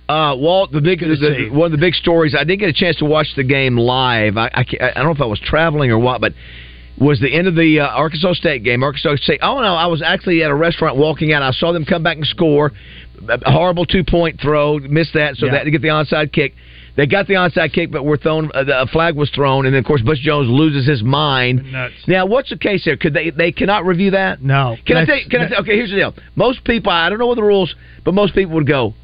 Uh, 0.09 0.35
Walt, 0.37 0.73
the 0.73 0.81
big, 0.81 0.99
the, 0.99 1.51
one 1.53 1.67
of 1.67 1.71
the 1.73 1.79
big 1.79 1.95
stories. 1.95 2.35
I 2.37 2.43
didn't 2.43 2.59
get 2.59 2.69
a 2.69 2.73
chance 2.73 2.97
to 2.97 3.05
watch 3.05 3.29
the 3.37 3.45
game 3.45 3.77
live. 3.77 4.37
I, 4.37 4.47
I, 4.55 4.65
I 4.81 4.91
don't 4.95 5.05
know 5.05 5.11
if 5.13 5.21
I 5.21 5.27
was 5.27 5.39
traveling 5.39 5.93
or 5.93 6.01
what, 6.01 6.21
but 6.21 6.33
was 7.01 7.19
the 7.19 7.33
end 7.33 7.49
of 7.49 7.55
the 7.57 7.81
uh, 7.81 7.87
Arkansas 7.89 8.35
State 8.35 8.63
game. 8.63 8.83
Arkansas 8.85 9.17
State. 9.17 9.41
Oh 9.43 9.61
no, 9.61 9.75
I 9.75 9.87
was 9.87 10.03
actually 10.03 10.43
at 10.45 10.51
a 10.51 10.55
restaurant 10.55 10.97
walking 10.97 11.33
out. 11.33 11.43
I 11.43 11.51
saw 11.53 11.73
them 11.73 11.85
come 11.85 12.03
back 12.03 12.17
and 12.19 12.27
score. 12.27 12.71
A 13.29 13.51
horrible 13.51 13.85
two 13.87 14.05
point 14.05 14.41
throw, 14.41 14.79
missed 14.79 15.13
that, 15.15 15.37
so 15.37 15.47
Yeah. 15.47 15.53
they 15.53 15.59
had 15.59 15.65
to 15.65 15.71
get 15.71 15.83
the 15.83 15.89
onside 15.89 16.33
kick. 16.33 16.55
They 16.97 17.07
got 17.07 17.27
the 17.27 17.35
onside 17.35 17.73
kick, 17.73 17.91
but 17.91 18.05
were 18.05 18.17
thrown. 18.17 18.51
Uh, 18.55 18.65
the 18.65 18.89
flag 18.93 19.15
was 19.15 19.31
thrown, 19.31 19.65
and 19.67 19.75
then 19.75 19.81
of 19.81 19.87
course 19.87 20.03
Butch 20.03 20.19
Jones 20.21 20.49
loses 20.49 20.87
his 20.87 21.03
mind. 21.03 21.71
Nuts. 21.73 21.95
Now, 22.07 22.27
what's 22.27 22.51
the 22.51 22.57
case 22.59 22.85
here? 22.85 22.97
Could 22.97 23.15
they 23.15 23.31
they 23.31 23.53
cannot 23.53 23.85
review 23.87 24.11
that? 24.13 24.43
No. 24.43 24.77
Can 24.87 24.97
I 24.97 25.01
That's- 25.05 25.25
say? 25.25 25.29
Can 25.29 25.41
I 25.43 25.49
say? 25.49 25.57
Okay, 25.61 25.77
here's 25.77 25.91
the 25.91 25.97
deal. 25.97 26.15
Most 26.35 26.65
people, 26.65 26.93
I 26.93 27.09
don't 27.09 27.19
know 27.19 27.27
what 27.27 27.37
the 27.37 27.43
rules, 27.43 27.75
but 28.05 28.15
most 28.15 28.35
people 28.35 28.55
would 28.55 28.67
go. 28.67 28.95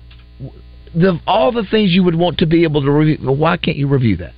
The 0.94 1.20
all 1.26 1.52
the 1.52 1.64
things 1.70 1.92
you 1.92 2.02
would 2.04 2.14
want 2.16 2.38
to 2.38 2.46
be 2.46 2.64
able 2.64 2.82
to 2.82 2.90
review. 2.90 3.18
well, 3.22 3.36
Why 3.36 3.56
can't 3.58 3.76
you 3.76 3.86
review 3.88 4.16
that? 4.18 4.32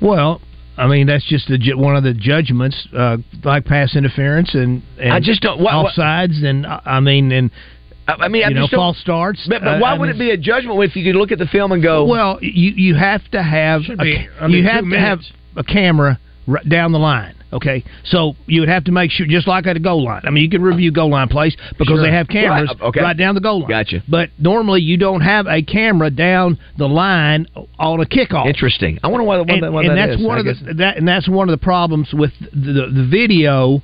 well. 0.00 0.40
I 0.78 0.86
mean 0.86 1.06
that's 1.06 1.24
just 1.24 1.48
the, 1.48 1.58
one 1.74 1.96
of 1.96 2.02
the 2.04 2.12
judgments, 2.14 2.86
uh, 2.96 3.16
like 3.44 3.64
pass 3.64 3.96
interference 3.96 4.54
and, 4.54 4.82
and 4.98 5.12
I 5.12 5.20
just 5.20 5.40
don't- 5.42 5.60
what- 5.60 5.74
what- 5.84 5.94
offsides, 5.94 6.44
and 6.44 6.66
uh, 6.66 6.80
I 6.84 7.00
mean, 7.00 7.32
and 7.32 7.50
I, 8.08 8.12
I 8.20 8.28
mean, 8.28 8.44
I 8.44 8.48
you 8.48 8.54
know, 8.54 8.68
false 8.68 8.98
starts. 8.98 9.44
But, 9.48 9.62
but 9.62 9.76
Uh, 9.76 9.78
why 9.80 9.90
I 9.94 9.98
would 9.98 10.08
mean, 10.08 10.16
it 10.16 10.18
be 10.18 10.30
a 10.30 10.36
judgment 10.36 10.80
if 10.84 10.94
you 10.94 11.04
could 11.04 11.18
look 11.18 11.32
at 11.32 11.38
the 11.38 11.46
film 11.46 11.72
and 11.72 11.82
go? 11.82 12.04
Well, 12.04 12.38
you 12.42 12.72
you 12.76 12.94
have 12.94 13.28
to 13.30 13.42
have 13.42 13.82
a, 13.88 13.96
be 13.96 14.28
under 14.40 14.56
you 14.56 14.64
have 14.64 14.88
to 14.88 14.98
have 15.00 15.20
a 15.56 15.64
camera 15.64 16.18
right 16.46 16.68
down 16.68 16.92
the 16.92 16.98
line. 16.98 17.34
Okay, 17.52 17.84
so 18.04 18.34
you 18.46 18.60
would 18.60 18.68
have 18.68 18.84
to 18.84 18.92
make 18.92 19.10
sure, 19.12 19.24
just 19.24 19.46
like 19.46 19.66
at 19.68 19.76
a 19.76 19.80
goal 19.80 20.04
line. 20.04 20.22
I 20.24 20.30
mean, 20.30 20.42
you 20.42 20.50
can 20.50 20.62
review 20.62 20.90
goal 20.90 21.10
line 21.10 21.28
plays 21.28 21.56
because 21.78 21.86
Sure. 21.98 22.02
they 22.02 22.10
have 22.10 22.26
cameras 22.26 22.68
Right, 22.80 22.88
okay. 22.88 23.00
right 23.00 23.16
down 23.16 23.34
the 23.36 23.40
goal 23.40 23.60
line. 23.60 23.68
Gotcha. 23.70 24.02
But 24.08 24.30
normally 24.38 24.82
you 24.82 24.96
don't 24.96 25.20
have 25.20 25.46
a 25.46 25.62
camera 25.62 26.10
down 26.10 26.58
the 26.76 26.88
line 26.88 27.46
on 27.78 28.00
a 28.00 28.04
kickoff. 28.04 28.46
Interesting. 28.46 28.98
I 29.04 29.08
wonder 29.08 29.24
why, 29.24 29.36
why, 29.38 29.44
and, 29.48 29.62
that, 29.62 29.72
why 29.72 29.82
and 29.82 29.90
that 29.96 30.06
that's 30.08 30.20
is. 30.20 30.26
one 30.26 30.36
I 30.36 30.40
of 30.40 30.44
guess- 30.46 30.60
the 30.66 30.74
that 30.74 30.96
and 30.98 31.06
that's 31.06 31.28
one 31.28 31.48
of 31.48 31.52
the 31.58 31.64
problems 31.64 32.12
with 32.12 32.32
the 32.40 32.72
the, 32.72 32.86
the 32.92 33.06
video 33.08 33.80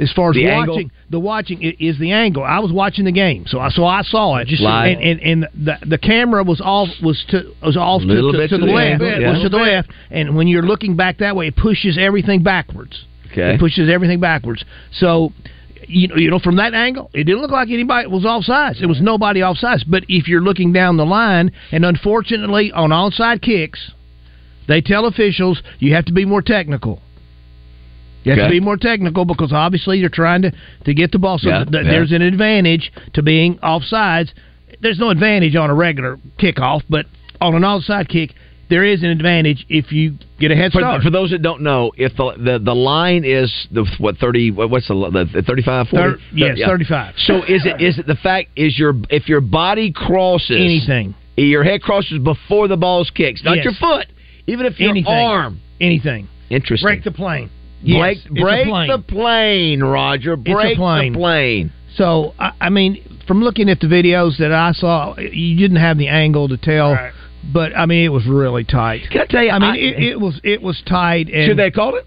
as 0.00 0.10
far 0.12 0.30
as 0.30 0.34
The 0.34 0.46
watching 0.46 0.78
angle? 0.78 0.90
the 1.10 1.20
watching 1.20 1.62
is 1.78 1.98
the 1.98 2.12
angle. 2.12 2.42
I 2.42 2.58
was 2.58 2.72
watching 2.72 3.04
the 3.04 3.12
game, 3.12 3.44
so 3.46 3.58
I 3.60 3.68
so 3.68 3.84
I 3.84 4.02
saw 4.02 4.36
it. 4.36 4.48
Live. 4.58 4.96
And, 4.98 5.02
and 5.02 5.20
and 5.20 5.66
the 5.66 5.86
the 5.86 5.98
camera 5.98 6.42
was 6.42 6.60
off 6.60 6.88
was 7.02 7.22
to 7.28 7.52
was 7.62 7.76
off 7.76 8.02
to, 8.02 8.08
to, 8.08 8.32
to 8.32 8.48
to 8.48 8.58
the 8.58 8.66
the 8.66 8.72
left. 8.72 9.02
yeah. 9.02 9.32
was 9.32 9.42
to 9.42 9.48
the 9.48 9.58
left, 9.58 9.90
and 10.10 10.34
when 10.36 10.48
you're 10.48 10.62
looking 10.62 10.96
back 10.96 11.18
that 11.18 11.36
way, 11.36 11.48
it 11.48 11.56
pushes 11.56 11.98
everything 11.98 12.42
backwards. 12.42 13.04
Okay. 13.30 13.54
It 13.54 13.60
pushes 13.60 13.88
everything 13.90 14.20
backwards. 14.20 14.64
So. 14.92 15.32
You 15.88 16.08
know, 16.08 16.16
you 16.16 16.30
know, 16.30 16.38
from 16.38 16.56
that 16.56 16.72
angle, 16.74 17.10
it 17.14 17.24
didn't 17.24 17.40
look 17.40 17.50
like 17.50 17.68
anybody 17.68 18.06
was 18.06 18.22
offsides. 18.22 18.80
It 18.80 18.86
was 18.86 19.00
nobody 19.00 19.40
offsides. 19.40 19.82
But 19.88 20.04
if 20.08 20.28
you're 20.28 20.42
looking 20.42 20.72
down 20.72 20.98
the 20.98 21.06
line, 21.06 21.52
and 21.72 21.84
unfortunately 21.84 22.70
on 22.70 22.90
onside 22.90 23.40
kicks, 23.42 23.90
they 24.68 24.82
tell 24.82 25.06
officials 25.06 25.62
you 25.78 25.94
have 25.94 26.04
to 26.04 26.12
be 26.12 26.24
more 26.24 26.42
technical. 26.42 27.00
You 28.24 28.32
have 28.32 28.38
Okay. 28.40 28.48
to 28.48 28.50
be 28.52 28.60
more 28.60 28.76
technical 28.76 29.24
because 29.24 29.52
obviously 29.52 29.98
you're 29.98 30.08
trying 30.10 30.42
to, 30.42 30.52
to 30.84 30.94
get 30.94 31.10
the 31.12 31.18
ball. 31.18 31.38
So 31.38 31.48
Yeah, 31.48 31.64
th- 31.64 31.84
yeah. 31.84 31.90
there's 31.90 32.12
an 32.12 32.22
advantage 32.22 32.92
to 33.14 33.22
being 33.22 33.56
offsides. 33.58 34.30
There's 34.80 34.98
no 34.98 35.10
advantage 35.10 35.56
on 35.56 35.70
a 35.70 35.74
regular 35.74 36.18
kickoff, 36.38 36.82
but 36.88 37.06
on 37.40 37.54
an 37.54 37.62
onside 37.62 38.08
kick, 38.08 38.34
there 38.68 38.84
is 38.84 39.02
an 39.02 39.08
advantage 39.08 39.66
if 39.68 39.90
you 39.90 40.14
get 40.38 40.50
a 40.52 40.54
head 40.56 40.70
For, 40.72 40.80
start. 40.80 41.02
for 41.02 41.10
those 41.10 41.30
that 41.30 41.42
don't 41.42 41.62
know, 41.62 41.90
if 41.96 42.14
the 42.16 42.34
the, 42.38 42.58
the 42.64 42.74
line 42.74 43.24
is 43.24 43.52
the 43.72 43.84
what 43.98 44.16
thirty 44.18 44.50
what, 44.52 44.70
what's 44.70 44.86
the 44.88 44.94
the 45.34 45.42
thirty 45.42 45.62
five 45.62 45.88
Thir- 45.88 46.18
yes, 46.32 46.56
35. 46.64 47.14
So 47.18 47.42
is 47.42 47.66
it 47.66 47.80
is 47.80 47.98
it 47.98 48.06
the 48.06 48.14
fact 48.14 48.50
is 48.54 48.78
your 48.78 48.94
if 49.10 49.28
your 49.28 49.40
body 49.40 49.90
crosses 49.92 50.56
Anything. 50.56 51.14
your 51.36 51.64
head 51.64 51.82
crosses 51.82 52.18
before 52.22 52.68
the 52.68 52.76
ball's 52.76 53.10
kicked, 53.10 53.44
not 53.44 53.56
Yes. 53.56 53.64
your 53.64 53.74
foot, 53.74 54.06
even 54.46 54.66
if 54.66 54.78
your 54.78 54.90
Anything. 54.90 55.12
arm. 55.12 55.60
Anything. 55.80 56.28
Interesting. 56.48 56.86
Break 56.86 57.02
the 57.02 57.10
plane. 57.10 57.50
Yes, 57.82 57.98
break 57.98 58.18
it's 58.18 58.40
break 58.42 58.68
plane. 58.68 58.88
the 58.90 58.98
plane, 58.98 59.82
Roger. 59.82 60.36
Break 60.36 60.76
plane. 60.76 61.12
the 61.12 61.18
plane. 61.18 61.72
So 61.96 62.34
I, 62.38 62.52
I 62.60 62.70
mean, 62.70 63.22
from 63.26 63.42
looking 63.42 63.68
at 63.68 63.80
the 63.80 63.86
videos 63.86 64.38
that 64.38 64.52
I 64.52 64.72
saw, 64.72 65.16
you 65.18 65.56
didn't 65.56 65.78
have 65.78 65.98
the 65.98 66.08
angle 66.08 66.48
to 66.48 66.56
tell. 66.56 66.92
Right. 66.92 67.12
But 67.52 67.74
I 67.76 67.86
mean, 67.86 68.04
it 68.04 68.10
was 68.10 68.26
really 68.26 68.64
tight. 68.64 69.02
Can 69.10 69.22
I 69.22 69.26
tell 69.26 69.42
you? 69.42 69.50
I 69.50 69.58
mean, 69.58 69.70
I- 69.70 69.76
it, 69.76 70.02
it 70.12 70.20
was 70.20 70.40
it 70.44 70.62
was 70.62 70.82
tight. 70.86 71.28
And 71.30 71.48
Should 71.48 71.58
they 71.58 71.70
call 71.70 71.96
it? 71.96 72.06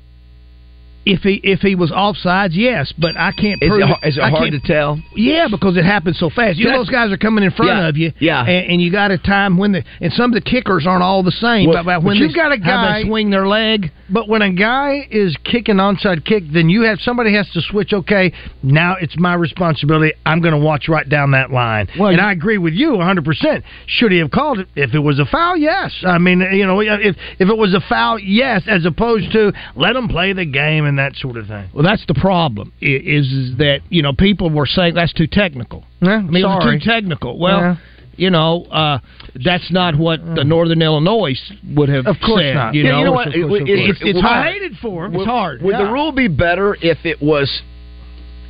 If 1.06 1.22
he 1.22 1.36
if 1.44 1.60
he 1.62 1.76
was 1.76 1.92
offsides, 1.92 2.52
yes, 2.54 2.94
but 2.98 3.18
I 3.18 3.32
can't 3.32 3.62
Is 3.62 3.70
prove 3.70 3.82
it, 3.82 3.88
har- 3.88 4.00
is 4.04 4.18
it 4.18 4.22
hard 4.22 4.52
to 4.52 4.60
tell? 4.60 5.02
Yeah, 5.16 5.48
because 5.50 5.78
it 5.78 5.86
happens 5.86 6.18
so 6.20 6.30
fast. 6.30 6.58
You 6.58 6.70
know, 6.70 6.78
those 6.78 6.90
guys 6.90 7.12
are 7.12 7.18
coming 7.18 7.44
in 7.44 7.52
front 7.52 7.72
Yeah, 7.72 7.88
of 7.90 7.98
you, 7.98 8.14
yeah. 8.20 8.42
and, 8.46 8.72
and 8.74 8.82
you 8.82 8.92
got 8.92 9.12
a 9.12 9.18
time 9.18 9.58
when 9.58 9.74
the 9.74 9.84
and 10.02 10.12
some 10.14 10.34
of 10.34 10.44
the 10.44 10.50
kickers 10.50 10.86
aren't 10.88 11.04
all 11.04 11.24
the 11.24 11.32
same 11.32 11.70
Well, 11.70 11.84
but 11.84 12.04
when 12.04 12.16
you've 12.18 12.32
they, 12.32 12.36
got 12.36 12.52
a 12.52 12.58
guy- 12.58 13.02
they 13.04 13.08
swing 13.08 13.30
their 13.30 13.48
leg. 13.48 13.92
But 14.10 14.28
when 14.28 14.42
a 14.44 14.52
guy 14.54 15.08
is 15.10 15.36
kicking 15.44 15.76
onside 15.78 16.24
kick, 16.26 16.44
then 16.54 16.70
you 16.70 16.82
have 16.84 17.00
somebody 17.02 17.34
has 17.34 17.50
to 17.52 17.62
switch. 17.62 17.94
Okay, 17.94 18.32
now 18.62 18.96
it's 19.00 19.18
my 19.18 19.34
responsibility. 19.34 20.14
I'm 20.26 20.40
going 20.42 20.54
to 20.54 20.60
watch 20.60 20.88
right 20.88 21.08
down 21.08 21.32
that 21.32 21.52
line. 21.52 21.88
Well, 21.98 22.10
and 22.10 22.18
you- 22.20 22.24
I 22.24 22.32
agree 22.32 22.58
with 22.60 22.74
you 22.74 22.92
100. 22.96 23.26
percent 23.26 23.64
Should 23.88 24.12
he 24.12 24.20
have 24.20 24.30
called 24.30 24.60
it 24.60 24.68
if 24.76 24.94
it 24.94 25.00
was 25.00 25.20
a 25.20 25.26
foul? 25.26 25.58
Yes. 25.58 25.92
I 26.06 26.18
mean, 26.18 26.42
you 26.52 26.66
know, 26.68 26.80
if 26.82 27.16
if 27.40 27.50
it 27.50 27.58
was 27.58 27.74
a 27.74 27.82
foul, 27.90 28.20
yes, 28.20 28.64
as 28.68 28.86
opposed 28.86 29.32
to 29.32 29.52
let 29.76 29.94
them 29.94 30.08
play 30.08 30.34
the 30.34 30.46
game 30.46 30.86
and 30.86 30.93
that 30.98 31.16
sort 31.16 31.38
of 31.38 31.48
thing. 31.48 31.70
Well, 31.74 31.84
that's 31.84 32.06
the 32.08 32.14
problem. 32.16 32.72
Is, 32.82 33.28
is 33.32 33.58
that 33.58 33.80
you 33.90 34.02
know 34.02 34.14
people 34.14 34.50
were 34.50 34.66
saying 34.66 34.96
that's 34.96 35.14
too 35.14 35.28
technical. 35.28 35.84
Yeah, 36.02 36.12
I 36.16 36.22
mean, 36.22 36.44
it 36.44 36.48
was 36.48 36.64
sorry. 36.64 36.80
too 36.80 36.86
technical. 36.86 37.40
Well, 37.40 37.60
Yeah. 37.60 37.76
you 38.16 38.30
know, 38.30 38.64
uh, 38.72 39.00
that's 39.44 39.72
not 39.72 39.96
what 39.98 40.20
the 40.36 40.44
Northern 40.44 40.82
Illinois 40.82 41.36
would 41.76 41.90
have 41.90 42.06
Of 42.08 42.18
course 42.24 42.42
said. 42.42 42.54
not. 42.56 42.74
You 42.76 42.84
Yeah, 42.84 42.92
know, 42.92 43.00
you 43.00 43.06
know 43.06 43.12
what? 43.14 43.28
Of 43.28 43.34
course, 43.34 43.44
It- 43.44 43.70
it- 43.70 43.76
course. 43.78 43.90
it's- 44.02 44.02
it's 44.16 44.20
I 44.20 44.28
hard. 44.28 44.48
hated 44.54 44.78
for 44.78 45.06
him. 45.06 45.16
It's 45.16 45.26
hard. 45.26 45.62
Would 45.62 45.78
the 45.78 45.86
rule 45.92 46.12
be 46.12 46.28
better 46.28 46.78
if 46.82 47.06
it 47.06 47.22
was 47.22 47.62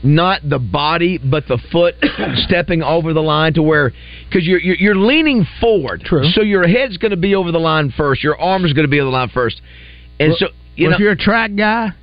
not 0.05 0.41
the 0.49 0.59
body 0.59 1.17
but 1.17 1.47
the 1.47 1.57
foot 1.71 1.95
stepping 2.35 2.83
over 2.83 3.13
the 3.13 3.21
line 3.23 3.53
to 3.53 3.63
where 3.63 3.93
because 4.27 4.45
you're, 4.45 4.59
you're 4.59 4.75
you're 4.75 4.95
leaning 4.95 5.47
forward, 5.61 6.01
True. 6.03 6.25
So 6.25 6.41
your 6.41 6.67
head's 6.67 6.97
going 6.97 7.11
to 7.11 7.17
be 7.17 7.35
over 7.35 7.53
the 7.53 7.59
line 7.59 7.89
first, 7.95 8.21
your 8.21 8.37
arm's 8.39 8.73
going 8.73 8.83
to 8.85 8.89
be 8.91 8.99
over 8.99 9.09
the 9.09 9.15
line 9.17 9.29
first, 9.29 9.61
and 10.19 10.29
Well, 10.31 10.37
so 10.39 10.47
you 10.75 10.85
well, 10.87 10.91
know, 10.91 10.95
if 10.95 10.99
you're 10.99 11.11
a 11.13 11.15
track 11.17 11.51
guy, 11.55 11.93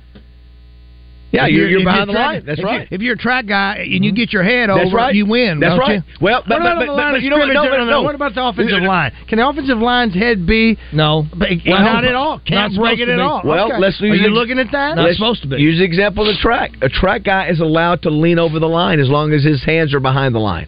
yeah, 1.31 1.47
you're, 1.47 1.69
you're 1.69 1.83
behind 1.83 2.09
the 2.09 2.13
line. 2.13 2.43
That's 2.45 2.59
if 2.59 2.65
right. 2.65 2.87
You're, 2.91 2.99
if 2.99 3.01
you're 3.01 3.15
a 3.15 3.17
track 3.17 3.47
guy 3.47 3.77
and 3.77 4.03
you 4.03 4.11
mm-hmm. 4.11 4.15
get 4.15 4.33
your 4.33 4.43
head 4.43 4.69
That's 4.69 4.87
over, 4.87 4.97
right. 4.97 5.15
you 5.15 5.25
win. 5.25 5.59
That's 5.59 5.71
don't 5.71 5.79
right. 5.79 6.03
You? 6.03 6.17
Well, 6.19 6.43
but, 6.47 6.59
but, 6.59 6.85
but, 6.87 7.11
but 7.11 7.21
you 7.21 7.29
know 7.29 7.37
what? 7.37 7.47
No, 7.47 7.63
No, 7.63 7.85
no. 7.85 8.01
What 8.03 8.15
about 8.15 8.35
the 8.35 8.43
offensive 8.43 8.83
line? 8.83 9.11
Can 9.27 9.37
the 9.39 9.47
offensive 9.47 9.77
line's 9.77 10.13
head 10.13 10.45
be? 10.45 10.77
No, 10.91 11.25
Well, 11.33 11.47
not 11.65 12.05
at 12.05 12.15
all. 12.15 12.39
Can't 12.39 12.75
break 12.75 12.99
it 12.99 13.09
at 13.09 13.19
all. 13.19 13.41
Well, 13.43 13.71
Okay. 13.71 13.79
let's 13.79 14.01
Are 14.01 14.07
you 14.07 14.29
looking 14.29 14.59
at 14.59 14.71
that? 14.71 14.95
Not 14.95 15.13
supposed 15.15 15.41
to 15.43 15.47
be. 15.47 15.57
Use 15.57 15.79
the 15.79 15.85
example 15.85 16.27
of 16.27 16.35
the 16.35 16.41
track. 16.41 16.71
A 16.81 16.89
track 16.89 17.23
guy 17.23 17.47
is 17.47 17.59
allowed 17.59 18.01
to 18.03 18.09
lean 18.09 18.39
over 18.39 18.59
the 18.59 18.67
line 18.67 18.99
as 18.99 19.09
long 19.09 19.33
as 19.33 19.43
his 19.43 19.63
hands 19.63 19.93
are 19.93 19.99
behind 19.99 20.35
the 20.35 20.39
line, 20.39 20.67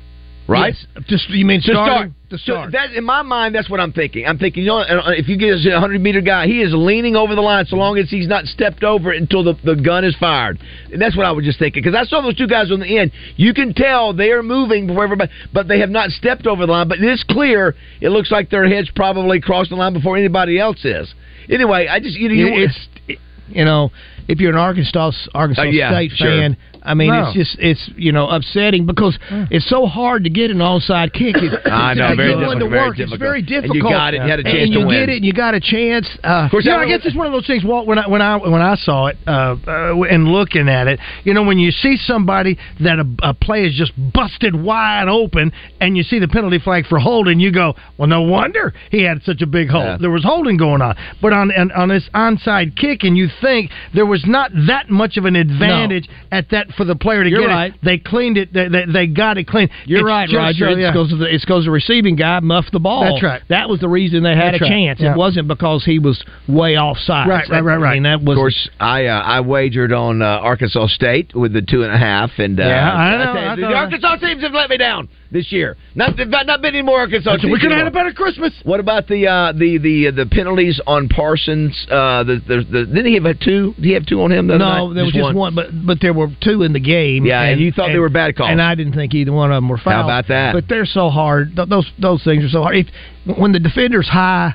right? 0.54 0.76
Yes. 0.96 1.04
Just 1.08 1.30
you 1.30 1.46
mean 1.46 1.62
To 1.62 1.68
start. 1.72 1.88
starting? 1.88 2.16
To 2.30 2.38
start. 2.38 2.68
So 2.68 2.72
that 2.78 2.94
in 2.94 3.04
my 3.04 3.22
mind, 3.22 3.54
that's 3.56 3.70
what 3.70 3.80
I'm 3.80 3.92
thinking. 3.92 4.26
I'm 4.26 4.38
thinking, 4.38 4.64
you 4.64 4.70
know, 4.70 4.80
uh, 4.80 5.12
if 5.12 5.28
you 5.28 5.38
get 5.38 5.50
a 5.54 5.72
100 5.74 6.00
meter 6.02 6.22
guy, 6.22 6.46
he 6.48 6.62
is 6.62 6.74
leaning 6.74 7.16
over 7.16 7.36
the 7.36 7.42
line 7.42 7.66
so 7.66 7.76
long 7.76 7.98
as 7.98 8.10
he's 8.10 8.28
not 8.28 8.46
stepped 8.46 8.84
over 8.84 9.12
it 9.14 9.22
until 9.22 9.44
the, 9.44 9.54
the 9.64 9.76
gun 9.76 10.04
is 10.06 10.16
fired. 10.20 10.60
And 10.92 11.02
that's 11.02 11.16
what 11.18 11.26
I 11.26 11.32
was 11.32 11.44
just 11.46 11.60
thinking 11.60 11.84
because 11.84 11.96
I 11.96 12.04
saw 12.06 12.22
those 12.22 12.36
two 12.38 12.48
guys 12.48 12.72
on 12.72 12.80
the 12.80 12.98
end. 12.98 13.12
You 13.36 13.54
can 13.54 13.74
tell 13.74 14.14
they 14.14 14.32
are 14.32 14.44
moving 14.44 14.88
before 14.88 15.04
everybody, 15.04 15.32
but 15.54 15.68
they 15.68 15.80
have 15.80 15.90
not 15.90 16.10
stepped 16.12 16.48
over 16.48 16.66
the 16.66 16.72
line. 16.72 16.88
But 16.88 17.00
it 17.00 17.06
is 17.12 17.24
clear. 17.30 17.76
It 18.02 18.10
looks 18.10 18.32
like 18.32 18.50
their 18.50 18.68
heads 18.68 18.90
probably 18.96 19.42
crossed 19.42 19.70
the 19.70 19.76
line 19.76 19.94
before 19.94 20.18
anybody 20.18 20.60
else 20.60 20.84
is. 20.86 21.14
Anyway, 21.50 21.88
I 21.88 22.00
just 22.00 22.16
you 22.18 22.30
know 22.30 22.36
you, 22.36 22.64
It's 22.66 23.20
You 23.50 23.66
know, 23.66 23.92
if 24.28 24.40
you're 24.40 24.52
an 24.52 24.58
Arkansas 24.58 25.12
Arkansas 25.34 25.64
Uh, 25.64 25.66
yeah, 25.66 25.92
State 25.92 26.12
sure. 26.16 26.28
fan, 26.28 26.58
I 26.86 26.94
mean, 26.94 27.10
No. 27.10 27.24
it's 27.28 27.34
just 27.34 27.58
it's 27.60 27.90
you 27.96 28.12
know 28.12 28.28
upsetting 28.30 28.86
because 28.86 29.18
it's 29.52 29.68
so 29.70 29.86
hard 29.86 30.24
to 30.26 30.30
get 30.30 30.52
an 30.52 30.58
onside 30.58 31.14
kick. 31.14 31.36
It, 31.38 31.60
I 31.72 31.94
know, 31.94 32.08
it's 32.10 32.18
very 32.18 32.34
going 32.34 32.60
to 32.60 32.66
difficult, 32.66 32.70
very 33.20 33.40
work. 33.40 33.40
It's 33.40 33.50
difficult. 33.50 33.76
And 33.76 33.76
you 33.76 33.82
got 33.84 34.14
it, 34.14 34.22
you 34.24 34.30
had 34.30 34.40
a 34.40 34.44
chance 34.44 34.56
and 34.64 34.74
to 34.74 34.80
you 34.80 34.86
win. 34.88 35.00
get 35.02 35.10
it, 35.10 35.16
and 35.18 35.26
you 35.26 35.34
got 35.34 35.54
a 35.56 35.60
chance. 35.60 36.10
Uh, 36.24 36.46
Of 36.46 36.52
course, 36.52 36.68
I 36.68 36.86
guess 36.86 37.02
it's 37.06 37.16
one 37.16 37.28
of 37.28 37.34
those 37.34 37.48
things. 37.48 37.64
Walt, 37.64 37.88
when 37.88 37.98
I 38.00 38.08
when 38.08 38.22
I 38.22 38.38
when 38.38 38.62
I 38.62 38.76
saw 38.76 39.08
it 39.08 39.18
uh, 39.28 39.56
uh, 39.68 40.02
and 40.04 40.28
looking 40.28 40.68
at 40.70 40.88
it, 40.88 41.00
you 41.24 41.34
know, 41.34 41.44
when 41.44 41.60
you 41.60 41.72
see 41.72 41.98
somebody 41.98 42.58
that 42.82 43.00
a, 43.00 43.08
a 43.30 43.34
play 43.34 43.66
is 43.66 43.76
just 43.76 43.94
busted 44.14 44.56
wide 44.56 45.08
open, 45.08 45.52
and 45.80 45.96
you 45.98 46.04
see 46.04 46.20
the 46.20 46.28
penalty 46.28 46.60
flag 46.60 46.86
for 46.88 47.00
holding, 47.00 47.40
you 47.40 47.52
go, 47.52 47.76
well, 47.98 48.08
no 48.08 48.22
wonder 48.22 48.74
he 48.92 49.04
had 49.04 49.22
such 49.24 49.42
a 49.42 49.48
big 49.48 49.70
hold. 49.70 49.84
Yeah. 49.86 49.98
There 50.00 50.12
was 50.12 50.24
holding 50.24 50.58
going 50.58 50.82
on, 50.82 50.96
but 51.22 51.34
on 51.34 51.52
on, 51.52 51.72
on 51.72 51.90
this 51.90 52.10
onside 52.14 52.76
kick, 52.76 53.04
and 53.04 53.18
you 53.18 53.28
think 53.42 53.72
there 53.94 54.06
was 54.06 54.24
not 54.26 54.52
that 54.68 54.90
much 54.90 55.18
of 55.18 55.26
an 55.26 55.36
advantage 55.36 56.10
at 56.32 56.50
that 56.52 56.68
for 56.76 56.86
the 56.86 56.96
player 56.96 57.24
to 57.24 57.30
You're 57.30 57.42
get 57.42 57.48
right. 57.48 57.74
it. 57.74 57.80
They 57.84 57.98
cleaned 57.98 58.38
it. 58.38 58.54
They, 58.54 58.68
they, 58.68 58.86
they 58.92 59.08
got 59.08 59.38
it 59.38 59.48
clean. 59.48 59.70
You're 59.86 60.00
It's 60.00 60.08
right, 60.08 60.28
just 60.30 60.38
Roger. 60.38 60.72
so- 60.72 60.78
yeah. 60.78 60.88
It's 60.90 60.94
because 60.94 61.10
the, 61.20 61.26
it's 61.36 61.46
because 61.46 61.66
the 61.66 61.72
receiving 61.72 62.16
guy 62.16 62.40
muffed 62.40 62.72
the 62.72 62.80
ball. 62.80 63.04
That's 63.04 63.24
right. 63.24 63.42
That 63.50 63.70
was 63.70 63.80
the 63.80 63.90
reason 63.90 64.24
they 64.24 64.36
had 64.36 64.54
That's 64.54 64.62
a 64.62 64.64
right. 64.66 64.70
chance. 64.70 65.00
Yeah. 65.00 65.12
It 65.14 65.18
wasn't 65.18 65.48
because 65.48 65.84
he 65.86 66.00
was 66.00 66.24
way 66.48 66.78
offside. 66.78 67.28
Right, 67.28 67.48
right, 67.50 67.62
right, 67.62 67.92
I 67.92 67.94
mean, 67.96 68.04
that 68.04 68.22
was 68.22 68.38
of 68.38 68.40
course, 68.42 68.70
I 68.80 69.06
uh, 69.06 69.22
I 69.22 69.42
wagered 69.42 69.92
on 69.94 70.22
uh, 70.22 70.26
Arkansas 70.26 70.88
State 70.88 71.34
with 71.36 71.54
the 71.54 71.62
two 71.62 71.84
and 71.84 71.92
a 71.94 71.98
half, 71.98 72.32
and 72.38 72.60
uh, 72.60 72.64
Yeah, 72.64 72.94
I 72.94 73.18
know, 73.18 73.34
tell 73.34 73.44
you, 73.44 73.50
I 73.50 73.56
the 73.56 73.76
Arkansas 73.78 74.16
teams 74.18 74.42
have 74.44 74.54
let 74.54 74.70
me 74.70 74.78
down 74.78 75.10
this 75.34 75.52
year. 75.52 75.76
Not 75.96 76.18
not, 76.18 76.62
been 76.62 76.76
any 76.76 76.84
more 76.84 77.00
Arkansas. 77.00 77.38
We 77.44 77.60
could 77.60 77.72
have 77.72 77.80
had 77.80 77.88
a 77.88 77.92
better 77.92 78.14
Christmas. 78.14 78.54
What 78.64 78.80
about 78.80 79.08
the 79.08 79.28
uh, 79.28 79.52
the 79.52 79.78
the 79.80 80.12
the 80.12 80.26
penalties 80.30 80.80
on 80.86 81.10
Parsons? 81.10 81.76
Uh, 81.90 82.24
the, 82.24 82.42
the, 82.48 82.56
the 82.72 82.86
didn't 82.86 83.06
he 83.08 83.16
have 83.16 83.40
two? 83.40 83.74
Did 83.74 83.84
he 83.84 83.92
have 83.94 84.06
two 84.06 84.22
on 84.22 84.32
him? 84.32 84.48
The 84.48 84.58
no, 84.58 84.88
night? 84.88 84.96
there 84.96 85.04
was 85.04 85.14
just 85.14 85.36
one. 85.36 85.56
but 85.56 85.68
but 85.86 85.98
there 86.00 86.14
were 86.14 86.28
two 86.42 86.62
in 86.62 86.72
the 86.72 86.80
game. 86.80 87.26
Yeah, 87.26 87.42
and 87.42 87.60
you 87.60 87.72
thought 87.72 87.88
they 87.88 88.00
were 88.00 88.10
bad 88.10 88.38
calls. 88.38 88.52
and 88.52 88.62
I 88.62 88.76
didn't 88.76 88.94
think 88.94 89.14
either 89.14 89.34
one 89.34 89.52
of 89.52 89.58
them 89.58 89.68
were 89.68 89.78
foul. 89.78 89.94
How 89.94 90.04
about 90.04 90.28
that? 90.28 90.54
But 90.54 90.70
they're 90.70 90.86
so 90.86 91.10
hard. 91.10 91.56
Those 91.56 91.92
those 92.00 92.24
things 92.24 92.46
are 92.46 92.50
so 92.50 92.62
hard. 92.62 92.76
If, 92.76 93.38
when 93.38 93.52
the 93.52 93.60
defender's 93.60 94.08
high, 94.08 94.54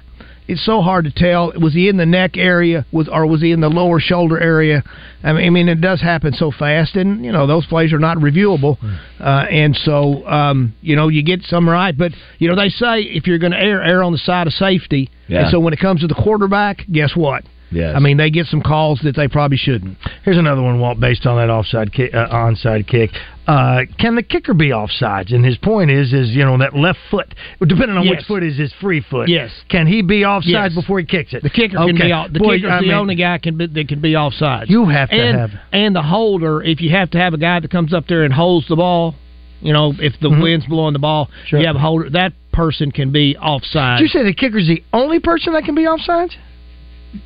it's 0.49 0.65
so 0.65 0.81
hard 0.81 1.05
to 1.05 1.11
tell. 1.13 1.53
Was 1.61 1.75
he 1.75 1.89
in 1.89 1.97
the 1.99 2.07
neck 2.07 2.37
area? 2.37 2.87
Was 2.91 3.07
or 3.09 3.27
was 3.27 3.41
he 3.41 3.53
in 3.53 3.61
the 3.61 3.69
lower 3.69 4.01
shoulder 4.01 4.41
area? 4.41 4.83
I 5.23 5.33
mean, 5.33 5.47
I 5.47 5.51
mean, 5.51 5.69
it 5.69 5.81
does 5.81 6.01
happen 6.01 6.33
so 6.33 6.51
fast, 6.51 6.97
and 6.97 7.25
you 7.25 7.31
know 7.33 7.47
those 7.47 7.67
plays 7.67 7.93
are 7.93 7.99
not 7.99 8.17
reviewable, 8.17 8.79
Hmm. 8.79 8.95
uh, 9.21 9.45
and 9.51 9.77
so 9.77 10.27
um, 10.27 10.75
you 10.81 10.97
know 10.97 11.09
you 11.09 11.23
get 11.23 11.43
some 11.43 11.69
right. 11.69 11.97
But 11.97 12.13
you 12.39 12.49
know 12.49 12.57
they 12.57 12.71
say 12.71 13.03
if 13.03 13.27
you're 13.27 13.39
going 13.39 13.53
to 13.53 13.59
err, 13.59 13.83
err 13.83 14.03
on 14.03 14.13
the 14.13 14.19
side 14.19 14.47
of 14.47 14.53
safety. 14.55 15.11
Yeah. 15.29 15.43
And 15.43 15.51
so 15.51 15.61
when 15.61 15.73
it 15.75 15.79
comes 15.79 16.01
to 16.01 16.07
the 16.07 16.15
quarterback, 16.15 16.87
guess 16.91 17.15
what? 17.15 17.45
Yes. 17.71 17.95
I 17.95 17.99
mean, 17.99 18.17
they 18.17 18.31
get 18.31 18.47
some 18.47 18.63
calls 18.63 18.99
that 19.05 19.15
they 19.15 19.29
probably 19.29 19.59
shouldn't. 19.59 19.99
Here's 20.25 20.39
another 20.39 20.63
one, 20.63 20.81
Walt, 20.81 20.99
based 20.99 21.27
on 21.27 21.37
that 21.37 21.51
offside 21.53 21.93
kick, 21.93 22.15
uh, 22.15 22.27
onside 22.29 22.87
kick. 22.87 23.11
Uh, 23.47 23.81
can 23.99 24.15
the 24.15 24.23
kicker 24.23 24.55
be 24.55 24.71
offsides? 24.71 25.35
And 25.35 25.45
his 25.45 25.57
point 25.59 25.91
is, 25.91 26.13
is 26.13 26.31
you 26.31 26.45
know 26.45 26.57
that 26.59 26.75
left 26.75 26.99
foot, 27.11 27.35
depending 27.61 27.97
on 27.97 28.05
Yes. 28.05 28.17
which 28.17 28.25
foot 28.27 28.43
is 28.43 28.57
his 28.57 28.73
free 28.81 29.01
foot. 29.01 29.29
Yes. 29.29 29.51
Can 29.69 29.87
he 29.87 30.01
be 30.03 30.21
offsides 30.23 30.47
Yes. 30.47 30.75
before 30.75 30.99
he 31.01 31.05
kicks 31.07 31.35
it? 31.35 31.43
The 31.43 31.51
kicker 31.51 31.77
can 31.77 31.91
Okay. 31.97 32.05
be 32.07 32.13
off. 32.13 32.33
The 32.33 32.39
Boy, 32.39 32.57
kicker's 32.57 32.71
I 32.73 32.77
the 32.81 32.83
mean, 32.87 32.93
only 32.95 33.15
guy 33.17 33.37
can 33.39 33.57
be, 33.59 33.67
that 33.67 33.89
can 33.89 34.01
be 34.01 34.17
offside. 34.17 34.71
You 34.71 34.87
have 34.87 35.11
to 35.11 35.15
and, 35.17 35.39
have- 35.39 35.51
and 35.73 35.95
the 35.95 36.03
holder. 36.03 36.63
If 36.63 36.81
you 36.81 36.91
have 36.91 37.11
to 37.11 37.19
have 37.19 37.35
a 37.35 37.39
guy 37.39 37.61
that 37.61 37.71
comes 37.71 37.93
up 37.93 38.07
there 38.07 38.25
and 38.25 38.33
holds 38.33 38.67
the 38.69 38.77
ball, 38.77 39.15
you 39.61 39.73
know, 39.73 39.95
if 39.99 40.19
the 40.21 40.31
Mhm. 40.31 40.43
wind's 40.43 40.67
blowing 40.67 40.93
the 40.95 40.99
ball, 41.01 41.31
Sure. 41.47 41.61
you 41.61 41.67
have 41.67 41.77
a 41.77 41.81
holder. 41.81 42.09
That 42.11 42.33
person 42.53 42.93
can 42.93 43.11
be 43.11 43.37
offside. 43.37 43.99
Did 43.99 44.05
you 44.05 44.09
say 44.09 44.25
the 44.25 44.33
kicker's 44.33 44.67
the 44.69 44.83
only 44.93 45.21
person 45.21 45.53
that 45.53 45.65
can 45.65 45.75
be 45.75 45.83
offsides? 45.85 46.35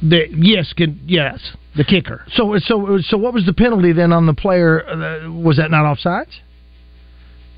The, 0.00 0.26
yes, 0.30 0.72
can 0.74 1.00
yes, 1.06 1.40
the 1.76 1.84
kicker. 1.84 2.24
So, 2.34 2.56
so, 2.58 2.98
so, 3.02 3.16
what 3.18 3.34
was 3.34 3.44
the 3.46 3.52
penalty 3.52 3.92
then 3.92 4.12
on 4.12 4.26
the 4.26 4.34
player? 4.34 4.86
Uh, 4.88 5.30
was 5.30 5.56
that 5.56 5.70
not 5.70 5.84
offsides? 5.84 6.30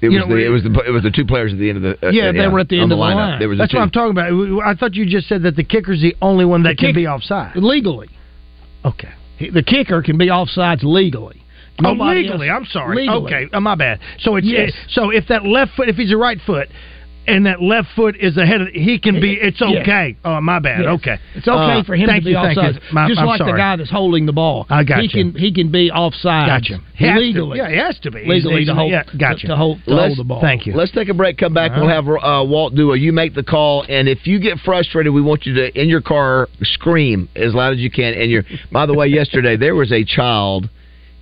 It 0.00 0.08
was 0.08 0.18
know, 0.18 0.28
the 0.28 0.44
it 0.44 0.48
was 0.48 0.62
the 0.62 0.70
it 0.86 0.90
was 0.90 1.02
the 1.02 1.10
two 1.10 1.24
players 1.26 1.52
at 1.52 1.58
the 1.58 1.68
end 1.68 1.84
of 1.84 1.98
the 2.00 2.08
uh, 2.08 2.10
Yeah, 2.10 2.32
they 2.32 2.46
were 2.48 2.60
at 2.60 2.68
the 2.68 2.80
end 2.80 2.92
of 2.92 2.98
the 2.98 3.02
lineup. 3.02 3.14
line. 3.14 3.38
There 3.38 3.48
was 3.48 3.58
That's 3.58 3.72
what. 3.72 3.80
I'm 3.82 3.90
talking 3.90 4.10
about. 4.10 4.30
I 4.66 4.74
thought 4.74 4.94
you 4.94 5.06
just 5.06 5.28
said 5.28 5.42
that 5.44 5.56
the 5.56 5.64
kicker's 5.64 6.00
the 6.00 6.14
only 6.22 6.44
one 6.44 6.62
that 6.64 6.70
The 6.70 6.76
can 6.76 6.88
kick- 6.88 6.96
be 6.96 7.06
offside. 7.06 7.56
legally. 7.56 8.08
Okay. 8.84 9.10
The 9.38 9.62
kicker 9.62 10.02
can 10.02 10.16
be 10.18 10.28
offsides 10.28 10.82
legally. 10.82 11.42
Oh, 11.84 11.92
legally. 11.92 12.48
else- 12.48 12.56
I'm 12.60 12.66
sorry. 12.66 12.96
Legally. 13.02 13.34
Okay, 13.34 13.48
uh, 13.52 13.60
my 13.60 13.74
bad. 13.74 13.98
So 14.20 14.36
it's 14.36 14.46
Yes. 14.46 14.72
so 14.90 15.10
if 15.10 15.26
that 15.28 15.44
left 15.44 15.72
foot, 15.74 15.88
if 15.88 15.96
he's 15.96 16.12
a 16.12 16.16
right 16.16 16.40
foot, 16.46 16.68
and 17.26 17.46
that 17.46 17.62
left 17.62 17.88
foot 17.96 18.16
is 18.18 18.36
ahead 18.36 18.60
of, 18.60 18.68
he 18.68 18.98
can 18.98 19.20
be. 19.20 19.34
It's 19.34 19.60
Yes. 19.60 19.82
okay. 19.82 20.16
Oh, 20.24 20.40
my 20.40 20.58
bad. 20.58 20.82
Yes. 20.82 20.88
Okay, 20.94 21.16
It's 21.34 21.48
okay 21.48 21.78
Uh, 21.80 21.82
for 21.84 21.94
him 21.96 22.08
to 22.08 22.20
be 22.20 22.30
you, 22.30 22.36
thank 22.36 22.58
offside. 22.58 22.74
you. 22.74 22.80
My- 22.92 23.08
Just 23.08 23.20
I'm 23.20 23.26
like 23.26 23.38
the 23.40 23.52
guy 23.52 23.76
that's 23.76 23.90
holding 23.90 24.26
the 24.26 24.32
ball. 24.32 24.66
I 24.70 24.84
got 24.84 24.98
he 24.98 25.04
you. 25.04 25.08
can 25.10 25.34
he 25.40 25.52
can 25.52 25.68
be 25.70 25.90
offside. 25.90 26.46
Gotcha. 26.48 26.80
He 26.94 27.06
to- 27.06 27.18
legally. 27.18 27.58
yeah, 27.58 27.70
he 27.70 27.76
has 27.76 27.98
to 28.00 28.10
be. 28.10 28.24
Legally 28.26 28.56
he's- 28.56 28.68
to 28.68 28.74
hold. 28.74 28.90
yeah, 28.92 29.02
gotcha. 29.18 29.46
To 29.48 29.56
hold, 29.56 29.84
to 29.86 29.96
hold 29.96 30.16
the 30.18 30.24
ball. 30.24 30.40
Thank 30.40 30.66
you. 30.66 30.74
Let's 30.74 30.92
take 30.92 31.08
a 31.08 31.14
break. 31.14 31.38
Come 31.38 31.54
back. 31.54 31.72
All 31.72 31.80
We'll 31.80 31.88
have 31.88 32.06
uh, 32.08 32.44
Walt 32.46 32.74
do 32.74 32.92
a 32.92 32.96
you 32.98 33.12
make 33.12 33.34
the 33.34 33.42
call, 33.42 33.84
and 33.88 34.08
if 34.08 34.26
you 34.26 34.38
get 34.38 34.58
frustrated, 34.60 35.12
we 35.12 35.22
want 35.22 35.46
you 35.46 35.54
to 35.54 35.80
in 35.80 35.88
your 35.88 36.00
car 36.00 36.48
scream 36.62 37.28
as 37.36 37.54
loud 37.54 37.72
as 37.72 37.78
you 37.78 37.90
can. 37.90 38.14
And 38.14 38.30
you're. 38.30 38.44
By 38.70 38.86
the 38.86 38.94
way, 38.94 39.06
yesterday 39.08 39.56
there 39.56 39.74
was 39.74 39.90
a 39.92 40.04
child 40.04 40.68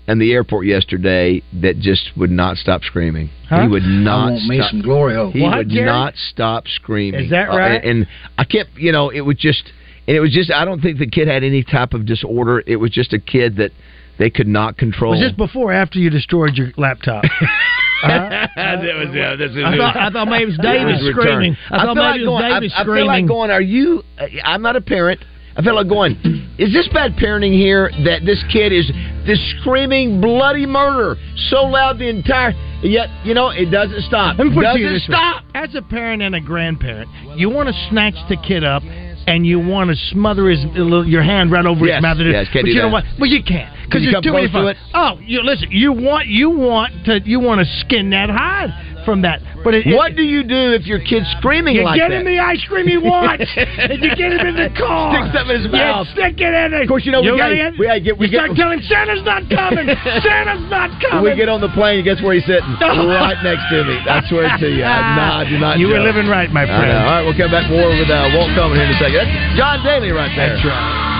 in 0.08 0.18
the 0.18 0.32
airport 0.32 0.66
yesterday 0.66 1.42
that 1.60 1.78
just 1.78 2.10
would 2.16 2.30
not 2.30 2.56
stop 2.56 2.82
screaming. 2.82 3.30
Huh? 3.48 3.62
He 3.62 3.68
would 3.68 3.82
not. 3.84 4.28
I 4.28 4.30
want 4.32 4.44
me 4.46 4.58
stop- 4.58 4.70
some 4.70 4.82
glory 4.82 5.14
hole. 5.14 5.30
He 5.30 5.40
What, 5.42 5.58
would 5.58 5.68
Jerry? 5.70 5.86
not 5.86 6.14
stop 6.16 6.66
screaming. 6.68 7.24
Is 7.24 7.30
that 7.30 7.50
Uh, 7.50 7.56
right? 7.56 7.84
and 7.84 8.06
I 8.36 8.44
kept, 8.44 8.70
you 8.76 8.92
know, 8.92 9.10
it 9.10 9.20
was 9.20 9.36
just, 9.36 9.62
and 10.08 10.16
it 10.16 10.20
was 10.20 10.32
just. 10.32 10.50
I 10.50 10.64
don't 10.64 10.80
think 10.82 10.98
the 10.98 11.06
kid 11.06 11.28
had 11.28 11.44
any 11.44 11.62
type 11.62 11.94
of 11.94 12.04
disorder. 12.06 12.62
It 12.66 12.76
was 12.76 12.90
just 12.90 13.12
a 13.12 13.18
kid 13.20 13.56
that 13.56 13.70
they 14.18 14.28
could 14.30 14.48
not 14.48 14.76
control. 14.76 15.12
Was 15.12 15.20
this 15.20 15.32
before 15.32 15.70
or 15.70 15.72
after 15.74 15.98
you 15.98 16.10
destroyed 16.10 16.56
your 16.56 16.72
laptop? 16.76 17.24
that 18.02 18.50
was, 18.56 19.14
yeah, 19.14 19.36
that's 19.36 19.52
I 19.56 19.76
thought, 19.76 19.96
I 19.96 20.10
thought 20.10 20.28
maybe 20.28 20.42
it 20.42 20.46
was 20.46 20.58
David 20.58 20.96
screaming. 20.98 21.16
returned. 21.16 21.56
I 21.70 21.84
thought 21.84 21.94
maybe 21.96 22.02
like 22.02 22.16
it 22.18 22.26
was 22.26 22.26
going, 22.26 22.42
David 22.42 22.72
I, 22.72 22.80
I 22.80 22.84
feel 22.84 22.92
screaming. 22.92 23.06
like 23.06 23.26
going. 23.28 23.50
Are 23.52 23.60
you? 23.62 24.02
uh, 24.18 24.26
I'm 24.44 24.60
not 24.62 24.74
a 24.74 24.80
parent. 24.80 25.20
I 25.56 25.62
feel 25.62 25.74
like 25.74 25.88
going. 25.88 26.16
Is 26.58 26.72
this 26.72 26.88
bad 26.92 27.16
parenting 27.16 27.52
here? 27.52 27.90
That 28.04 28.24
this 28.24 28.42
kid 28.52 28.72
is 28.72 28.90
this 29.26 29.38
screaming 29.60 30.20
bloody 30.20 30.66
murder 30.66 31.16
so 31.50 31.62
loud 31.64 31.98
the 31.98 32.08
entire. 32.08 32.52
Yet 32.82 33.08
you 33.24 33.34
know 33.34 33.50
it 33.50 33.70
doesn't 33.70 34.02
stop. 34.02 34.38
Let 34.38 34.48
me 34.48 34.54
put 34.54 34.64
it 34.64 34.72
to 34.74 34.78
you 34.78 34.88
doesn't 34.88 35.12
way. 35.12 35.16
stop. 35.16 35.44
As 35.54 35.74
a 35.74 35.82
parent 35.82 36.22
and 36.22 36.34
a 36.34 36.40
grandparent, 36.40 37.08
you 37.38 37.48
want 37.50 37.68
to 37.68 37.74
snatch 37.90 38.14
the 38.28 38.36
kid 38.36 38.64
up 38.64 38.82
and 39.26 39.46
you 39.46 39.60
want 39.60 39.88
to 39.90 39.96
smother 40.10 40.48
his 40.50 40.58
your 40.74 41.22
hand 41.22 41.52
right 41.52 41.64
over 41.64 41.86
Yes, 41.86 41.96
his 41.96 42.02
mouth. 42.02 42.18
yes, 42.18 42.46
can't 42.52 42.64
but 42.64 42.64
do 42.64 42.70
you 42.72 42.82
know 42.82 42.88
what? 42.88 43.04
Well, 43.20 43.30
you 43.30 43.42
can't 43.44 43.72
because 43.86 44.02
there's 44.02 44.22
too 44.24 44.32
many 44.32 44.48
to 44.50 44.66
it? 44.66 44.76
Oh, 44.94 45.18
you 45.22 45.42
listen. 45.42 45.68
You 45.70 45.92
want 45.92 46.26
you 46.26 46.50
want 46.50 46.92
to 47.06 47.20
you 47.24 47.38
want 47.38 47.60
to 47.60 47.66
skin 47.80 48.10
that 48.10 48.30
hide 48.30 48.70
from 49.04 49.22
that. 49.22 49.40
But 49.62 49.74
it, 49.74 49.86
What 49.94 50.16
do 50.16 50.22
you 50.22 50.42
do 50.42 50.72
if 50.74 50.86
your 50.86 50.98
kid's 50.98 51.26
screaming 51.38 51.76
you 51.76 51.84
like 51.84 51.98
that? 52.00 52.10
You 52.10 52.10
get 52.10 52.18
him 52.20 52.26
the 52.26 52.38
ice 52.42 52.62
cream 52.66 52.86
he 52.88 52.98
wants, 52.98 53.46
and 53.56 54.02
you 54.02 54.10
get 54.18 54.32
him 54.34 54.42
in 54.46 54.56
the 54.58 54.70
car. 54.74 55.14
Stick 55.14 55.30
something 55.38 55.54
in 55.54 55.62
his 55.62 55.70
You 55.70 55.78
mouth. 55.78 56.06
stick 56.14 56.34
it 56.42 56.50
in. 56.54 56.74
It. 56.74 56.82
Of 56.82 56.88
course, 56.90 57.06
you 57.06 57.12
know, 57.12 57.22
we 57.22 57.30
gotta- 57.38 57.54
get, 57.54 57.78
we 57.78 57.86
gotta 57.86 58.00
get- 58.00 58.18
we 58.18 58.26
you 58.26 58.38
start 58.38 58.56
telling 58.58 58.82
Santa's 58.90 59.22
not 59.22 59.46
coming. 59.50 59.86
Santa's 60.26 60.66
not 60.66 60.90
coming. 60.98 61.22
When 61.22 61.32
we 61.32 61.38
get 61.38 61.48
on 61.48 61.60
the 61.62 61.70
plane, 61.76 62.02
guess 62.02 62.18
where 62.22 62.34
he's 62.34 62.46
sitting? 62.46 62.66
right 62.82 63.38
next 63.46 63.70
to 63.70 63.84
me. 63.86 63.94
I 64.02 64.18
swear 64.26 64.50
to 64.58 64.68
you. 64.68 64.82
I, 64.82 65.42
I 65.42 65.48
do 65.48 65.58
not. 65.58 65.78
You 65.78 65.88
were 65.94 66.00
living 66.02 66.26
right, 66.26 66.50
my 66.50 66.66
friend. 66.66 66.90
All 66.98 67.06
right, 67.18 67.22
we'll 67.22 67.36
come 67.38 67.50
back 67.50 67.70
more 67.70 67.88
with 67.94 68.10
uh, 68.10 68.34
Walt 68.34 68.50
Coleman 68.58 68.78
here 68.82 68.88
in 68.90 68.94
a 68.94 68.98
second. 68.98 69.22
That's 69.22 69.58
John 69.58 69.84
Daly 69.86 70.10
right 70.10 70.32
there. 70.34 70.54
That's 70.58 70.64
right. 70.66 71.11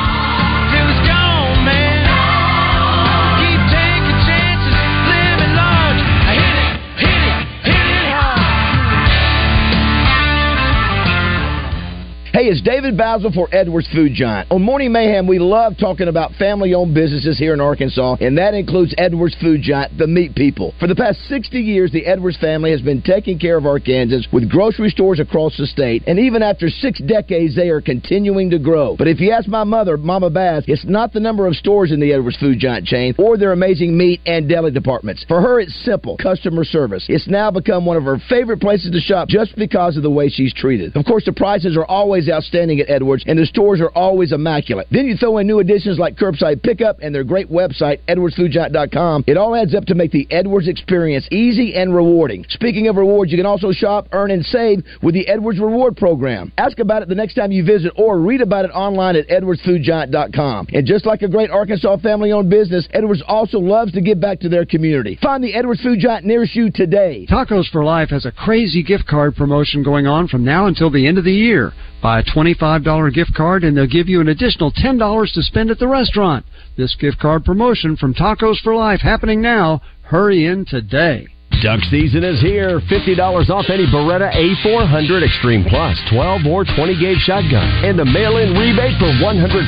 Hey, 12.43 12.49
it's 12.49 12.61
David 12.61 12.99
Bazzel 12.99 13.32
for 13.32 13.47
Edwards 13.53 13.86
Food 13.95 14.14
Giant. 14.14 14.51
On 14.51 14.61
Morning 14.61 14.90
Mayhem, 14.90 15.28
we 15.28 15.38
love 15.38 15.74
talking 15.78 16.09
about 16.09 16.32
family 16.32 16.74
owned 16.74 16.93
businesses 16.93 17.38
here 17.38 17.55
in 17.55 17.61
Arkansas, 17.61 18.16
and 18.20 18.36
that 18.36 18.53
includes 18.53 18.93
Edwards 18.99 19.36
Food 19.40 19.62
Giant, 19.62 19.97
the 19.97 20.09
meat 20.09 20.34
people. 20.34 20.74
For 20.80 20.88
the 20.88 20.97
past 20.97 21.20
60 21.28 21.61
years, 21.61 21.93
the 21.93 22.05
Edwards 22.05 22.36
family 22.38 22.72
has 22.72 22.82
been 22.82 23.01
taking 23.01 23.38
care 23.38 23.57
of 23.57 23.62
Arkansans 23.62 24.24
with 24.32 24.51
grocery 24.51 24.90
stores 24.90 25.20
across 25.20 25.57
the 25.57 25.68
state, 25.68 26.03
and 26.09 26.18
even 26.18 26.43
after 26.43 26.68
six 26.68 27.01
decades, 27.03 27.55
they 27.55 27.68
are 27.68 27.80
continuing 27.80 28.51
to 28.51 28.59
grow. 28.59 28.97
But 28.97 29.07
if 29.07 29.20
you 29.20 29.30
ask 29.30 29.47
my 29.47 29.62
mother, 29.62 29.97
Mama 29.97 30.28
Baz, 30.28 30.64
it's 30.66 30.84
not 30.84 31.12
the 31.12 31.20
number 31.20 31.47
of 31.47 31.55
stores 31.55 31.93
in 31.93 32.01
the 32.01 32.12
Edwards 32.12 32.38
Food 32.38 32.59
Giant 32.59 32.88
chain 32.88 33.14
or 33.18 33.36
their 33.36 33.53
amazing 33.53 33.97
meat 33.97 34.20
and 34.26 34.49
deli 34.49 34.72
departments. 34.72 35.24
For 35.28 35.40
her, 35.40 35.61
it's 35.61 35.84
simple 35.84 36.16
customer 36.16 36.64
service. 36.64 37.07
It's 37.09 37.28
now 37.28 37.53
become 37.53 37.86
one 37.86 37.97
of 37.97 38.03
her 38.03 38.18
favorite 38.28 38.61
places 38.61 38.90
to 38.90 38.99
shop 38.99 39.28
just 39.28 39.55
because 39.55 39.97
of 39.97 40.03
the 40.03 40.11
way 40.11 40.28
she's 40.28 40.53
treated. 40.53 40.97
Of 40.97 41.05
course, 41.05 41.24
the 41.24 41.32
prices 41.32 41.76
are 41.76 41.86
always 41.86 42.32
outstanding 42.33 42.80
at 42.80 42.91
Edwards, 42.91 43.24
and 43.26 43.39
the 43.39 43.47
stores 43.47 43.80
are 43.80 43.91
always 43.91 44.33
immaculate. 44.33 44.89
Then 44.91 45.07
you 45.07 45.16
throw 45.16 45.39
in 45.39 45.47
new 45.47 45.61
additions 45.61 45.99
like 45.99 46.16
curbside 46.16 46.62
pickup 46.62 46.99
and 47.01 47.14
their 47.14 47.24
great 47.24 47.51
website, 47.51 48.01
edwardsfoodgiant.com. 48.09 49.24
It 49.26 49.37
all 49.37 49.55
adds 49.55 49.74
up 49.74 49.85
to 49.87 49.95
make 49.95 50.11
the 50.11 50.26
Edwards 50.30 50.68
experience 50.68 51.26
easy 51.30 51.74
and 51.74 51.95
rewarding. 51.95 52.45
Speaking 52.49 52.89
of 52.89 52.97
rewards, 52.97 53.30
you 53.30 53.39
can 53.39 53.47
also 53.47 53.72
shop, 53.72 54.09
earn, 54.12 54.30
and 54.30 54.45
save 54.45 54.85
with 55.03 55.14
the 55.14 55.28
Edwards 55.28 55.61
Reward 55.61 55.97
Program. 55.97 56.53
Ask 56.59 56.78
about 56.78 57.03
it 57.03 57.09
the 57.09 57.14
next 57.14 57.35
time 57.35 57.53
you 57.53 57.64
visit 57.64 57.93
or 57.97 58.18
read 58.18 58.41
about 58.41 58.64
it 58.64 58.70
online 58.70 59.16
at 59.16 59.28
edwardsfoodgiant.com. 59.28 60.68
And 60.72 60.87
just 60.87 61.07
like 61.07 61.22
a 61.22 61.28
great 61.28 61.51
Arkansas 61.51 61.99
family-owned 61.99 62.51
business, 62.51 62.89
Edwards 62.93 63.22
also 63.26 63.59
loves 63.59 63.93
to 63.93 64.01
give 64.01 64.20
back 64.20 64.41
to 64.41 64.49
their 64.49 64.64
community. 64.64 65.18
Find 65.22 65.43
the 65.43 65.55
Edwards 65.55 65.83
Food 65.83 66.01
Giant 66.01 66.24
nearest 66.24 66.55
you 66.55 66.70
today. 66.70 67.26
Tacos 67.28 67.70
for 67.70 67.85
Life 67.85 68.11
has 68.11 68.26
a 68.26 68.33
crazy 68.33 68.83
gift 68.83 69.07
card 69.07 69.35
promotion 69.35 69.83
going 69.83 70.07
on 70.07 70.28
from 70.28 70.45
now 70.45 70.66
until 70.66 70.91
the 70.91 71.07
end 71.07 71.18
of 71.18 71.24
the 71.24 71.33
year. 71.33 71.72
Buy 72.03 72.18
a 72.18 72.24
$25 72.24 73.14
gift 73.14 73.32
card 73.34 73.62
and 73.62 73.76
they'll 73.76 73.86
give 73.86 74.09
you 74.09 74.20
an 74.20 74.28
additional 74.28 74.72
$10 74.72 75.32
to 75.34 75.42
spend 75.42 75.70
at 75.70 75.78
the 75.78 75.86
restaurant. 75.86 76.44
This 76.76 76.96
gift 76.96 77.20
card 77.20 77.44
promotion 77.44 77.96
from 77.96 78.12
Tacos 78.12 78.59
for 78.61 78.74
Life 78.74 79.00
happening 79.00 79.40
now. 79.40 79.80
Hurry 80.03 80.46
in 80.46 80.64
today. 80.66 81.28
Duck 81.62 81.78
season 81.94 82.24
is 82.24 82.40
here. 82.40 82.80
$50 82.90 83.18
off 83.50 83.70
any 83.70 83.86
Beretta 83.86 84.34
A400 84.34 85.22
Extreme 85.22 85.70
Plus, 85.70 85.94
12 86.11 86.42
or 86.50 86.64
20 86.64 86.98
gauge 86.98 87.22
shotgun, 87.22 87.70
and 87.86 88.00
a 88.00 88.05
mail 88.05 88.38
in 88.38 88.59
rebate 88.59 88.98
for 88.98 89.07
$150. 89.22 89.62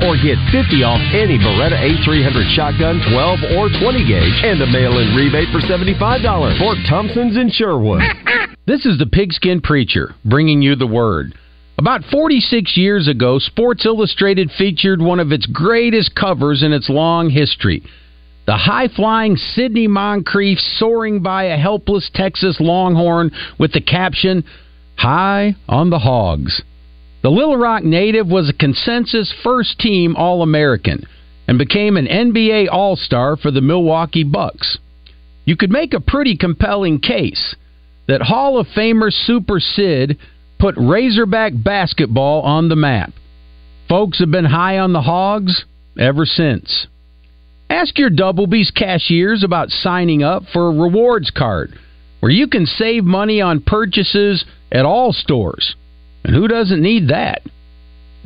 Or 0.00 0.16
get 0.16 0.40
50 0.48 0.80
off 0.80 1.02
any 1.12 1.36
Beretta 1.36 1.76
A300 1.76 2.56
shotgun, 2.56 3.04
12 3.12 3.52
or 3.58 3.68
20 3.68 4.08
gauge, 4.08 4.36
and 4.48 4.62
a 4.62 4.66
mail 4.72 4.96
in 4.96 5.12
rebate 5.12 5.52
for 5.52 5.60
$75. 5.60 6.24
Fort 6.58 6.78
Thompson's 6.88 7.36
in 7.36 7.50
Sherwood. 7.52 8.00
This 8.66 8.86
is 8.86 8.96
the 8.96 9.06
Pigskin 9.06 9.60
Preacher 9.60 10.14
bringing 10.24 10.62
you 10.62 10.74
the 10.74 10.86
word. 10.86 11.34
About 11.80 12.04
46 12.10 12.76
years 12.76 13.08
ago, 13.08 13.38
Sports 13.38 13.86
Illustrated 13.86 14.50
featured 14.58 15.00
one 15.00 15.18
of 15.18 15.32
its 15.32 15.46
greatest 15.46 16.14
covers 16.14 16.62
in 16.62 16.74
its 16.74 16.90
long 16.90 17.30
history. 17.30 17.82
The 18.46 18.58
high 18.58 18.88
flying 18.88 19.36
Sidney 19.36 19.86
Moncrief 19.86 20.58
soaring 20.58 21.22
by 21.22 21.44
a 21.44 21.56
helpless 21.56 22.10
Texas 22.12 22.58
Longhorn 22.60 23.30
with 23.58 23.72
the 23.72 23.80
caption, 23.80 24.44
High 24.96 25.56
on 25.66 25.88
the 25.88 26.00
Hogs. 26.00 26.60
The 27.22 27.30
Little 27.30 27.56
Rock 27.56 27.82
native 27.82 28.26
was 28.26 28.50
a 28.50 28.52
consensus 28.52 29.32
first 29.42 29.78
team 29.78 30.16
All 30.16 30.42
American 30.42 31.06
and 31.48 31.56
became 31.56 31.96
an 31.96 32.06
NBA 32.06 32.68
All 32.70 32.94
Star 32.94 33.38
for 33.38 33.50
the 33.50 33.62
Milwaukee 33.62 34.24
Bucks. 34.24 34.76
You 35.46 35.56
could 35.56 35.70
make 35.70 35.94
a 35.94 36.00
pretty 36.00 36.36
compelling 36.36 37.00
case 37.00 37.56
that 38.06 38.20
Hall 38.20 38.58
of 38.58 38.66
Famer 38.76 39.10
Super 39.10 39.58
Sid 39.60 40.18
put 40.60 40.74
Razorback 40.76 41.52
basketball 41.56 42.42
on 42.42 42.68
the 42.68 42.76
map. 42.76 43.12
Folks 43.88 44.20
have 44.20 44.30
been 44.30 44.44
high 44.44 44.78
on 44.78 44.92
the 44.92 45.02
hogs 45.02 45.64
ever 45.98 46.24
since. 46.24 46.86
Ask 47.68 47.98
your 47.98 48.10
Double 48.10 48.46
B's 48.46 48.70
cashiers 48.70 49.42
about 49.42 49.70
signing 49.70 50.22
up 50.22 50.44
for 50.52 50.68
a 50.68 50.74
rewards 50.74 51.30
card 51.30 51.72
where 52.20 52.32
you 52.32 52.48
can 52.48 52.66
save 52.66 53.04
money 53.04 53.40
on 53.40 53.62
purchases 53.62 54.44
at 54.70 54.84
all 54.84 55.12
stores. 55.12 55.74
And 56.24 56.34
who 56.34 56.46
doesn't 56.48 56.82
need 56.82 57.08
that? 57.08 57.42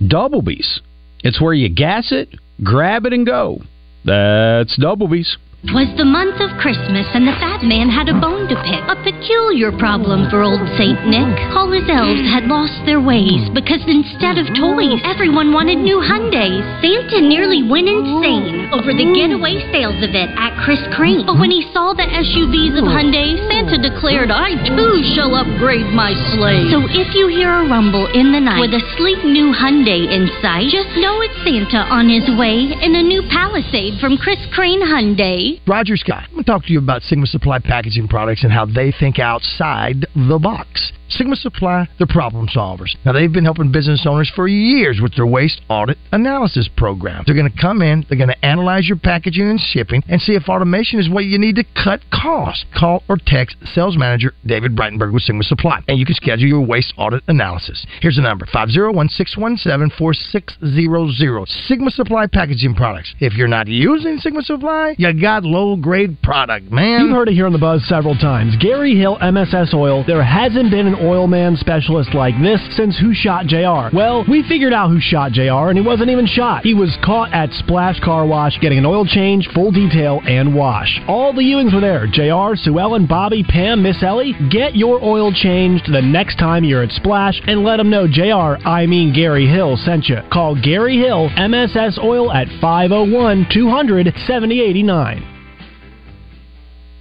Double 0.04 0.42
B's. 0.42 0.80
It's 1.20 1.40
where 1.40 1.54
you 1.54 1.68
gas 1.68 2.10
it, 2.10 2.34
grab 2.62 3.06
it, 3.06 3.12
and 3.12 3.24
go. 3.24 3.62
That's 4.04 4.76
Doublebees. 4.78 5.36
Twas 5.64 5.88
the 5.96 6.04
month 6.04 6.36
of 6.44 6.52
Christmas, 6.60 7.08
and 7.16 7.24
the 7.24 7.32
fat 7.40 7.64
man 7.64 7.88
had 7.88 8.12
a 8.12 8.20
bone 8.20 8.44
to 8.52 8.56
pick. 8.68 8.84
A 8.84 9.00
peculiar 9.00 9.72
problem 9.72 10.28
for 10.28 10.44
old 10.44 10.60
Saint 10.76 11.00
Nick. 11.08 11.32
All 11.56 11.72
his 11.72 11.88
elves 11.88 12.20
had 12.28 12.44
lost 12.44 12.76
their 12.84 13.00
ways 13.00 13.48
because 13.56 13.80
instead 13.88 14.36
of 14.36 14.44
toys, 14.52 15.00
everyone 15.08 15.56
wanted 15.56 15.80
new 15.80 16.04
Hyundais. 16.04 16.60
Santa 16.84 17.24
nearly 17.24 17.64
went 17.64 17.88
insane 17.88 18.68
over 18.76 18.92
the 18.92 19.08
getaway 19.16 19.56
sales 19.72 19.96
event 20.04 20.36
at 20.36 20.52
Chris 20.60 20.84
Crain. 20.92 21.24
But 21.24 21.40
when 21.40 21.48
he 21.48 21.64
saw 21.72 21.96
the 21.96 22.12
SUVs 22.12 22.76
of 22.76 22.84
Hyundai, 22.84 23.40
Santa 23.48 23.80
declared, 23.80 24.28
I 24.28 24.52
too 24.68 25.00
shall 25.16 25.32
upgrade 25.32 25.88
my 25.96 26.12
sleigh. 26.36 26.68
So 26.68 26.84
if 26.92 27.16
you 27.16 27.32
hear 27.32 27.48
a 27.48 27.64
rumble 27.64 28.04
in 28.12 28.36
the 28.36 28.40
night 28.40 28.60
with 28.60 28.76
a 28.76 28.84
sleek 29.00 29.24
new 29.24 29.48
Hyundai 29.56 30.12
in 30.12 30.28
sight, 30.44 30.68
just 30.68 30.92
know 31.00 31.24
it's 31.24 31.40
Santa 31.40 31.88
on 31.88 32.12
his 32.12 32.28
way 32.36 32.68
in 32.68 32.92
a 32.94 33.02
new 33.02 33.24
Palisade 33.32 33.96
from 33.96 34.20
Chris 34.20 34.38
Crain 34.52 34.84
Hyundai. 34.84 35.53
Roger 35.66 35.96
Scott. 35.96 36.24
I'm 36.26 36.32
going 36.32 36.44
to 36.44 36.50
talk 36.50 36.64
to 36.64 36.72
you 36.72 36.78
about 36.78 37.02
Sigma 37.02 37.26
Supply 37.26 37.58
packaging 37.58 38.08
products 38.08 38.44
and 38.44 38.52
how 38.52 38.66
they 38.66 38.92
think 38.98 39.18
outside 39.18 40.06
the 40.14 40.38
box. 40.38 40.92
Sigma 41.16 41.36
Supply, 41.36 41.88
they're 41.98 42.06
problem 42.06 42.48
solvers. 42.48 42.96
Now, 43.04 43.12
they've 43.12 43.32
been 43.32 43.44
helping 43.44 43.70
business 43.70 44.04
owners 44.08 44.30
for 44.34 44.48
years 44.48 45.00
with 45.02 45.14
their 45.14 45.26
waste 45.26 45.60
audit 45.68 45.98
analysis 46.12 46.68
program. 46.76 47.22
They're 47.26 47.34
going 47.34 47.50
to 47.50 47.60
come 47.60 47.82
in, 47.82 48.04
they're 48.08 48.18
going 48.18 48.30
to 48.30 48.44
analyze 48.44 48.88
your 48.88 48.98
packaging 48.98 49.48
and 49.48 49.60
shipping, 49.60 50.02
and 50.08 50.20
see 50.20 50.34
if 50.34 50.48
automation 50.48 50.98
is 50.98 51.08
what 51.08 51.24
you 51.24 51.38
need 51.38 51.56
to 51.56 51.64
cut 51.82 52.00
costs. 52.12 52.64
Call 52.76 53.02
or 53.08 53.16
text 53.24 53.56
sales 53.74 53.96
manager 53.96 54.34
David 54.44 54.74
Breitenberg 54.76 55.12
with 55.12 55.22
Sigma 55.22 55.44
Supply, 55.44 55.80
and 55.88 55.98
you 55.98 56.04
can 56.04 56.14
schedule 56.14 56.48
your 56.48 56.64
waste 56.66 56.92
audit 56.96 57.22
analysis. 57.28 57.86
Here's 58.00 58.16
the 58.16 58.22
number 58.22 58.46
501 58.52 59.08
617 59.08 59.96
4600. 59.96 61.48
Sigma 61.68 61.90
Supply 61.90 62.26
packaging 62.26 62.74
products. 62.74 63.14
If 63.20 63.34
you're 63.34 63.48
not 63.48 63.68
using 63.68 64.18
Sigma 64.18 64.42
Supply, 64.42 64.94
you 64.98 65.12
got 65.20 65.44
low 65.44 65.76
grade 65.76 66.20
product, 66.22 66.70
man. 66.70 67.02
You've 67.02 67.16
heard 67.16 67.28
it 67.28 67.34
here 67.34 67.46
on 67.46 67.52
the 67.52 67.58
buzz 67.58 67.84
several 67.86 68.16
times. 68.16 68.56
Gary 68.58 68.96
Hill 68.96 69.18
MSS 69.20 69.72
Oil. 69.74 70.04
There 70.06 70.22
hasn't 70.22 70.70
been 70.70 70.86
an 70.86 70.94
oil 71.04 71.26
man 71.26 71.56
specialist 71.56 72.14
like 72.14 72.34
this 72.42 72.60
since 72.76 72.98
Who 72.98 73.14
Shot 73.14 73.46
JR. 73.46 73.94
Well, 73.94 74.24
we 74.28 74.42
figured 74.48 74.72
out 74.72 74.88
who 74.88 75.00
shot 75.00 75.32
JR, 75.32 75.68
and 75.68 75.78
he 75.78 75.84
wasn't 75.84 76.10
even 76.10 76.26
shot. 76.26 76.64
He 76.64 76.74
was 76.74 76.96
caught 77.04 77.32
at 77.32 77.50
Splash 77.52 78.00
Car 78.00 78.26
Wash 78.26 78.58
getting 78.60 78.78
an 78.78 78.86
oil 78.86 79.04
change, 79.04 79.48
full 79.54 79.70
detail, 79.70 80.20
and 80.26 80.54
wash. 80.54 81.00
All 81.06 81.32
the 81.32 81.42
Ewings 81.42 81.74
were 81.74 81.80
there. 81.80 82.06
JR, 82.06 82.56
Sue 82.56 82.78
Ellen, 82.78 83.06
Bobby, 83.06 83.44
Pam, 83.44 83.82
Miss 83.82 84.02
Ellie. 84.02 84.34
Get 84.50 84.76
your 84.76 85.02
oil 85.02 85.32
changed 85.32 85.92
the 85.92 86.02
next 86.02 86.36
time 86.38 86.64
you're 86.64 86.82
at 86.82 86.92
Splash 86.92 87.40
and 87.46 87.62
let 87.62 87.76
them 87.76 87.90
know 87.90 88.06
JR, 88.06 88.56
I 88.66 88.86
mean 88.86 89.12
Gary 89.14 89.46
Hill, 89.46 89.76
sent 89.76 90.08
you. 90.08 90.18
Call 90.32 90.60
Gary 90.60 90.98
Hill 90.98 91.30
MSS 91.36 91.98
Oil 92.02 92.32
at 92.32 92.48
501 92.60 93.46
200 93.52 94.12
7089. 94.26 95.33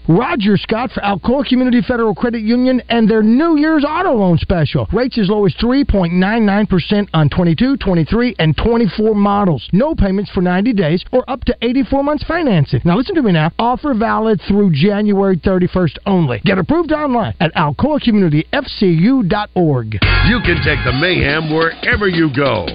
Roger 0.07 0.55
Scott 0.57 0.91
for 0.91 1.01
Alcoa 1.01 1.43
Community 1.45 1.81
Federal 1.81 2.13
Credit 2.13 2.41
Union 2.41 2.81
and 2.89 3.09
their 3.09 3.23
New 3.23 3.57
Year's 3.57 3.85
auto 3.87 4.13
loan 4.13 4.37
special. 4.37 4.85
Rates 4.91 5.17
as 5.17 5.29
low 5.29 5.45
as 5.45 5.53
3.99% 5.55 7.07
on 7.13 7.29
22, 7.29 7.77
23, 7.77 8.35
and 8.37 8.57
24 8.57 9.15
models. 9.15 9.65
No 9.71 9.95
payments 9.95 10.29
for 10.31 10.41
90 10.41 10.73
days 10.73 11.05
or 11.13 11.23
up 11.29 11.45
to 11.45 11.55
84 11.61 12.03
months 12.03 12.25
financing. 12.25 12.81
Now 12.83 12.97
listen 12.97 13.15
to 13.15 13.21
me 13.21 13.31
now. 13.31 13.53
Offer 13.57 13.93
valid 13.93 14.41
through 14.47 14.71
January 14.73 15.37
31st 15.37 15.99
only. 16.05 16.41
Get 16.43 16.57
approved 16.57 16.91
online 16.91 17.35
at 17.39 17.53
alcoacommunityfcu.org. 17.55 19.93
You 19.93 20.39
can 20.41 20.61
take 20.63 20.83
the 20.83 20.91
mayhem 20.99 21.53
wherever 21.53 22.09
you 22.09 22.29
go. 22.35 22.65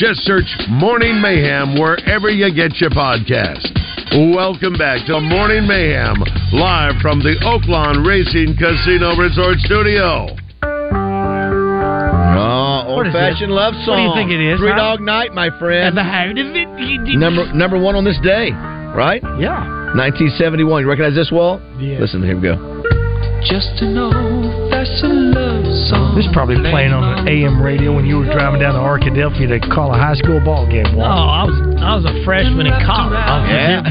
Just 0.00 0.24
search 0.24 0.48
Morning 0.70 1.20
Mayhem 1.20 1.78
wherever 1.78 2.30
you 2.30 2.48
get 2.54 2.80
your 2.80 2.88
podcast. 2.88 3.68
Welcome 4.32 4.72
back 4.80 5.04
to 5.08 5.20
Morning 5.20 5.68
Mayhem, 5.68 6.24
live 6.56 6.94
from 7.02 7.18
the 7.20 7.36
Oaklawn 7.44 8.00
Racing 8.08 8.56
Casino 8.56 9.14
Resort 9.20 9.58
Studio. 9.58 10.32
Ah, 12.32 12.86
oh, 12.88 12.96
old 12.96 13.12
fashioned 13.12 13.52
love 13.52 13.74
song. 13.84 14.08
What 14.08 14.14
do 14.16 14.20
you 14.20 14.24
think 14.24 14.30
it 14.32 14.40
is, 14.40 14.58
Three 14.58 14.70
huh? 14.70 14.96
Dog 14.96 15.02
Night, 15.02 15.34
my 15.34 15.50
friend. 15.58 15.88
At 15.88 15.94
the 15.94 16.02
heart 16.02 16.30
of 16.30 16.46
it. 16.48 17.18
Number 17.18 17.52
number 17.52 17.78
one 17.78 17.94
on 17.94 18.02
this 18.02 18.18
day, 18.24 18.52
right? 18.96 19.20
Yeah. 19.36 19.60
1971. 20.00 20.80
You 20.80 20.88
recognize 20.88 21.14
this, 21.14 21.28
Walt? 21.30 21.60
Yeah. 21.76 22.00
Listen, 22.00 22.24
here 22.24 22.36
we 22.36 22.42
go. 22.48 22.56
Just 23.44 23.82
an 23.84 23.98
old 23.98 24.70
fashioned 24.72 25.36
love 25.36 25.44
song. 25.44 25.49
This 25.70 26.26
is 26.26 26.32
probably 26.34 26.58
playing 26.70 26.90
on 26.92 27.04
an 27.22 27.28
AM 27.28 27.62
radio 27.62 27.94
when 27.94 28.04
you 28.04 28.18
were 28.18 28.26
driving 28.26 28.58
down 28.60 28.74
to 28.74 28.80
Arkadelphia 28.82 29.46
to 29.54 29.60
call 29.70 29.94
a 29.94 29.98
high 29.98 30.14
school 30.18 30.40
ball 30.42 30.66
game. 30.66 30.82
No, 30.98 31.04
I 31.06 31.44
was 31.46 31.54
I 31.78 31.94
was 31.94 32.04
a 32.10 32.14
freshman 32.26 32.66
in 32.66 32.74
college. 32.82 33.14
Oh, 33.30 33.46
Yeah. 33.46 33.86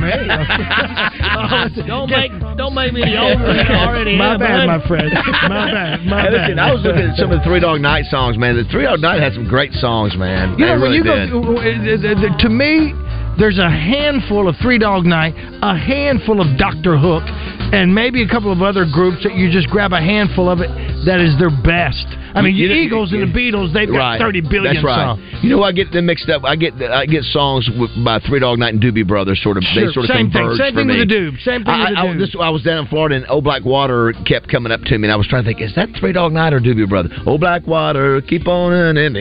don't 1.87 2.09
make 2.09 2.31
don't 2.57 2.73
make 2.75 2.91
me 2.93 3.01
the 3.01 3.17
older 3.17 3.53
than 3.55 3.65
I 3.67 3.85
already 3.87 4.17
My 4.17 4.33
am. 4.33 4.39
bad, 4.39 4.67
buddy. 4.67 4.67
my 4.67 4.81
friend. 4.87 5.11
My 5.47 5.71
bad. 5.71 6.05
My 6.05 6.21
Hey, 6.21 6.31
bad. 6.51 6.59
I 6.59 6.73
was 6.73 6.83
looking 6.83 7.03
at 7.07 7.15
some 7.17 7.31
of 7.31 7.39
the 7.39 7.45
Three 7.45 7.59
Dog 7.61 7.79
Night 7.81 8.05
songs, 8.11 8.37
man. 8.37 8.55
The 8.57 8.65
Three 8.69 8.83
Dog 8.83 8.99
Night 8.99 9.21
had 9.21 9.33
some 9.33 9.47
great 9.47 9.71
songs, 9.73 10.15
man. 10.17 10.59
You 10.59 10.65
They 10.65 10.75
know, 10.75 10.81
when 10.81 10.91
you 10.91 11.03
did. 11.03 11.31
go 11.31 11.41
to 11.47 12.49
me, 12.49 12.93
there's 13.39 13.57
a 13.57 13.69
handful 13.71 14.47
of 14.49 14.55
Three 14.61 14.77
Dog 14.77 15.05
Night, 15.05 15.33
a 15.63 15.75
handful 15.77 16.41
of 16.41 16.57
Doctor 16.57 16.97
Hook, 16.97 17.23
and 17.71 17.93
maybe 17.93 18.23
a 18.23 18.27
couple 18.27 18.51
of 18.51 18.61
other 18.61 18.85
groups 18.85 19.23
that 19.23 19.35
you 19.35 19.51
just 19.51 19.67
grab 19.69 19.93
a 19.93 20.01
handful 20.01 20.49
of 20.49 20.59
it 20.59 20.69
that 21.05 21.19
is 21.21 21.37
their 21.37 21.51
best. 21.51 22.07
I 22.39 22.41
mean, 22.41 22.55
You- 22.55 22.67
the 22.69 22.73
Eagles 22.75 23.11
and 23.11 23.21
the 23.21 23.27
Beatles, 23.39 23.73
they've 23.73 23.89
got 23.91 24.19
30 24.19 24.41
billion 24.41 24.73
That's 24.75 24.83
right. 24.85 25.17
songs. 25.17 25.21
You 25.43 25.49
know, 25.51 25.63
I 25.63 25.71
get 25.71 25.91
them 25.91 26.05
mixed 26.05 26.29
up. 26.29 26.43
I 26.45 26.55
get 26.55 26.73
I 26.81 27.05
get 27.05 27.23
songs 27.25 27.69
with, 27.77 27.91
by 28.03 28.19
Three 28.19 28.39
Dog 28.39 28.59
Night 28.59 28.73
and 28.73 28.81
Doobie 28.81 29.05
Brothers. 29.07 29.41
Sort 29.41 29.57
of 29.57 29.63
they 29.75 29.87
sort 29.93 30.05
of 30.09 30.15
Same 30.15 30.31
thing. 30.31 30.53
Same 30.55 30.75
thing 30.75 30.87
me. 30.87 30.99
with 30.99 31.09
the 31.09 31.15
Doob. 31.15 31.39
Same 31.43 31.63
thing 31.63 31.73
I, 31.73 31.89
with 31.89 31.89
the 31.95 31.99
I, 31.99 32.05
Doob. 32.07 32.17
this, 32.19 32.35
I 32.41 32.49
was 32.49 32.63
down 32.63 32.79
in 32.79 32.87
Florida 32.87 33.15
and 33.15 33.25
Old 33.29 33.43
Black 33.43 33.63
Water 33.65 34.13
kept 34.25 34.47
coming 34.49 34.71
up 34.71 34.81
to 34.83 34.97
me, 34.97 35.07
and 35.07 35.11
I 35.11 35.15
was 35.15 35.27
trying 35.27 35.43
to 35.43 35.49
think, 35.49 35.61
is 35.61 35.73
that 35.75 35.89
Three 35.99 36.11
Dog 36.13 36.33
Night 36.33 36.53
or 36.53 36.59
Doobie 36.59 36.87
Brothers? 36.89 37.11
Old 37.25 37.39
Black 37.41 37.65
Water, 37.67 38.21
keep 38.21 38.47
on 38.47 38.73
in. 38.73 38.97
and 38.97 39.17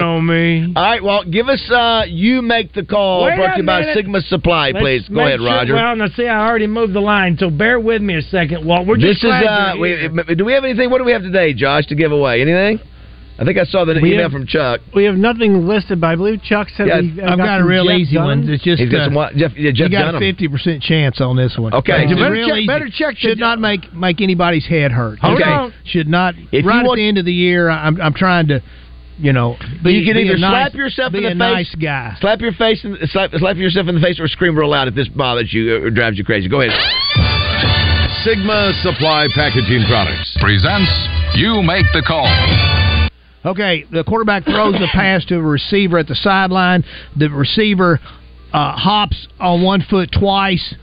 on 0.00 0.26
me. 0.26 0.72
All 0.76 0.82
right, 0.82 1.02
well, 1.02 1.24
give 1.24 1.48
us. 1.48 1.62
uh 1.70 2.02
You 2.08 2.42
make 2.42 2.72
the 2.72 2.84
call. 2.84 3.24
Wait 3.24 3.36
brought 3.36 3.54
to 3.54 3.60
you 3.60 3.66
by 3.66 3.80
minute. 3.80 3.96
Sigma 3.96 4.20
Supply, 4.22 4.70
Let's 4.70 4.82
please. 4.82 5.08
Go 5.08 5.20
ahead, 5.20 5.38
sure- 5.38 5.46
Roger. 5.46 5.74
Well, 5.74 5.96
now 5.96 6.08
see, 6.08 6.26
I 6.26 6.46
already 6.46 6.66
moved 6.66 6.92
the 6.94 7.00
line, 7.00 7.36
so 7.38 7.50
bear 7.50 7.80
with 7.80 8.02
me 8.02 8.16
a 8.16 8.22
second. 8.22 8.64
Walt, 8.64 8.86
we're 8.86 8.96
just 8.96 9.22
this 9.22 9.30
is, 9.30 9.46
uh, 9.46 9.74
we, 9.78 10.08
Do 10.34 10.44
we 10.44 10.52
have 10.52 10.64
anything? 10.64 10.90
What 10.90 11.01
do 11.02 11.06
we 11.06 11.12
have 11.12 11.22
today, 11.22 11.52
Josh, 11.54 11.86
to 11.86 11.94
give 11.94 12.12
away? 12.12 12.40
Anything? 12.40 12.80
I 13.38 13.44
think 13.44 13.58
I 13.58 13.64
saw 13.64 13.84
the 13.84 13.94
We 14.00 14.12
email 14.12 14.24
have- 14.24 14.32
from 14.32 14.46
Chuck. 14.46 14.80
We 14.94 15.04
have 15.04 15.16
nothing 15.16 15.66
listed, 15.66 16.00
but 16.00 16.08
I 16.08 16.16
believe 16.16 16.42
Chuck 16.42 16.68
said 16.76 16.86
Yeah, 16.86 17.00
we, 17.00 17.22
I've 17.22 17.38
got, 17.38 17.58
a 17.58 17.60
some 17.62 17.68
real 17.68 17.86
Jeff 17.86 17.98
easy 17.98 18.14
Dunham. 18.16 18.40
one. 18.42 18.48
It's 18.52 18.62
just 18.62 18.80
He's 18.80 18.90
got 18.92 19.00
uh, 19.00 19.04
some 19.06 19.14
what? 19.14 19.34
Jeff, 19.34 19.52
yeah, 19.56 19.70
Jeff 19.72 19.90
you 19.90 19.98
got 19.98 20.02
Dunham. 20.12 20.16
a 20.16 20.20
fifty 20.20 20.48
percent 20.48 20.82
chance 20.82 21.20
on 21.20 21.34
this 21.36 21.56
one. 21.58 21.72
Okay. 21.74 22.04
It's 22.04 22.12
Better 22.14 22.46
check- 22.46 22.66
better 22.66 22.88
check. 22.92 23.16
Should 23.18 23.38
not 23.38 23.58
make 23.58 23.92
make 23.92 24.20
anybody's 24.20 24.66
head 24.66 24.92
hurt. 24.92 25.18
Hold 25.20 25.40
okay. 25.40 25.50
on. 25.50 25.72
Should 25.86 26.08
not. 26.08 26.34
If 26.52 26.64
right 26.66 26.84
want- 26.86 26.98
at 26.98 27.02
the 27.02 27.08
end 27.08 27.18
of 27.18 27.24
the 27.24 27.32
year, 27.32 27.68
I'm 27.70 28.00
I'm 28.00 28.12
trying 28.14 28.48
to, 28.48 28.62
you 29.18 29.32
know, 29.32 29.56
be, 29.82 29.92
you 29.94 30.04
can 30.06 30.18
either 30.22 30.34
a 30.36 30.38
nice, 30.38 30.50
slap 30.70 30.74
yourself 30.74 31.14
in 31.14 31.22
the 31.22 31.28
a 31.28 31.30
face, 31.30 31.38
nice 31.38 31.74
guy. 31.76 32.16
slap 32.20 32.40
your 32.42 32.52
face, 32.52 32.84
in, 32.84 32.98
slap, 33.06 33.30
slap 33.34 33.56
yourself 33.56 33.88
in 33.88 33.94
the 33.94 34.00
face, 34.00 34.20
or 34.20 34.28
scream 34.28 34.56
real 34.56 34.68
loud 34.70 34.88
if 34.88 34.94
this 34.94 35.08
bothers 35.08 35.52
you 35.52 35.74
or 35.86 35.90
drives 35.90 36.18
you 36.18 36.24
crazy. 36.24 36.48
Go 36.50 36.60
ahead. 36.60 37.41
Sigma 38.24 38.72
Supply 38.84 39.26
Packaging 39.34 39.84
Products 39.88 40.36
presents 40.40 40.90
You 41.34 41.60
Make 41.60 41.86
the 41.92 42.04
Call. 42.06 42.28
Okay, 43.44 43.84
the 43.90 44.04
quarterback 44.04 44.44
throws 44.44 44.74
the 44.74 44.86
pass 44.92 45.24
to 45.24 45.38
a 45.38 45.42
receiver 45.42 45.98
at 45.98 46.06
the 46.06 46.14
sideline. 46.14 46.84
The 47.16 47.30
receiver 47.30 47.98
uh, 48.52 48.76
hops 48.76 49.26
on 49.40 49.64
one 49.64 49.84
foot 49.90 50.10
twice, 50.16 50.76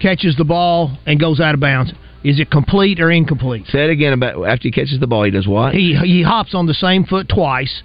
catches 0.00 0.36
the 0.36 0.44
ball, 0.44 0.96
and 1.04 1.18
goes 1.18 1.40
out 1.40 1.54
of 1.54 1.60
bounds. 1.60 1.92
Is 2.22 2.38
it 2.38 2.48
complete 2.52 3.00
or 3.00 3.10
incomplete? 3.10 3.66
Say 3.66 3.86
it 3.86 3.90
again 3.90 4.12
about 4.12 4.44
after 4.44 4.68
he 4.68 4.70
catches 4.70 5.00
the 5.00 5.08
ball, 5.08 5.24
he 5.24 5.32
does 5.32 5.48
what? 5.48 5.74
He 5.74 5.96
he 5.96 6.22
hops 6.22 6.54
on 6.54 6.66
the 6.66 6.74
same 6.74 7.04
foot 7.04 7.28
twice. 7.28 7.82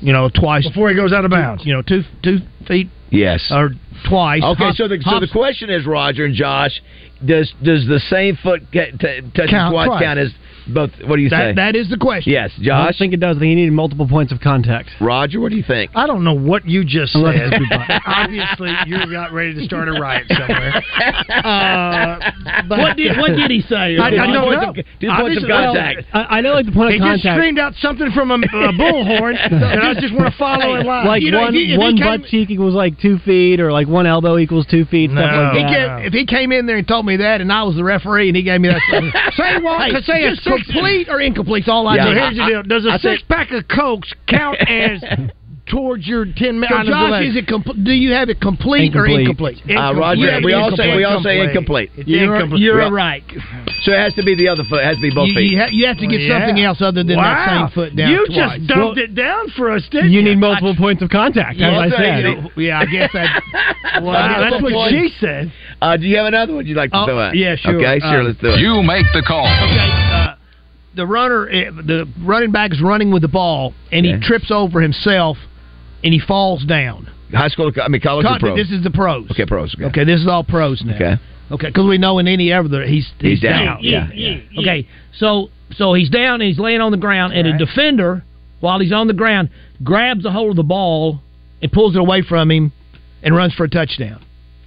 You 0.00 0.12
know, 0.12 0.28
twice 0.28 0.66
before 0.66 0.90
he 0.90 0.96
goes 0.96 1.12
out 1.12 1.24
of 1.24 1.30
bounds. 1.30 1.64
You 1.64 1.74
know, 1.74 1.82
two 1.82 2.02
two 2.24 2.38
feet 2.66 2.88
Yes. 3.10 3.46
or 3.50 3.70
twice. 4.08 4.42
Okay, 4.42 4.64
Hop- 4.64 4.76
so 4.76 4.88
the 4.88 4.98
so 5.02 5.20
the 5.20 5.28
question 5.28 5.70
is, 5.70 5.86
Roger 5.86 6.24
and 6.24 6.34
Josh, 6.34 6.80
does 7.24 7.52
does 7.62 7.86
the 7.86 8.00
same 8.10 8.36
foot 8.36 8.70
get, 8.70 8.98
t- 9.00 9.20
touching 9.34 9.50
Count 9.50 9.72
twice 9.72 9.86
twice. 9.88 10.02
count 10.02 10.18
as 10.18 10.32
both? 10.68 10.90
What 11.06 11.16
do 11.16 11.22
you 11.22 11.28
that 11.30 11.50
say? 11.50 11.54
that 11.56 11.76
is 11.76 11.88
the 11.90 11.96
question. 11.96 12.32
yes, 12.32 12.50
I 12.58 12.62
Josh. 12.62 12.84
don't 12.84 12.98
think 12.98 13.14
it 13.14 13.20
does. 13.20 13.36
I 13.36 13.40
think 13.40 13.48
he 13.50 13.54
needed 13.56 13.72
multiple 13.72 14.06
points 14.08 14.32
of 14.32 14.40
contact. 14.40 14.90
Roger, 15.00 15.40
what 15.40 15.50
do 15.50 15.56
you 15.56 15.64
think? 15.66 15.90
I 15.94 16.06
don't 16.06 16.24
know 16.24 16.34
what 16.34 16.66
you 16.66 16.84
just 16.84 17.12
said. 17.12 17.52
Obviously, 18.06 18.72
you 18.86 18.98
got 19.10 19.32
ready 19.32 19.54
to 19.54 19.64
start 19.64 19.88
a 19.88 19.92
riot 19.92 20.26
somewhere. 20.28 20.82
Uh, 21.28 22.18
What 22.68 22.96
did- 22.96 23.16
what 23.16 23.30
did 23.36 23.50
he 23.50 23.60
say? 23.62 23.96
I, 23.98 24.06
I 24.06 24.10
don't 24.10 24.32
know. 24.32 24.50
of- 24.52 24.74
two 24.74 24.82
points 24.82 24.98
of 25.00 25.10
Obviously- 25.10 25.48
well. 25.48 25.76
I, 26.12 26.38
I 26.38 26.40
know, 26.40 26.52
like 26.52 26.66
the 26.66 26.72
point 26.72 26.94
He 26.94 26.98
of 27.00 27.04
just 27.18 27.22
screamed 27.24 27.58
out 27.58 27.74
something 27.80 28.10
from 28.12 28.30
a, 28.30 28.34
a 28.36 28.72
bullhorn, 28.72 29.36
and 29.50 29.80
I 29.80 29.94
just 30.00 30.14
want 30.14 30.32
to 30.32 30.38
follow 30.38 30.76
in 30.76 30.86
line. 30.86 31.06
like 31.06 31.22
You 31.22 31.34
one 31.34 31.48
if 31.48 31.54
he- 31.54 31.64
if 31.64 31.70
he 31.70 31.78
one 31.78 31.96
came- 31.96 32.04
butt 32.20 32.24
cheek 32.28 32.50
equals 32.50 32.74
like 32.74 32.98
two 33.00 33.18
feet, 33.18 33.60
or 33.60 33.72
like 33.72 33.88
one 33.88 34.06
elbow 34.06 34.38
equals 34.38 34.66
two 34.70 34.84
feet, 34.86 35.10
stuff 35.10 35.20
like 35.30 35.56
He 35.56 35.62
came, 35.74 35.90
if 36.06 36.12
he 36.12 36.26
came 36.26 36.52
in 36.52 36.66
there 36.66 36.76
and 36.76 36.86
told 36.88 37.06
me 37.06 37.16
that, 37.16 37.40
and 37.40 37.52
I 37.52 37.62
was 37.62 37.76
the 37.76 37.84
referee, 37.84 38.28
and 38.28 38.36
he 38.36 38.42
gave 38.42 38.60
me 38.60 38.68
that, 38.68 38.80
say 39.36 39.60
what? 39.62 39.80
Hey, 39.80 40.00
say 40.02 40.22
it's 40.24 40.42
just 40.42 40.44
six- 40.56 40.57
complete 40.66 41.08
or 41.08 41.20
incomplete. 41.20 41.64
That's 41.64 41.72
all 41.72 41.86
I 41.88 41.96
Yeah, 41.96 42.04
do. 42.06 42.14
Here's 42.14 42.36
the 42.36 42.46
deal: 42.46 42.62
Does 42.62 42.86
a 42.86 42.90
I 42.90 42.98
said- 42.98 43.10
six 43.18 43.22
pack 43.28 43.50
of 43.52 43.66
cokes 43.68 44.12
count 44.26 44.56
as 44.68 45.02
towards 45.66 46.06
your 46.06 46.24
ten 46.24 46.58
minutes? 46.58 46.70
So, 46.70 46.84
minutes? 46.84 47.10
Josh, 47.10 47.24
is 47.26 47.36
it 47.36 47.46
compl- 47.46 47.84
do 47.84 47.92
you 47.92 48.12
have 48.12 48.28
it 48.30 48.40
complete 48.40 48.96
or 48.96 49.04
Incomplete. 49.06 49.60
incomplete? 49.60 49.76
Uh, 49.78 49.92
Roger, 49.94 50.28
Incomplete. 50.28 50.44
we 50.44 50.52
all 50.54 50.70
say 50.76 50.96
we 50.96 51.04
all 51.04 51.22
say 51.22 51.40
Incomplete. 51.44 51.90
incomplete. 51.90 51.90
It's 51.96 52.08
You're, 52.08 52.34
incomplete. 52.36 52.62
you're 52.62 52.78
Well, 52.78 52.90
right. 52.92 53.22
So 53.82 53.92
it 53.92 53.98
has 54.00 54.14
to 54.14 54.22
be 54.24 54.34
the 54.34 54.48
other 54.48 54.64
foot. 54.64 54.80
It 54.80 54.86
has 54.86 54.96
to 54.96 55.02
be 55.02 55.10
both 55.14 55.28
You, 55.28 55.34
feet. 55.34 55.52
you, 55.52 55.58
ha- 55.60 55.68
you 55.70 55.86
have 55.86 55.98
to 55.98 56.06
get 56.06 56.18
Well, 56.18 56.26
yeah. 56.28 56.40
something 56.46 56.64
else 56.64 56.80
other 56.82 57.04
than 57.04 57.16
Wow. 57.16 57.22
that 57.24 57.48
same 57.48 57.68
foot 57.74 57.96
down 57.96 58.10
You 58.10 58.26
twice. 58.26 58.36
just 58.58 58.66
dumped 58.66 58.98
it 58.98 59.14
down 59.14 59.48
for 59.56 59.70
us, 59.70 59.86
didn't 59.90 60.10
You 60.10 60.20
you? 60.20 60.24
need 60.34 60.38
multiple 60.38 60.74
points 60.74 61.00
of 61.02 61.10
contact, 61.10 61.56
Yeah, 61.56 61.68
as 61.68 61.72
I 61.72 61.84
I'll 61.84 61.90
said. 62.00 62.24
you 62.24 62.34
know, 62.36 62.50
yeah, 62.56 62.80
I 62.80 62.84
guess 62.86 63.12
that. 63.12 63.42
Well, 64.02 64.12
Wow, 64.14 64.40
that's 64.50 64.62
what 64.62 64.72
Point. 64.72 64.90
she 64.92 65.08
said. 65.18 65.52
Uh, 65.80 65.96
do 65.96 66.06
you 66.06 66.16
have 66.18 66.26
another 66.26 66.54
one 66.54 66.66
you'd 66.66 66.76
like 66.76 66.90
to 66.92 66.98
Oh, 67.02 67.06
throw 67.06 67.18
out? 67.18 67.34
yeah, 67.36 67.56
sure. 67.56 67.74
Okay, 67.76 67.98
sure. 68.00 68.20
Uh, 68.20 68.24
let's 68.24 68.38
do 68.38 68.48
it. 68.48 68.60
You 68.60 68.82
make 68.82 69.06
the 69.12 69.22
call. 69.26 69.46
Okay, 69.46 69.88
the 70.98 71.06
runner, 71.06 71.48
eh, 71.48 71.70
the 71.70 72.06
running 72.22 72.52
back 72.52 72.72
is 72.72 72.82
running 72.82 73.10
with 73.10 73.22
the 73.22 73.28
ball, 73.28 73.72
and 73.90 74.04
he 74.04 74.18
trips 74.20 74.50
over 74.50 74.80
himself, 74.82 75.38
and 76.04 76.12
he 76.12 76.20
falls 76.20 76.64
down. 76.64 77.08
High 77.32 77.48
school, 77.48 77.70
I 77.82 77.88
mean 77.88 78.00
college 78.00 78.26
or 78.26 78.38
Con- 78.38 78.56
This 78.56 78.70
is 78.70 78.82
the 78.82 78.90
pros. 78.90 79.30
okay, 79.30 79.46
pros. 79.46 79.74
Okay. 79.74 79.84
Okay, 79.84 80.04
this 80.04 80.20
is 80.20 80.26
all 80.26 80.44
pros 80.44 80.82
now. 80.84 80.94
Okay. 80.94 81.14
Okay, 81.50 81.66
because 81.68 81.86
we 81.86 81.96
know 81.98 82.18
in 82.18 82.28
any 82.28 82.52
other 82.52 82.82
he's 82.84 83.06
he's, 83.18 83.30
He's 83.30 83.40
down. 83.40 83.78
Yeah, 83.80 84.08
yeah. 84.12 84.40
Okay, 84.58 84.86
so 85.18 85.48
so 85.76 85.94
he's 85.94 86.10
down 86.10 86.40
and 86.40 86.48
he's 86.48 86.58
laying 86.58 86.80
on 86.80 86.90
the 86.90 86.98
ground, 86.98 87.32
and 87.32 87.46
a 87.48 87.56
defender, 87.56 88.22
while 88.60 88.80
he's 88.80 88.92
on 88.92 89.06
the 89.06 89.14
ground, 89.14 89.48
grabs 89.82 90.24
a 90.26 90.30
hold 90.30 90.50
of 90.50 90.56
the 90.56 90.62
ball 90.62 91.20
and 91.62 91.70
pulls 91.72 91.94
it 91.94 92.00
away 92.00 92.22
from 92.22 92.50
him, 92.50 92.72
and 93.22 93.34
runs 93.36 93.54
for 93.54 93.64
a 93.64 93.68
touchdown. 93.70 94.22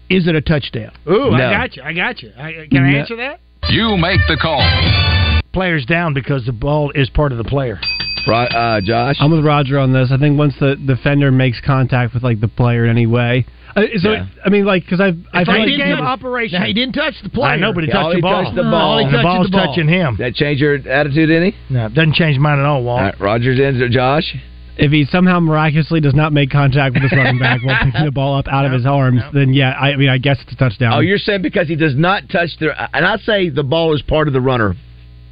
Is 0.09 0.27
it 0.27 0.35
a 0.35 0.41
touchdown? 0.41 0.91
Ooh, 1.07 1.29
No. 1.31 1.35
I 1.37 1.51
got 1.67 1.75
you. 1.77 1.83
I 1.83 1.93
got 1.93 2.21
you. 2.21 2.31
I, 2.37 2.67
can 2.69 2.83
I 2.83 2.93
answer 2.99 3.15
that? 3.17 3.39
You 3.69 3.95
make 3.97 4.19
the 4.27 4.37
call. 4.41 5.20
Player's 5.53 5.85
down 5.85 6.13
because 6.13 6.45
the 6.45 6.51
ball 6.53 6.91
is 6.95 7.09
part 7.09 7.31
of 7.31 7.37
the 7.37 7.43
player. 7.43 7.79
Right, 8.27 8.47
uh, 8.53 8.81
Josh. 8.81 9.17
I'm 9.19 9.31
with 9.31 9.43
Roger 9.43 9.79
on 9.79 9.91
this. 9.93 10.11
I 10.11 10.17
think 10.17 10.37
once 10.37 10.53
the 10.59 10.75
defender 10.75 11.31
makes 11.31 11.59
contact 11.65 12.13
with 12.13 12.23
like 12.23 12.39
the 12.39 12.47
player 12.47 12.85
in 12.85 12.91
any 12.91 13.07
way, 13.07 13.45
uh, 13.75 13.81
so 13.97 14.11
Yeah. 14.11 14.25
I 14.45 14.49
mean, 14.49 14.63
like 14.65 14.83
because 14.85 14.99
I've 15.01 15.17
I 15.33 15.41
It's 15.41 15.49
feel 15.49 15.59
like 15.59 15.69
like 15.69 15.77
game 15.79 15.97
operation. 16.01 16.59
Now, 16.61 16.67
he 16.67 16.73
didn't 16.73 16.93
touch 16.93 17.15
the 17.23 17.29
player. 17.29 17.53
I 17.53 17.55
know, 17.57 17.73
but 17.73 17.83
he 17.83 17.89
Yeah, 17.89 17.95
touched 18.03 18.15
the 18.17 18.21
ball. 18.21 18.43
touched 18.43 18.55
the 18.55 18.63
ball. 18.63 18.75
all 18.75 18.97
he 18.99 19.05
And 19.05 19.13
the 19.13 19.17
touched 19.17 19.25
ball's 19.25 19.47
the 19.47 19.57
ball. 19.57 19.65
touching 19.67 19.87
him. 19.87 20.15
that 20.19 20.35
change 20.35 20.61
your 20.61 20.75
attitude 20.75 21.31
any? 21.31 21.55
No, 21.69 21.87
it 21.87 21.93
doesn't 21.95 22.13
change 22.13 22.37
mine 22.37 22.59
at 22.59 22.65
all, 22.65 22.83
Walt. 22.83 22.99
All 22.99 23.05
right, 23.05 23.19
Rogers 23.19 23.59
ends 23.59 23.81
or 23.81 23.89
Josh. 23.89 24.35
if 24.77 24.91
he 24.91 25.03
somehow 25.05 25.39
miraculously 25.39 25.99
does 25.99 26.13
not 26.13 26.31
make 26.31 26.51
contact 26.51 26.93
with 26.93 27.03
his 27.03 27.11
running 27.13 27.39
back 27.39 27.61
while 27.63 27.77
picking 27.83 28.05
the 28.05 28.11
ball 28.11 28.35
up 28.37 28.47
out 28.47 28.65
of 28.65 28.71
his 28.77 28.85
arms, 28.85 29.21
then 29.33 29.51
yeah, 29.53 29.71
I, 29.71 29.93
I 29.93 29.95
mean, 29.95 30.09
I 30.09 30.17
guess 30.19 30.37
it's 30.43 30.53
a 30.53 30.55
touchdown. 30.55 30.93
Oh, 30.93 30.99
you're 30.99 31.17
saying 31.17 31.41
because 31.41 31.67
he 31.67 31.75
does 31.75 31.95
not 31.95 32.29
touch 32.29 32.49
the, 32.59 32.69
and 32.95 33.03
I 33.05 33.17
say 33.17 33.49
the 33.49 33.63
ball 33.63 33.95
is 33.95 34.01
part 34.03 34.27
of 34.27 34.33
the 34.33 34.41
runner, 34.41 34.75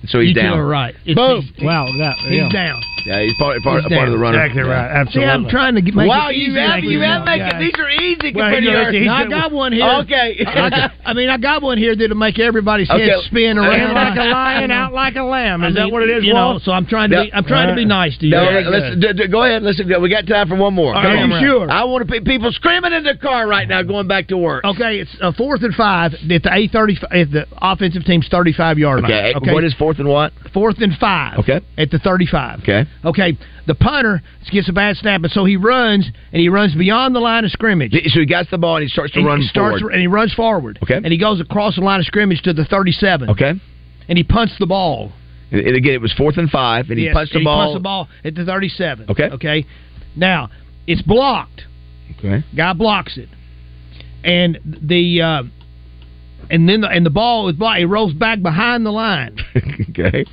so 0.08 0.20
he's 0.20 0.30
you 0.30 0.34
two 0.36 0.41
down. 0.41 0.58
are 0.60 0.66
right. 0.66 0.95
It's, 1.06 1.16
boom! 1.16 1.41
He's, 1.56 1.64
wow, 1.66 1.88
that 2.00 2.18
he's 2.28 2.52
down. 2.52 2.82
Yeah, 3.06 3.24
he's 3.24 3.34
part 3.39 3.62
part, 3.64 3.84
He's 3.84 3.95
part 3.95 4.08
of 4.10 4.14
the 4.14 4.20
runner. 4.20 4.43
Exactly 4.43 4.64
Yeah. 4.68 5.00
right. 5.00 5.08
See, 5.14 5.24
I'm 5.24 5.47
trying 5.47 5.76
to 5.76 5.82
get, 5.82 5.95
make 5.95 6.10
Wow, 6.10 6.30
it 6.30 6.36
you 6.36 6.52
easy 6.52 6.60
have 6.60 6.84
you 6.84 7.00
have 7.00 7.26
guys. 7.26 7.39
making 7.39 7.60
these 7.60 7.78
are 7.80 7.89
easy 7.89 8.32
Well, 8.36 8.43
compared 8.52 8.64
to 8.64 8.70
yours. 8.70 8.93
he's 8.93 9.08
I 9.10 9.26
got 9.28 9.52
one 9.54 9.72
here. 9.72 9.88
Okay. 10.04 10.43
I, 10.47 10.70
got- 10.70 10.91
I 11.06 11.14
mean, 11.14 11.30
I 11.30 11.38
got 11.38 11.62
one 11.62 11.78
here 11.78 11.95
that'll 11.95 12.18
make 12.18 12.38
everybody's 12.39 12.89
head 12.89 13.10
spin 13.24 13.56
In 13.56 13.58
around 13.58 13.93
like 13.95 14.18
a 14.20 14.26
lion, 14.30 14.72
out 14.76 14.93
like 14.93 15.16
a 15.16 15.24
lamb. 15.24 15.64
Is 15.64 15.72
I 15.72 15.80
that 15.80 15.84
mean, 15.86 15.93
what 15.93 16.04
it 16.04 16.10
is, 16.10 16.24
You 16.26 16.34
know, 16.34 16.60
so 16.62 16.74
I'm 16.74 16.86
trying 16.86 17.10
to 17.12 17.24
be. 17.24 17.34
I'm 17.34 17.45
trying 17.45 17.70
to 17.70 17.76
be 17.76 17.86
nice 17.86 18.18
to 18.20 18.26
you. 18.26 18.32
No, 18.32 18.45
Very 18.45 18.66
let's, 18.66 19.00
d- 19.00 19.14
d- 19.14 19.28
go 19.30 19.43
ahead. 19.43 19.64
Listen, 19.64 19.89
we 20.02 20.10
got 20.10 20.28
time 20.28 20.50
for 20.50 20.58
one 20.58 20.74
more. 20.74 20.93
All 20.93 21.02
Come 21.02 21.32
right, 21.32 21.41
you 21.41 21.47
sure? 21.47 21.72
I 21.72 21.86
want 21.86 22.06
to 22.06 22.12
be 22.12 22.20
people 22.20 22.52
screaming 22.52 22.91
in 22.91 23.04
the 23.06 23.16
car 23.16 23.47
right 23.47 23.68
now, 23.68 23.82
going 23.82 24.08
back 24.10 24.28
to 24.28 24.38
work. 24.38 24.66
Okay, 24.66 25.00
it's 25.00 25.16
a 25.22 25.32
fourth 25.34 25.64
and 25.64 25.74
five 25.74 26.14
at 26.16 26.43
the 26.43 26.50
eight 26.52 26.72
thirty 26.72 26.97
at 27.12 27.32
the 27.32 27.47
offensive 27.62 28.04
team's 28.04 28.28
thirty 28.30 28.52
five 28.52 28.78
yard 28.78 29.02
line. 29.04 29.12
Okay. 29.12 29.34
Okay, 29.38 29.54
What 29.54 29.64
is 29.64 29.74
fourth 29.76 29.89
and 29.98 30.08
what? 30.08 30.32
fourth 30.54 30.78
and 30.80 30.94
five? 31.00 31.40
Okay. 31.40 31.62
at 31.78 31.90
the 31.90 31.98
thirty 32.00 32.26
five. 32.28 32.60
Okay. 32.60 32.86
Okay, 33.04 33.38
the 33.66 33.74
punter 33.76 34.22
gets 34.52 34.70
a 34.70 34.74
bad 34.74 34.98
snap, 34.98 35.22
and 35.24 35.32
so 35.32 35.46
he 35.46 35.56
runs 35.58 36.06
and 36.32 36.40
he 36.40 36.50
runs 36.50 36.76
beyond 36.76 37.16
the 37.16 37.20
line 37.20 37.46
of 37.46 37.52
scrimmage. 37.52 37.94
So 37.94 38.20
he 38.20 38.26
gets 38.26 38.50
the 38.52 38.58
ball 38.58 38.76
and 38.76 38.84
he 38.84 38.90
starts 38.90 39.14
to 39.14 39.20
And 39.20 39.28
run 39.28 39.42
he 39.42 39.48
starts 39.48 39.80
forward. 39.80 39.94
and 39.94 40.02
he 40.02 40.08
runs 40.08 40.34
forward. 40.34 40.78
Okay. 40.84 40.96
and 40.96 41.08
he 41.08 41.18
goes 41.18 41.40
across 41.42 41.76
the 41.76 41.82
line 41.82 42.00
of 42.00 42.06
scrimmage 42.06 42.42
to 42.44 42.54
the 42.54 42.66
thirty 42.66 42.92
seven. 42.92 43.30
Okay. 43.32 43.54
and 44.08 44.18
he 44.18 44.24
punts 44.24 44.54
the 44.60 44.68
ball. 44.68 45.12
And 45.52 45.76
again, 45.76 45.94
it 45.94 46.02
was 46.02 46.14
fourth 46.14 46.38
and 46.38 46.48
five, 46.50 46.90
and 46.90 47.00
he 47.00 47.06
Yes, 47.06 47.14
punched 47.16 47.34
the 47.34 47.44
ball. 47.44 47.62
He 47.62 47.66
punts 47.68 47.80
the 47.80 47.84
ball 47.84 48.08
at 48.24 48.36
the 48.36 48.46
thirty 48.46 48.70
seven. 48.70 49.08
Okay. 49.10 49.30
okay. 49.32 49.66
Now 50.16 50.50
it's 50.86 51.02
blocked. 51.02 51.64
Okay. 52.20 52.44
Guy 52.56 52.74
blocks 52.74 53.18
it, 53.18 53.30
and 54.24 54.60
the 54.66 55.22
uh, 55.22 55.44
and 56.50 56.68
then 56.68 56.82
the, 56.82 56.88
and 56.89 57.06
the 57.06 57.10
ball 57.10 57.50
is 57.50 57.56
blocked. 57.56 57.80
It 57.80 57.88
rolls 57.88 58.14
back 58.14 58.41
behind 58.41 58.86
the 58.86 58.91
line. 58.91 59.38
okay. 59.89 60.26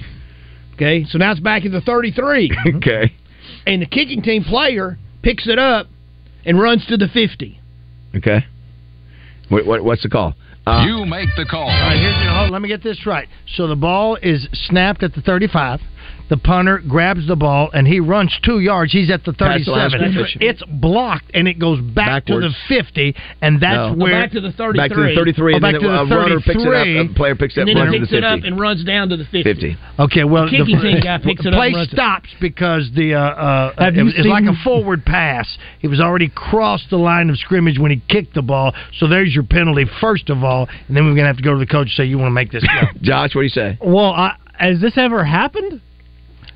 Okay, 0.75 1.05
so 1.09 1.19
now 1.19 1.33
it's 1.33 1.41
back 1.41 1.65
at 1.65 1.73
the 1.73 1.81
thirty 1.81 2.11
three, 2.13 2.51
Okay. 2.77 3.13
and 3.67 3.81
the 3.83 3.87
kicking 3.87 4.23
team 4.23 4.45
player 4.45 4.99
picks 5.23 5.47
it 5.49 5.59
up 5.59 5.87
and 6.45 6.61
runs 6.61 6.85
to 6.87 6.97
the 6.97 7.09
fifty. 7.09 7.61
Okay. 8.15 8.45
What, 9.49 9.67
what 9.67 9.85
what's 9.85 10.03
the 10.03 10.09
call? 10.09 10.35
Uh, 10.67 10.85
you 10.85 11.07
make 11.07 11.29
the 11.37 11.47
call. 11.49 11.63
All 11.63 11.69
right, 11.69 11.97
here's 11.99 12.15
hold, 12.29 12.51
let 12.51 12.61
me 12.61 12.69
get 12.69 12.83
this 12.83 13.07
right. 13.07 13.29
So 13.55 13.69
the 13.69 13.77
ball 13.77 14.17
is 14.21 14.49
snapped 14.53 15.05
at 15.05 15.15
the 15.15 15.21
35. 15.21 15.81
The 16.29 16.37
punter 16.37 16.79
grabs 16.79 17.25
the 17.29 17.37
ball 17.37 17.71
and 17.73 17.87
he 17.87 18.01
runs 18.01 18.37
two 18.43 18.59
yards. 18.59 18.91
He's 18.93 19.11
at 19.13 19.23
the 19.25 19.33
Past 19.33 19.65
the 19.65 19.71
line 19.71 19.87
of 19.87 19.93
37. 19.93 20.39
It's 20.43 20.63
blocked 20.67 21.31
and 21.35 21.47
it 21.47 21.61
goes 21.61 21.81
back 21.81 22.27
to 22.27 22.41
the 22.41 22.51
50, 22.69 23.15
and 23.41 23.61
that's 23.61 23.77
No. 23.77 23.93
where 23.95 24.11
back 24.23 24.33
to 24.33 24.41
the 24.41 24.51
33. 24.51 24.77
Back 24.89 24.91
to 24.91 25.03
the 25.03 25.15
33, 25.15 25.53
Oh, 25.53 25.57
and 25.57 25.63
back 25.63 25.73
then 25.75 25.81
to 25.83 26.03
a 26.03 26.05
the 26.07 26.17
runner 26.17 26.41
picks 26.41 26.57
it 26.63 26.67
up, 26.67 26.75
33. 26.83 26.99
a 26.99 27.09
player 27.15 27.35
picks 27.37 27.57
it 27.57 27.61
up, 27.61 27.69
and 27.69 27.77
then 27.77 27.85
runs 27.85 27.93
he 27.95 27.99
to 27.99 28.03
picks 28.03 28.11
the 28.11 28.17
it 28.19 28.25
up 28.25 28.35
50. 28.39 28.49
and 28.49 28.59
runs 28.61 28.85
down 28.85 29.09
to 29.11 29.17
the 29.17 29.25
50. 29.25 29.43
50. 29.45 29.77
Okay, 30.01 30.25
well, 30.25 30.45
The 30.47 30.51
kicking 30.51 30.81
team 30.81 31.01
guy 31.01 31.19
picks 31.23 31.47
it 31.47 31.55
up 31.55 31.59
play 31.59 31.69
and 31.69 31.77
runs 31.77 31.89
it. 31.89 31.95
stops 31.95 32.29
because 32.41 32.91
the 32.97 33.15
uh, 33.15 33.21
uh, 33.21 33.73
Have 33.79 33.95
it 33.95 33.99
you 33.99 34.05
was- 34.07 34.15
it's 34.17 34.27
like 34.27 34.43
seen- 34.45 34.49
a 34.55 34.65
forward 34.65 35.05
pass. 35.05 35.47
He 35.79 35.87
was 35.87 36.01
already 36.01 36.29
crossed 36.29 36.91
the 36.91 36.99
line 36.99 37.31
of 37.31 37.39
scrimmage 37.39 37.79
when 37.79 37.93
he 37.93 38.03
kicked 38.09 38.35
the 38.35 38.43
ball. 38.43 38.75
So 38.99 39.07
there's 39.07 39.33
your 39.33 39.45
penalty 39.45 39.85
first 40.01 40.29
of 40.29 40.43
all, 40.43 40.69
and 40.89 40.97
then 40.97 41.05
we're 41.07 41.15
gonna 41.15 41.29
have 41.29 41.37
to 41.37 41.43
go 41.45 41.53
to 41.53 41.59
the 41.61 41.67
coach 41.67 41.87
and 41.87 41.91
say 41.93 42.05
you 42.07 42.19
want 42.19 42.31
to 42.31 42.35
make 42.35 42.51
this. 42.51 42.65
Josh, 43.01 43.33
what 43.37 43.43
do 43.43 43.45
you 43.45 43.49
say? 43.51 43.79
Well, 43.81 44.11
I, 44.11 44.35
has 44.59 44.81
this 44.81 44.99
ever 44.99 45.23
happened? 45.23 45.83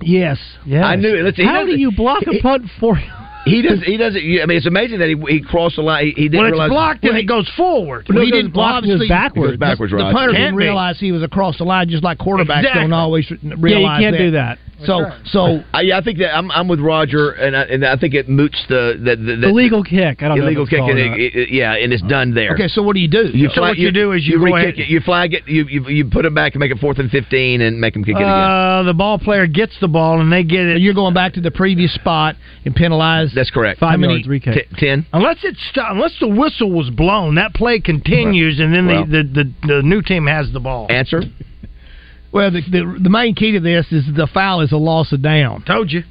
Yes. 0.03 0.38
Yes. 0.66 0.84
I 0.84 0.96
knew 0.96 1.14
it. 1.14 1.22
Listen, 1.22 1.44
he 1.44 1.51
How 1.51 1.64
do 1.64 1.78
you 1.78 1.92
block 1.92 2.22
a 2.26 2.40
punt 2.40 2.66
for? 2.78 2.96
He 3.45 3.62
does. 3.62 3.80
He 3.82 3.97
doesn't. 3.97 4.18
I 4.20 4.47
mean, 4.47 4.59
it's 4.59 4.66
amazing 4.66 4.99
that 4.99 5.09
he, 5.09 5.16
he 5.32 5.41
crossed 5.43 5.76
the 5.76 5.82
line. 5.82 6.07
He, 6.07 6.12
he 6.12 6.28
didn't 6.28 6.45
realize. 6.53 6.53
well, 6.53 6.53
it's 6.53 6.70
realize. 6.70 7.01
blocked 7.01 7.05
and 7.05 7.16
it 7.18 7.24
goes 7.24 7.49
forward. 7.57 8.07
Well, 8.09 8.24
he 8.24 8.30
didn't 8.30 8.53
block, 8.53 8.84
it 8.84 9.09
backwards. 9.09 9.55
It 9.55 9.59
goes 9.59 9.59
backwards, 9.59 9.93
The, 9.93 9.99
the 9.99 10.12
punter 10.12 10.32
didn't 10.32 10.57
be. 10.57 10.64
realize 10.64 11.01
he 11.01 11.12
was 11.12 11.22
across 11.22 11.57
the 11.59 11.64
line, 11.64 11.88
just 11.88 12.05
like 12.05 12.18
quarterbacks 12.18 12.59
Exactly. 12.61 12.82
don't 12.82 12.93
always 12.93 13.30
realize 13.30 14.01
Yeah, 14.03 14.09
you 14.09 14.12
can't 14.12 14.18
do 14.18 14.30
that. 14.32 14.59
So, 14.86 15.05
so 15.26 15.62
I, 15.74 15.82
yeah, 15.82 15.99
I 15.99 16.03
think 16.03 16.20
that 16.20 16.34
I'm, 16.34 16.51
I'm 16.51 16.66
with 16.66 16.80
Roger, 16.80 17.32
and 17.32 17.55
I, 17.55 17.62
and 17.64 17.84
I 17.84 17.99
think 17.99 18.14
it 18.14 18.30
moots 18.30 18.57
the 18.70 18.95
the, 18.99 19.14
the, 19.14 19.36
The 19.36 19.53
legal 19.53 19.84
kick. 19.84 20.22
I 20.22 20.28
don't 20.28 20.38
illegal 20.38 20.64
know. 20.64 20.70
kick. 20.70 20.80
Kick. 20.80 20.88
And 20.88 20.99
it, 20.99 21.36
it- 21.36 21.51
yeah, 21.51 21.74
and 21.74 21.93
it's 21.93 22.03
done 22.05 22.32
there. 22.32 22.55
okay. 22.55 22.66
So 22.66 22.80
what 22.82 22.95
do 22.95 23.01
you 23.01 23.09
do? 23.09 23.28
You 23.30 23.49
So 23.49 23.57
flag, 23.57 23.70
what 23.72 23.78
you 23.78 23.93
do 23.93 24.12
is 24.12 24.26
you 24.26 24.38
go 24.38 24.45
re-kick 24.45 24.78
it. 24.78 24.88
You 24.88 25.01
flag 25.01 25.34
it. 25.34 25.47
You, 25.47 25.66
you 25.68 25.86
you 25.86 26.05
put 26.09 26.24
it 26.24 26.34
back 26.34 26.55
and 26.55 26.61
make 26.61 26.70
it 26.70 26.78
fourth 26.78 26.99
and 26.99 27.11
fifteen, 27.11 27.61
and 27.61 27.78
make 27.78 27.93
them 27.93 28.05
kick 28.05 28.14
it 28.14 28.20
again. 28.22 28.26
Uh, 28.26 28.82
the 28.84 28.95
ball 28.95 29.18
player 29.18 29.47
gets 29.47 29.78
the 29.82 29.88
ball 29.88 30.18
and 30.18 30.32
they 30.32 30.45
get 30.45 30.61
it. 30.64 30.80
You're 30.80 30.95
going 30.95 31.12
back 31.12 31.34
to 31.34 31.43
the 31.43 31.51
previous 31.51 31.93
spot 31.95 32.36
and 32.64 32.74
penalize. 32.74 33.29
That's 33.34 33.50
correct. 33.50 33.80
Five 33.80 33.92
How 33.92 33.96
many- 33.96 34.14
yards 34.14 34.28
recap. 34.28 34.54
T- 34.54 34.76
ten. 34.76 35.06
Unless 35.12 35.44
it 35.44 35.56
sto- 35.70 35.86
unless 35.90 36.18
the 36.18 36.28
whistle 36.28 36.70
was 36.72 36.90
blown, 36.90 37.36
that 37.36 37.54
play 37.54 37.80
continues, 37.80 38.60
and 38.60 38.74
then 38.74 38.86
Well. 38.86 39.06
the, 39.06 39.22
the, 39.22 39.44
the 39.44 39.66
the 39.76 39.82
new 39.82 40.02
team 40.02 40.26
has 40.26 40.50
the 40.52 40.60
ball. 40.60 40.86
Answer. 40.90 41.22
Well, 42.32 42.50
the, 42.50 42.60
the 42.62 42.98
the 43.02 43.10
main 43.10 43.34
key 43.34 43.52
to 43.52 43.60
this 43.60 43.86
is 43.90 44.04
the 44.14 44.28
foul 44.32 44.60
is 44.60 44.70
a 44.72 44.76
loss 44.76 45.12
of 45.12 45.20
down. 45.22 45.62
Told 45.64 45.90
you. 45.90 46.04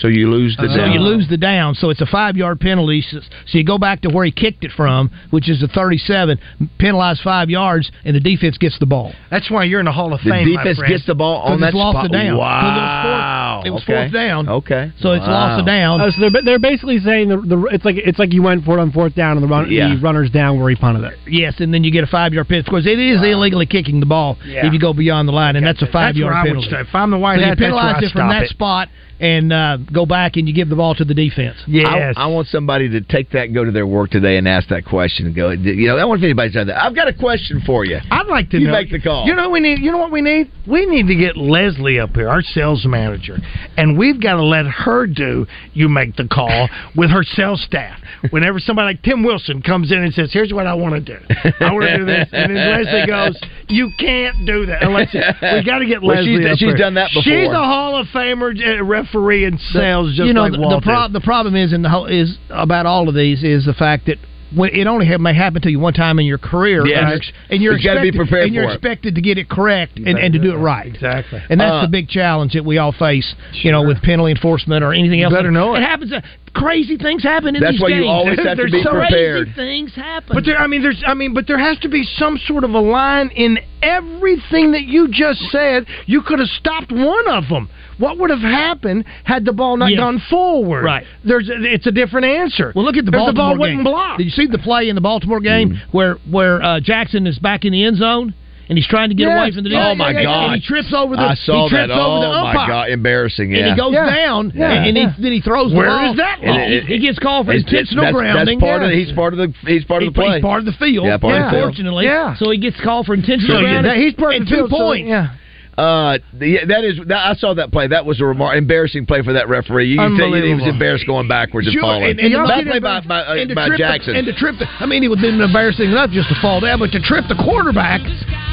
So 0.00 0.08
you 0.08 0.30
lose 0.30 0.56
the 0.56 0.68
So 0.68 0.76
down. 0.76 0.88
So 0.88 0.92
you 0.94 1.00
lose 1.00 1.28
the 1.28 1.36
down, 1.36 1.74
so 1.74 1.90
it's 1.90 2.00
a 2.00 2.06
five 2.06 2.36
yard 2.36 2.60
penalty. 2.60 3.02
So, 3.02 3.20
so 3.20 3.58
you 3.58 3.64
go 3.64 3.76
back 3.78 4.00
to 4.02 4.08
where 4.10 4.24
he 4.24 4.30
kicked 4.32 4.64
it 4.64 4.70
from, 4.72 5.10
which 5.30 5.50
is 5.50 5.60
the 5.60 5.68
37, 5.68 6.38
penalized 6.78 7.20
five 7.22 7.50
yards, 7.50 7.90
and 8.04 8.16
the 8.16 8.20
defense 8.20 8.56
gets 8.58 8.78
the 8.78 8.86
ball. 8.86 9.12
That's 9.30 9.50
why 9.50 9.64
you're 9.64 9.80
in 9.80 9.86
the 9.86 9.92
Hall 9.92 10.12
of 10.14 10.20
The 10.24 10.30
Fame. 10.30 10.46
The 10.48 10.56
defense 10.56 10.78
friend. 10.78 10.92
gets 10.92 11.04
the 11.06 11.14
ball 11.14 11.42
on 11.42 11.52
'Cause 11.52 11.60
that 11.60 11.66
it's 11.68 11.74
lost 11.76 11.96
spot. 11.98 12.02
the 12.10 12.16
down. 12.18 12.36
Wow. 12.38 13.62
It 13.66 13.70
was 13.70 13.82
okay. 13.82 13.92
fourth 13.94 14.12
down. 14.12 14.48
Okay. 14.48 14.92
So 15.00 15.12
it's 15.12 15.26
Wow. 15.26 15.32
lost 15.32 15.64
the 15.64 15.70
down. 15.70 16.00
Oh, 16.00 16.10
so 16.10 16.20
they're 16.30 16.42
they're 16.42 16.58
basically 16.58 16.98
saying 17.00 17.28
the, 17.28 17.36
the 17.36 17.62
it's 17.66 17.84
like 17.84 17.96
it's 17.96 18.18
like 18.18 18.32
you 18.32 18.42
went 18.42 18.64
for 18.64 18.78
it 18.78 18.80
on 18.80 18.92
fourth 18.92 19.14
down 19.14 19.36
and 19.36 19.42
the 19.44 19.48
run 19.48 19.70
Yeah. 19.70 19.88
the 19.94 20.00
runner's 20.00 20.30
down 20.30 20.58
where 20.58 20.70
he 20.70 20.76
punted 20.76 21.04
it. 21.04 21.18
Yes, 21.28 21.60
and 21.60 21.72
then 21.72 21.84
you 21.84 21.90
get 21.90 22.02
a 22.04 22.06
five 22.06 22.32
yard 22.32 22.48
penalty. 22.48 22.66
Of 22.66 22.70
course, 22.70 22.86
it 22.86 22.98
is 22.98 23.22
illegally 23.22 23.66
kicking 23.66 24.00
the 24.00 24.06
ball 24.06 24.38
Yeah. 24.46 24.66
if 24.66 24.72
you 24.72 24.78
go 24.78 24.92
beyond 24.92 25.28
the 25.28 25.32
line, 25.32 25.56
and 25.56 25.66
that's 25.66 25.82
a 25.82 25.86
five 25.86 26.14
That's 26.14 26.18
yard 26.18 26.46
penalty. 26.46 26.68
stop. 26.68 26.80
If 26.80 26.94
I'm 26.94 27.10
the 27.10 27.18
white 27.18 27.36
so 27.36 27.40
you 27.40 27.46
hat, 27.46 27.58
that's 27.58 27.60
where 27.60 27.68
penalize 27.70 28.02
I 28.02 28.06
it 28.06 28.12
from 28.12 28.28
that 28.30 28.42
it. 28.44 28.48
spot 28.50 28.88
and 29.22 29.52
uh, 29.52 29.76
go 29.92 30.04
back 30.04 30.36
and 30.36 30.48
you 30.48 30.52
give 30.54 30.68
the 30.68 30.74
ball 30.76 30.94
to 30.96 31.04
the 31.04 31.14
defense. 31.14 31.56
Yes. 31.68 32.14
I, 32.16 32.24
I 32.24 32.26
want 32.26 32.48
somebody 32.48 32.88
to 32.90 33.00
take 33.00 33.30
that 33.30 33.44
and 33.44 33.54
go 33.54 33.64
to 33.64 33.70
their 33.70 33.86
work 33.86 34.10
today 34.10 34.36
and 34.36 34.48
ask 34.48 34.68
that 34.70 34.84
question 34.84 35.26
and 35.26 35.34
go. 35.34 35.50
You 35.50 35.86
know, 35.86 35.96
I 35.96 36.04
want 36.04 36.20
if 36.20 36.24
anybody's 36.24 36.54
done 36.54 36.66
that. 36.66 36.82
I've 36.82 36.94
got 36.96 37.06
a 37.08 37.14
question 37.14 37.62
for 37.64 37.84
you. 37.84 37.98
I'd 38.10 38.26
like 38.26 38.50
to 38.50 38.58
You 38.58 38.66
know. 38.66 38.72
make 38.72 38.90
the 38.90 39.00
call. 39.00 39.24
You 39.26 39.34
know 39.34 39.42
what 39.44 39.52
we 39.52 39.60
need. 39.60 39.78
You 39.78 39.92
know 39.92 39.98
what 39.98 40.10
we 40.12 40.20
need. 40.20 40.50
We 40.66 40.86
need 40.86 41.06
to 41.06 41.14
get 41.14 41.36
Leslie 41.36 41.98
up 42.00 42.10
here, 42.16 42.28
our 42.28 42.42
sales 42.42 42.84
manager, 42.84 43.38
and 43.76 43.96
we've 43.96 44.20
got 44.20 44.34
to 44.36 44.42
let 44.44 44.66
her 44.66 45.06
do. 45.06 45.46
You 45.72 45.88
make 45.88 46.16
the 46.16 46.26
call 46.26 46.68
with 46.96 47.10
her 47.10 47.22
sales 47.22 47.62
staff. 47.62 47.98
Whenever 48.30 48.58
somebody 48.58 48.94
like 48.94 49.02
Tim 49.02 49.22
Wilson 49.22 49.62
comes 49.62 49.92
in 49.92 49.98
and 50.02 50.12
says, 50.12 50.30
"Here's 50.32 50.52
what 50.52 50.66
I 50.66 50.74
want 50.74 50.94
to 50.94 51.00
do. 51.00 51.18
I 51.60 51.72
want 51.72 51.84
to 51.84 51.96
do 51.98 52.04
this," 52.04 52.28
and 52.32 52.54
then 52.56 52.84
Leslie 52.84 53.06
goes, 53.06 53.40
"You 53.68 53.90
can't 53.98 54.44
do 54.46 54.66
that 54.66 54.82
unless 54.82 55.14
you, 55.14 55.20
we 55.40 55.62
got 55.64 55.78
to 55.78 55.86
get 55.86 56.02
Well, 56.02 56.16
Leslie." 56.16 56.36
she's- 56.38 56.52
up 56.52 56.58
she's 56.58 56.68
here. 56.68 56.76
done 56.76 56.94
that 56.94 57.10
before. 57.10 57.22
She's 57.22 57.48
a 57.48 57.54
Hall 57.54 57.96
of 57.96 58.06
Famer 58.08 58.50
uh, 58.80 58.84
referee 59.12 59.44
in 59.44 59.58
sales, 59.58 60.14
just 60.16 60.26
you 60.26 60.32
know 60.32 60.42
like 60.42 60.52
the, 60.52 60.58
the, 60.58 60.80
pro- 60.82 61.08
the 61.08 61.20
problem 61.20 61.54
is 61.56 61.72
in 61.72 61.82
the 61.82 61.88
whole, 61.88 62.06
is 62.06 62.36
about 62.50 62.86
all 62.86 63.08
of 63.08 63.14
these 63.14 63.42
is 63.42 63.64
the 63.66 63.74
fact 63.74 64.06
that 64.06 64.16
when 64.54 64.68
it 64.74 64.86
only 64.86 65.06
ha- 65.06 65.16
may 65.16 65.34
happen 65.34 65.62
to 65.62 65.70
you 65.70 65.78
one 65.78 65.94
time 65.94 66.18
in 66.18 66.26
your 66.26 66.36
career, 66.36 66.86
Yes. 66.86 67.32
and 67.48 67.62
you're, 67.62 67.72
and 67.72 67.82
You 67.82 67.88
gotta 67.88 68.02
be 68.02 68.08
expected, 68.08 68.16
prepared 68.28 68.44
and 68.46 68.54
you're 68.54 68.70
expected 68.70 69.14
to 69.14 69.22
get 69.22 69.38
it 69.38 69.48
correct 69.48 69.96
and, 69.96 70.18
and 70.18 70.32
to 70.34 70.38
do 70.38 70.52
it 70.52 70.56
right. 70.56 70.86
Exactly. 70.94 71.40
And 71.48 71.58
that's 71.58 71.72
Uh, 71.72 71.82
the 71.82 71.88
big 71.88 72.08
challenge 72.10 72.52
that 72.52 72.62
we 72.64 72.76
all 72.76 72.92
face, 72.92 73.34
you 73.52 73.72
know, 73.72 73.82
with 73.82 74.02
penalty 74.02 74.32
enforcement 74.32 74.84
or 74.84 74.92
anything 74.92 75.22
else. 75.22 75.32
better 75.32 75.50
know 75.50 75.74
it. 75.74 75.78
It 75.78 75.84
happens. 75.84 76.12
Uh, 76.12 76.20
crazy 76.52 76.98
things 76.98 77.22
happen 77.22 77.56
in 77.56 77.62
That's 77.62 77.72
these 77.72 77.80
why 77.80 77.88
you 77.88 77.94
games. 78.02 78.08
always 78.10 78.38
have 78.44 78.58
to 78.58 78.64
be 78.66 78.82
so 78.84 78.90
prepared. 78.90 79.46
Crazy 79.54 79.56
things 79.56 79.94
happen. 79.94 80.34
But 80.34 80.44
there, 80.44 80.58
I 80.58 80.66
mean, 80.66 80.82
there's, 80.82 81.02
I 81.06 81.14
mean, 81.14 81.32
but 81.32 81.46
there 81.46 81.58
has 81.58 81.78
to 81.78 81.88
be 81.88 82.02
some 82.04 82.36
sort 82.46 82.64
of 82.64 82.72
a 82.74 82.78
line 82.78 83.30
in 83.34 83.56
everything 83.80 84.72
that 84.72 84.82
you 84.82 85.08
just 85.08 85.40
said. 85.50 85.86
You 86.04 86.20
could 86.20 86.40
have 86.40 86.48
stopped 86.48 86.92
one 86.92 87.26
of 87.28 87.48
them. 87.48 87.70
What 88.02 88.18
would 88.18 88.30
have 88.30 88.40
happened 88.40 89.04
had 89.22 89.44
the 89.44 89.52
ball 89.52 89.76
not 89.76 89.90
Yeah. 89.92 89.98
gone 89.98 90.18
forward? 90.28 90.82
Right. 90.82 91.04
There's, 91.24 91.48
it's 91.48 91.86
a 91.86 91.92
different 91.92 92.26
answer. 92.26 92.72
Well, 92.74 92.84
look 92.84 92.96
at 92.96 93.04
the 93.04 93.10
If 93.12 93.16
Baltimore 93.16 93.32
the 93.32 93.38
ball 93.38 93.50
game. 93.52 93.58
wasn't 93.78 93.84
blocked. 93.84 94.18
Did 94.18 94.24
you 94.24 94.30
see 94.30 94.46
the 94.46 94.58
play 94.58 94.88
in 94.88 94.96
the 94.96 95.00
Baltimore 95.00 95.38
game 95.40 95.70
Mm. 95.70 95.78
where 95.92 96.14
where 96.28 96.60
uh, 96.62 96.80
Jackson 96.80 97.26
is 97.28 97.38
back 97.38 97.64
in 97.64 97.72
the 97.72 97.84
end 97.84 97.98
zone 97.98 98.34
and 98.68 98.78
he's 98.78 98.86
trying 98.88 99.10
to 99.10 99.14
get 99.14 99.26
Yes. 99.28 99.38
away 99.38 99.50
from 99.52 99.64
the 99.64 99.70
Oh 99.76 99.94
my 99.94 100.08
and, 100.10 100.18
and 100.18 100.26
God! 100.26 100.54
he 100.54 100.60
trips 100.66 100.92
over 100.96 101.14
the 101.14 101.22
I 101.22 101.34
saw 101.34 101.68
he 101.68 101.76
that. 101.76 101.90
Oh 101.92 102.20
my 102.42 102.54
god! 102.66 102.90
Embarrassing. 102.90 103.50
Yeah. 103.52 103.58
And 103.58 103.66
he 103.70 103.76
goes 103.76 103.92
Yeah. 103.92 104.06
down, 104.10 104.52
Yeah. 104.54 104.70
and, 104.72 104.86
and 104.88 104.96
Yeah. 104.96 105.10
he, 105.14 105.22
then 105.22 105.32
he 105.32 105.40
throws 105.40 105.70
the 105.70 105.76
Where 105.78 105.86
ball. 105.90 106.10
is 106.10 106.16
that 106.16 106.38
And 106.42 106.56
ball? 106.56 106.68
he, 106.68 106.80
he 106.80 106.98
gets 106.98 107.18
called 107.20 107.46
for 107.46 107.52
It's- 107.52 107.66
it's- 107.68 107.92
intentional 107.92 108.04
that's, 108.06 108.14
grounding. 108.16 108.58
That's 108.58 108.66
part 108.70 108.82
of. 108.82 108.90
Yeah. 108.90 108.96
He's 108.98 109.12
part 109.12 109.32
of 109.34 109.38
the. 109.38 109.54
He's 109.66 109.84
part 109.84 110.02
of 110.02 110.12
the 110.12 110.18
play. 110.20 110.34
He's 110.34 110.42
part 110.42 110.58
of 110.60 110.66
the 110.66 110.72
field. 110.72 111.06
Yeah, 111.06 111.18
part 111.18 111.34
of 111.38 111.44
the 111.44 111.50
field. 111.50 111.62
Unfortunately, 111.70 112.04
Yeah. 112.06 112.34
so 112.34 112.50
he 112.50 112.58
gets 112.58 112.80
called 112.80 113.06
for 113.06 113.14
intentional 113.14 113.58
So, 113.58 113.62
grounding. 113.62 113.94
he's 114.00 114.14
part 114.14 114.34
of 114.34 114.40
the 114.42 114.50
two 114.50 114.56
field, 114.66 114.70
so, 114.70 114.76
points. 114.78 115.08
yeah. 115.08 115.28
Uh, 115.72 116.18
that 116.36 116.84
is. 116.84 117.00
That, 117.08 117.32
I 117.32 117.34
saw 117.34 117.54
that 117.54 117.72
play. 117.72 117.88
That 117.88 118.04
was 118.04 118.20
a 118.20 118.24
remar- 118.24 118.56
embarrassing 118.56 119.06
play 119.06 119.22
for 119.22 119.32
that 119.32 119.48
referee. 119.48 119.88
You 119.88 119.96
can 119.96 120.18
tell 120.18 120.32
he 120.32 120.52
was 120.52 120.68
embarrassed 120.68 121.06
going 121.06 121.28
backwards 121.28 121.66
and 121.66 121.72
Sure, 121.72 121.80
falling. 121.80 122.20
and, 122.20 122.34
that 122.34 122.64
play 122.68 122.78
by, 122.78 123.00
by, 123.00 123.20
uh, 123.20 123.34
to 123.46 123.54
by 123.54 123.68
trip 123.68 123.78
Jackson. 123.78 124.16
And 124.16 124.26
to 124.26 124.34
trip, 124.34 124.56
the, 124.58 124.68
I 124.68 124.84
mean, 124.84 125.02
it 125.02 125.08
would 125.08 125.18
have 125.18 125.32
been 125.32 125.40
embarrassing 125.40 125.88
enough 125.90 126.10
just 126.10 126.28
to 126.28 126.34
fall 126.42 126.60
down, 126.60 126.78
but 126.78 126.92
to 126.92 127.00
trip 127.00 127.24
the 127.26 127.40
quarterback 127.40 128.02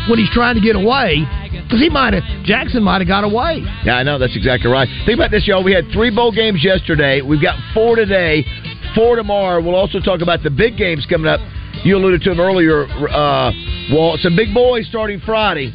when 0.08 0.18
he's 0.18 0.32
trying 0.32 0.56
to 0.56 0.62
get 0.62 0.78
away, 0.80 1.28
because 1.52 1.82
he 1.84 1.90
might 1.90 2.14
have, 2.14 2.24
Jackson 2.46 2.84
might 2.84 3.04
have 3.04 3.08
got 3.12 3.26
away. 3.26 3.68
Yeah, 3.84 4.00
I 4.00 4.04
know 4.04 4.18
that's 4.18 4.38
exactly 4.38 4.72
right. 4.72 4.88
Think 5.06 5.20
about 5.20 5.32
this, 5.32 5.46
y'all. 5.46 5.64
We 5.64 5.74
had 5.74 5.92
three 5.92 6.16
bowl 6.16 6.32
games 6.32 6.64
yesterday. 6.64 7.22
We've 7.22 7.42
got 7.42 7.60
four 7.74 7.98
today, 7.98 8.46
four 8.96 9.18
tomorrow. 9.18 9.62
We'll 9.62 9.76
also 9.76 10.00
talk 10.00 10.22
about 10.22 10.42
the 10.42 10.50
big 10.50 10.78
games 10.78 11.06
coming 11.06 11.28
up. 11.28 11.42
You 11.84 11.96
alluded 11.98 12.22
to 12.24 12.30
them 12.32 12.40
earlier, 12.42 12.84
uh, 12.90 13.52
Walt. 13.92 14.20
Some 14.20 14.36
big 14.36 14.54
boys 14.54 14.86
starting 14.88 15.20
Friday. 15.26 15.72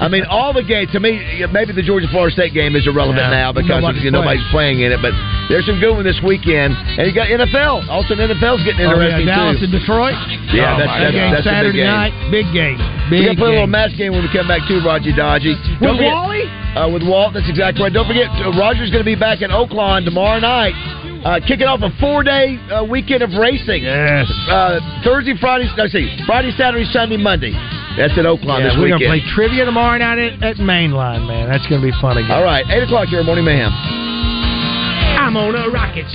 I 0.00 0.08
mean, 0.08 0.24
all 0.24 0.52
the 0.52 0.62
games. 0.64 0.90
To 0.92 1.00
me, 1.00 1.44
maybe 1.52 1.72
the 1.72 1.82
Georgia 1.82 2.08
Florida 2.10 2.32
State 2.32 2.54
game 2.54 2.74
is 2.74 2.86
irrelevant 2.86 3.22
Yeah. 3.28 3.30
now 3.30 3.52
because 3.52 3.68
Nobody's 3.82 4.02
you 4.02 4.10
know, 4.10 4.20
nobody's 4.22 4.42
playing 4.50 4.80
in 4.80 4.92
it. 4.92 5.00
But 5.02 5.12
there's 5.48 5.66
some 5.66 5.78
good 5.78 5.92
one 5.94 6.04
this 6.04 6.20
weekend, 6.24 6.74
and 6.98 7.06
you 7.06 7.12
got 7.12 7.28
NFL. 7.28 7.84
Also, 7.90 8.14
NFL's 8.16 8.64
getting 8.64 8.80
Oh, 8.86 8.96
yeah, 8.96 9.20
interesting 9.20 9.26
Dallas 9.26 9.58
too. 9.58 9.64
and 9.64 9.72
Detroit. 9.72 10.14
Yeah, 10.52 10.74
Oh, 10.74 10.78
that's- 10.78 10.88
that's- 10.88 11.12
game 11.12 11.30
that's 11.32 11.46
a 11.46 11.50
big 11.50 11.52
Saturday 11.54 11.78
game. 11.78 11.86
night. 11.86 12.12
Big 12.30 12.46
game. 12.52 12.78
We 13.10 13.18
Big 13.18 13.26
got 13.26 13.32
to 13.32 13.36
play 13.36 13.48
a 13.48 13.52
little 13.52 13.66
match 13.66 13.96
game 13.96 14.12
when 14.14 14.22
we 14.22 14.28
come 14.32 14.48
back 14.48 14.66
too, 14.66 14.80
Roger 14.80 15.12
Dodgy. 15.12 15.54
With 15.80 16.00
Wally? 16.00 16.48
uh, 16.74 16.88
with 16.88 17.02
Walt. 17.02 17.34
That's 17.34 17.48
exactly 17.48 17.82
right. 17.84 17.92
Don't 17.92 18.06
forget, 18.08 18.28
uh, 18.40 18.52
Roger's 18.56 18.88
going 18.90 19.04
to 19.04 19.08
be 19.08 19.14
back 19.16 19.42
in 19.42 19.50
Oaklawn 19.50 20.04
tomorrow 20.06 20.40
night, 20.40 20.74
uh, 21.24 21.40
kicking 21.46 21.66
off 21.66 21.80
a 21.82 21.90
four-day 22.00 22.58
uh, 22.70 22.84
weekend 22.84 23.22
of 23.22 23.30
racing. 23.38 23.82
Yes. 23.84 24.26
Uh, 24.48 24.80
Thursday, 25.04 25.34
Friday, 25.40 25.68
no, 25.76 25.86
see, 25.86 26.08
Friday, 26.26 26.50
Saturday, 26.56 26.84
Sunday, 26.92 27.16
Monday. 27.16 27.52
That's 27.96 28.16
at 28.16 28.24
Oaklawn 28.24 28.60
Yeah, 28.60 28.72
this 28.72 28.76
we're 28.78 28.84
weekend. 28.88 29.04
gonna 29.04 29.20
play 29.20 29.34
trivia 29.34 29.64
tomorrow 29.64 29.98
night 29.98 30.18
at, 30.18 30.42
at 30.42 30.56
Mainline, 30.56 31.26
man. 31.28 31.48
That's 31.50 31.66
gonna 31.68 31.82
be 31.84 31.92
fun 32.00 32.16
again. 32.18 32.30
All 32.32 32.42
right, 32.44 32.64
eight 32.70 32.82
o'clock 32.82 33.08
here, 33.08 33.22
Morning 33.22 33.44
Mayhem. 33.44 33.70
I'm 33.72 35.36
on 35.36 35.54
a 35.54 35.68
rocket. 35.68 36.08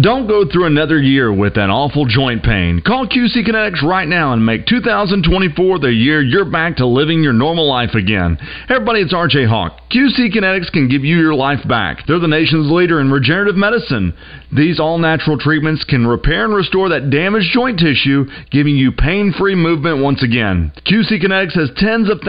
Don't 0.00 0.28
go 0.28 0.44
through 0.44 0.66
another 0.66 1.00
year 1.00 1.32
with 1.32 1.54
that 1.54 1.70
awful 1.70 2.04
joint 2.04 2.44
pain. 2.44 2.80
Call 2.86 3.08
QC 3.08 3.42
Kinetics 3.42 3.82
right 3.82 4.06
now 4.06 4.32
and 4.32 4.44
make 4.46 4.66
2024 4.66 5.80
the 5.80 5.90
year 5.90 6.22
you're 6.22 6.44
back 6.44 6.76
to 6.76 6.86
living 6.86 7.22
your 7.22 7.32
normal 7.32 7.66
life 7.66 7.94
again. 7.94 8.36
Hey 8.68 8.76
everybody, 8.76 9.00
it's 9.00 9.12
RJ 9.12 9.48
Hawk. 9.48 9.80
QC 9.90 10.30
Kinetics 10.32 10.70
can 10.70 10.88
give 10.88 11.02
you 11.02 11.18
your 11.18 11.34
life 11.34 11.66
back. 11.66 12.06
They're 12.06 12.20
the 12.20 12.28
nation's 12.28 12.70
leader 12.70 13.00
in 13.00 13.10
regenerative 13.10 13.56
medicine. 13.56 14.14
These 14.54 14.78
all 14.78 14.98
natural 14.98 15.36
treatments 15.36 15.82
can 15.82 16.06
repair 16.06 16.44
and 16.44 16.54
restore 16.54 16.90
that 16.90 17.10
damaged 17.10 17.50
joint 17.52 17.80
tissue, 17.80 18.26
giving 18.52 18.76
you 18.76 18.92
pain 18.92 19.34
free 19.36 19.56
movement 19.56 20.00
once 20.00 20.22
again. 20.22 20.70
QC 20.86 21.20
Kinetics 21.20 21.58
has 21.58 21.70
tens 21.76 22.08
of 22.08 22.20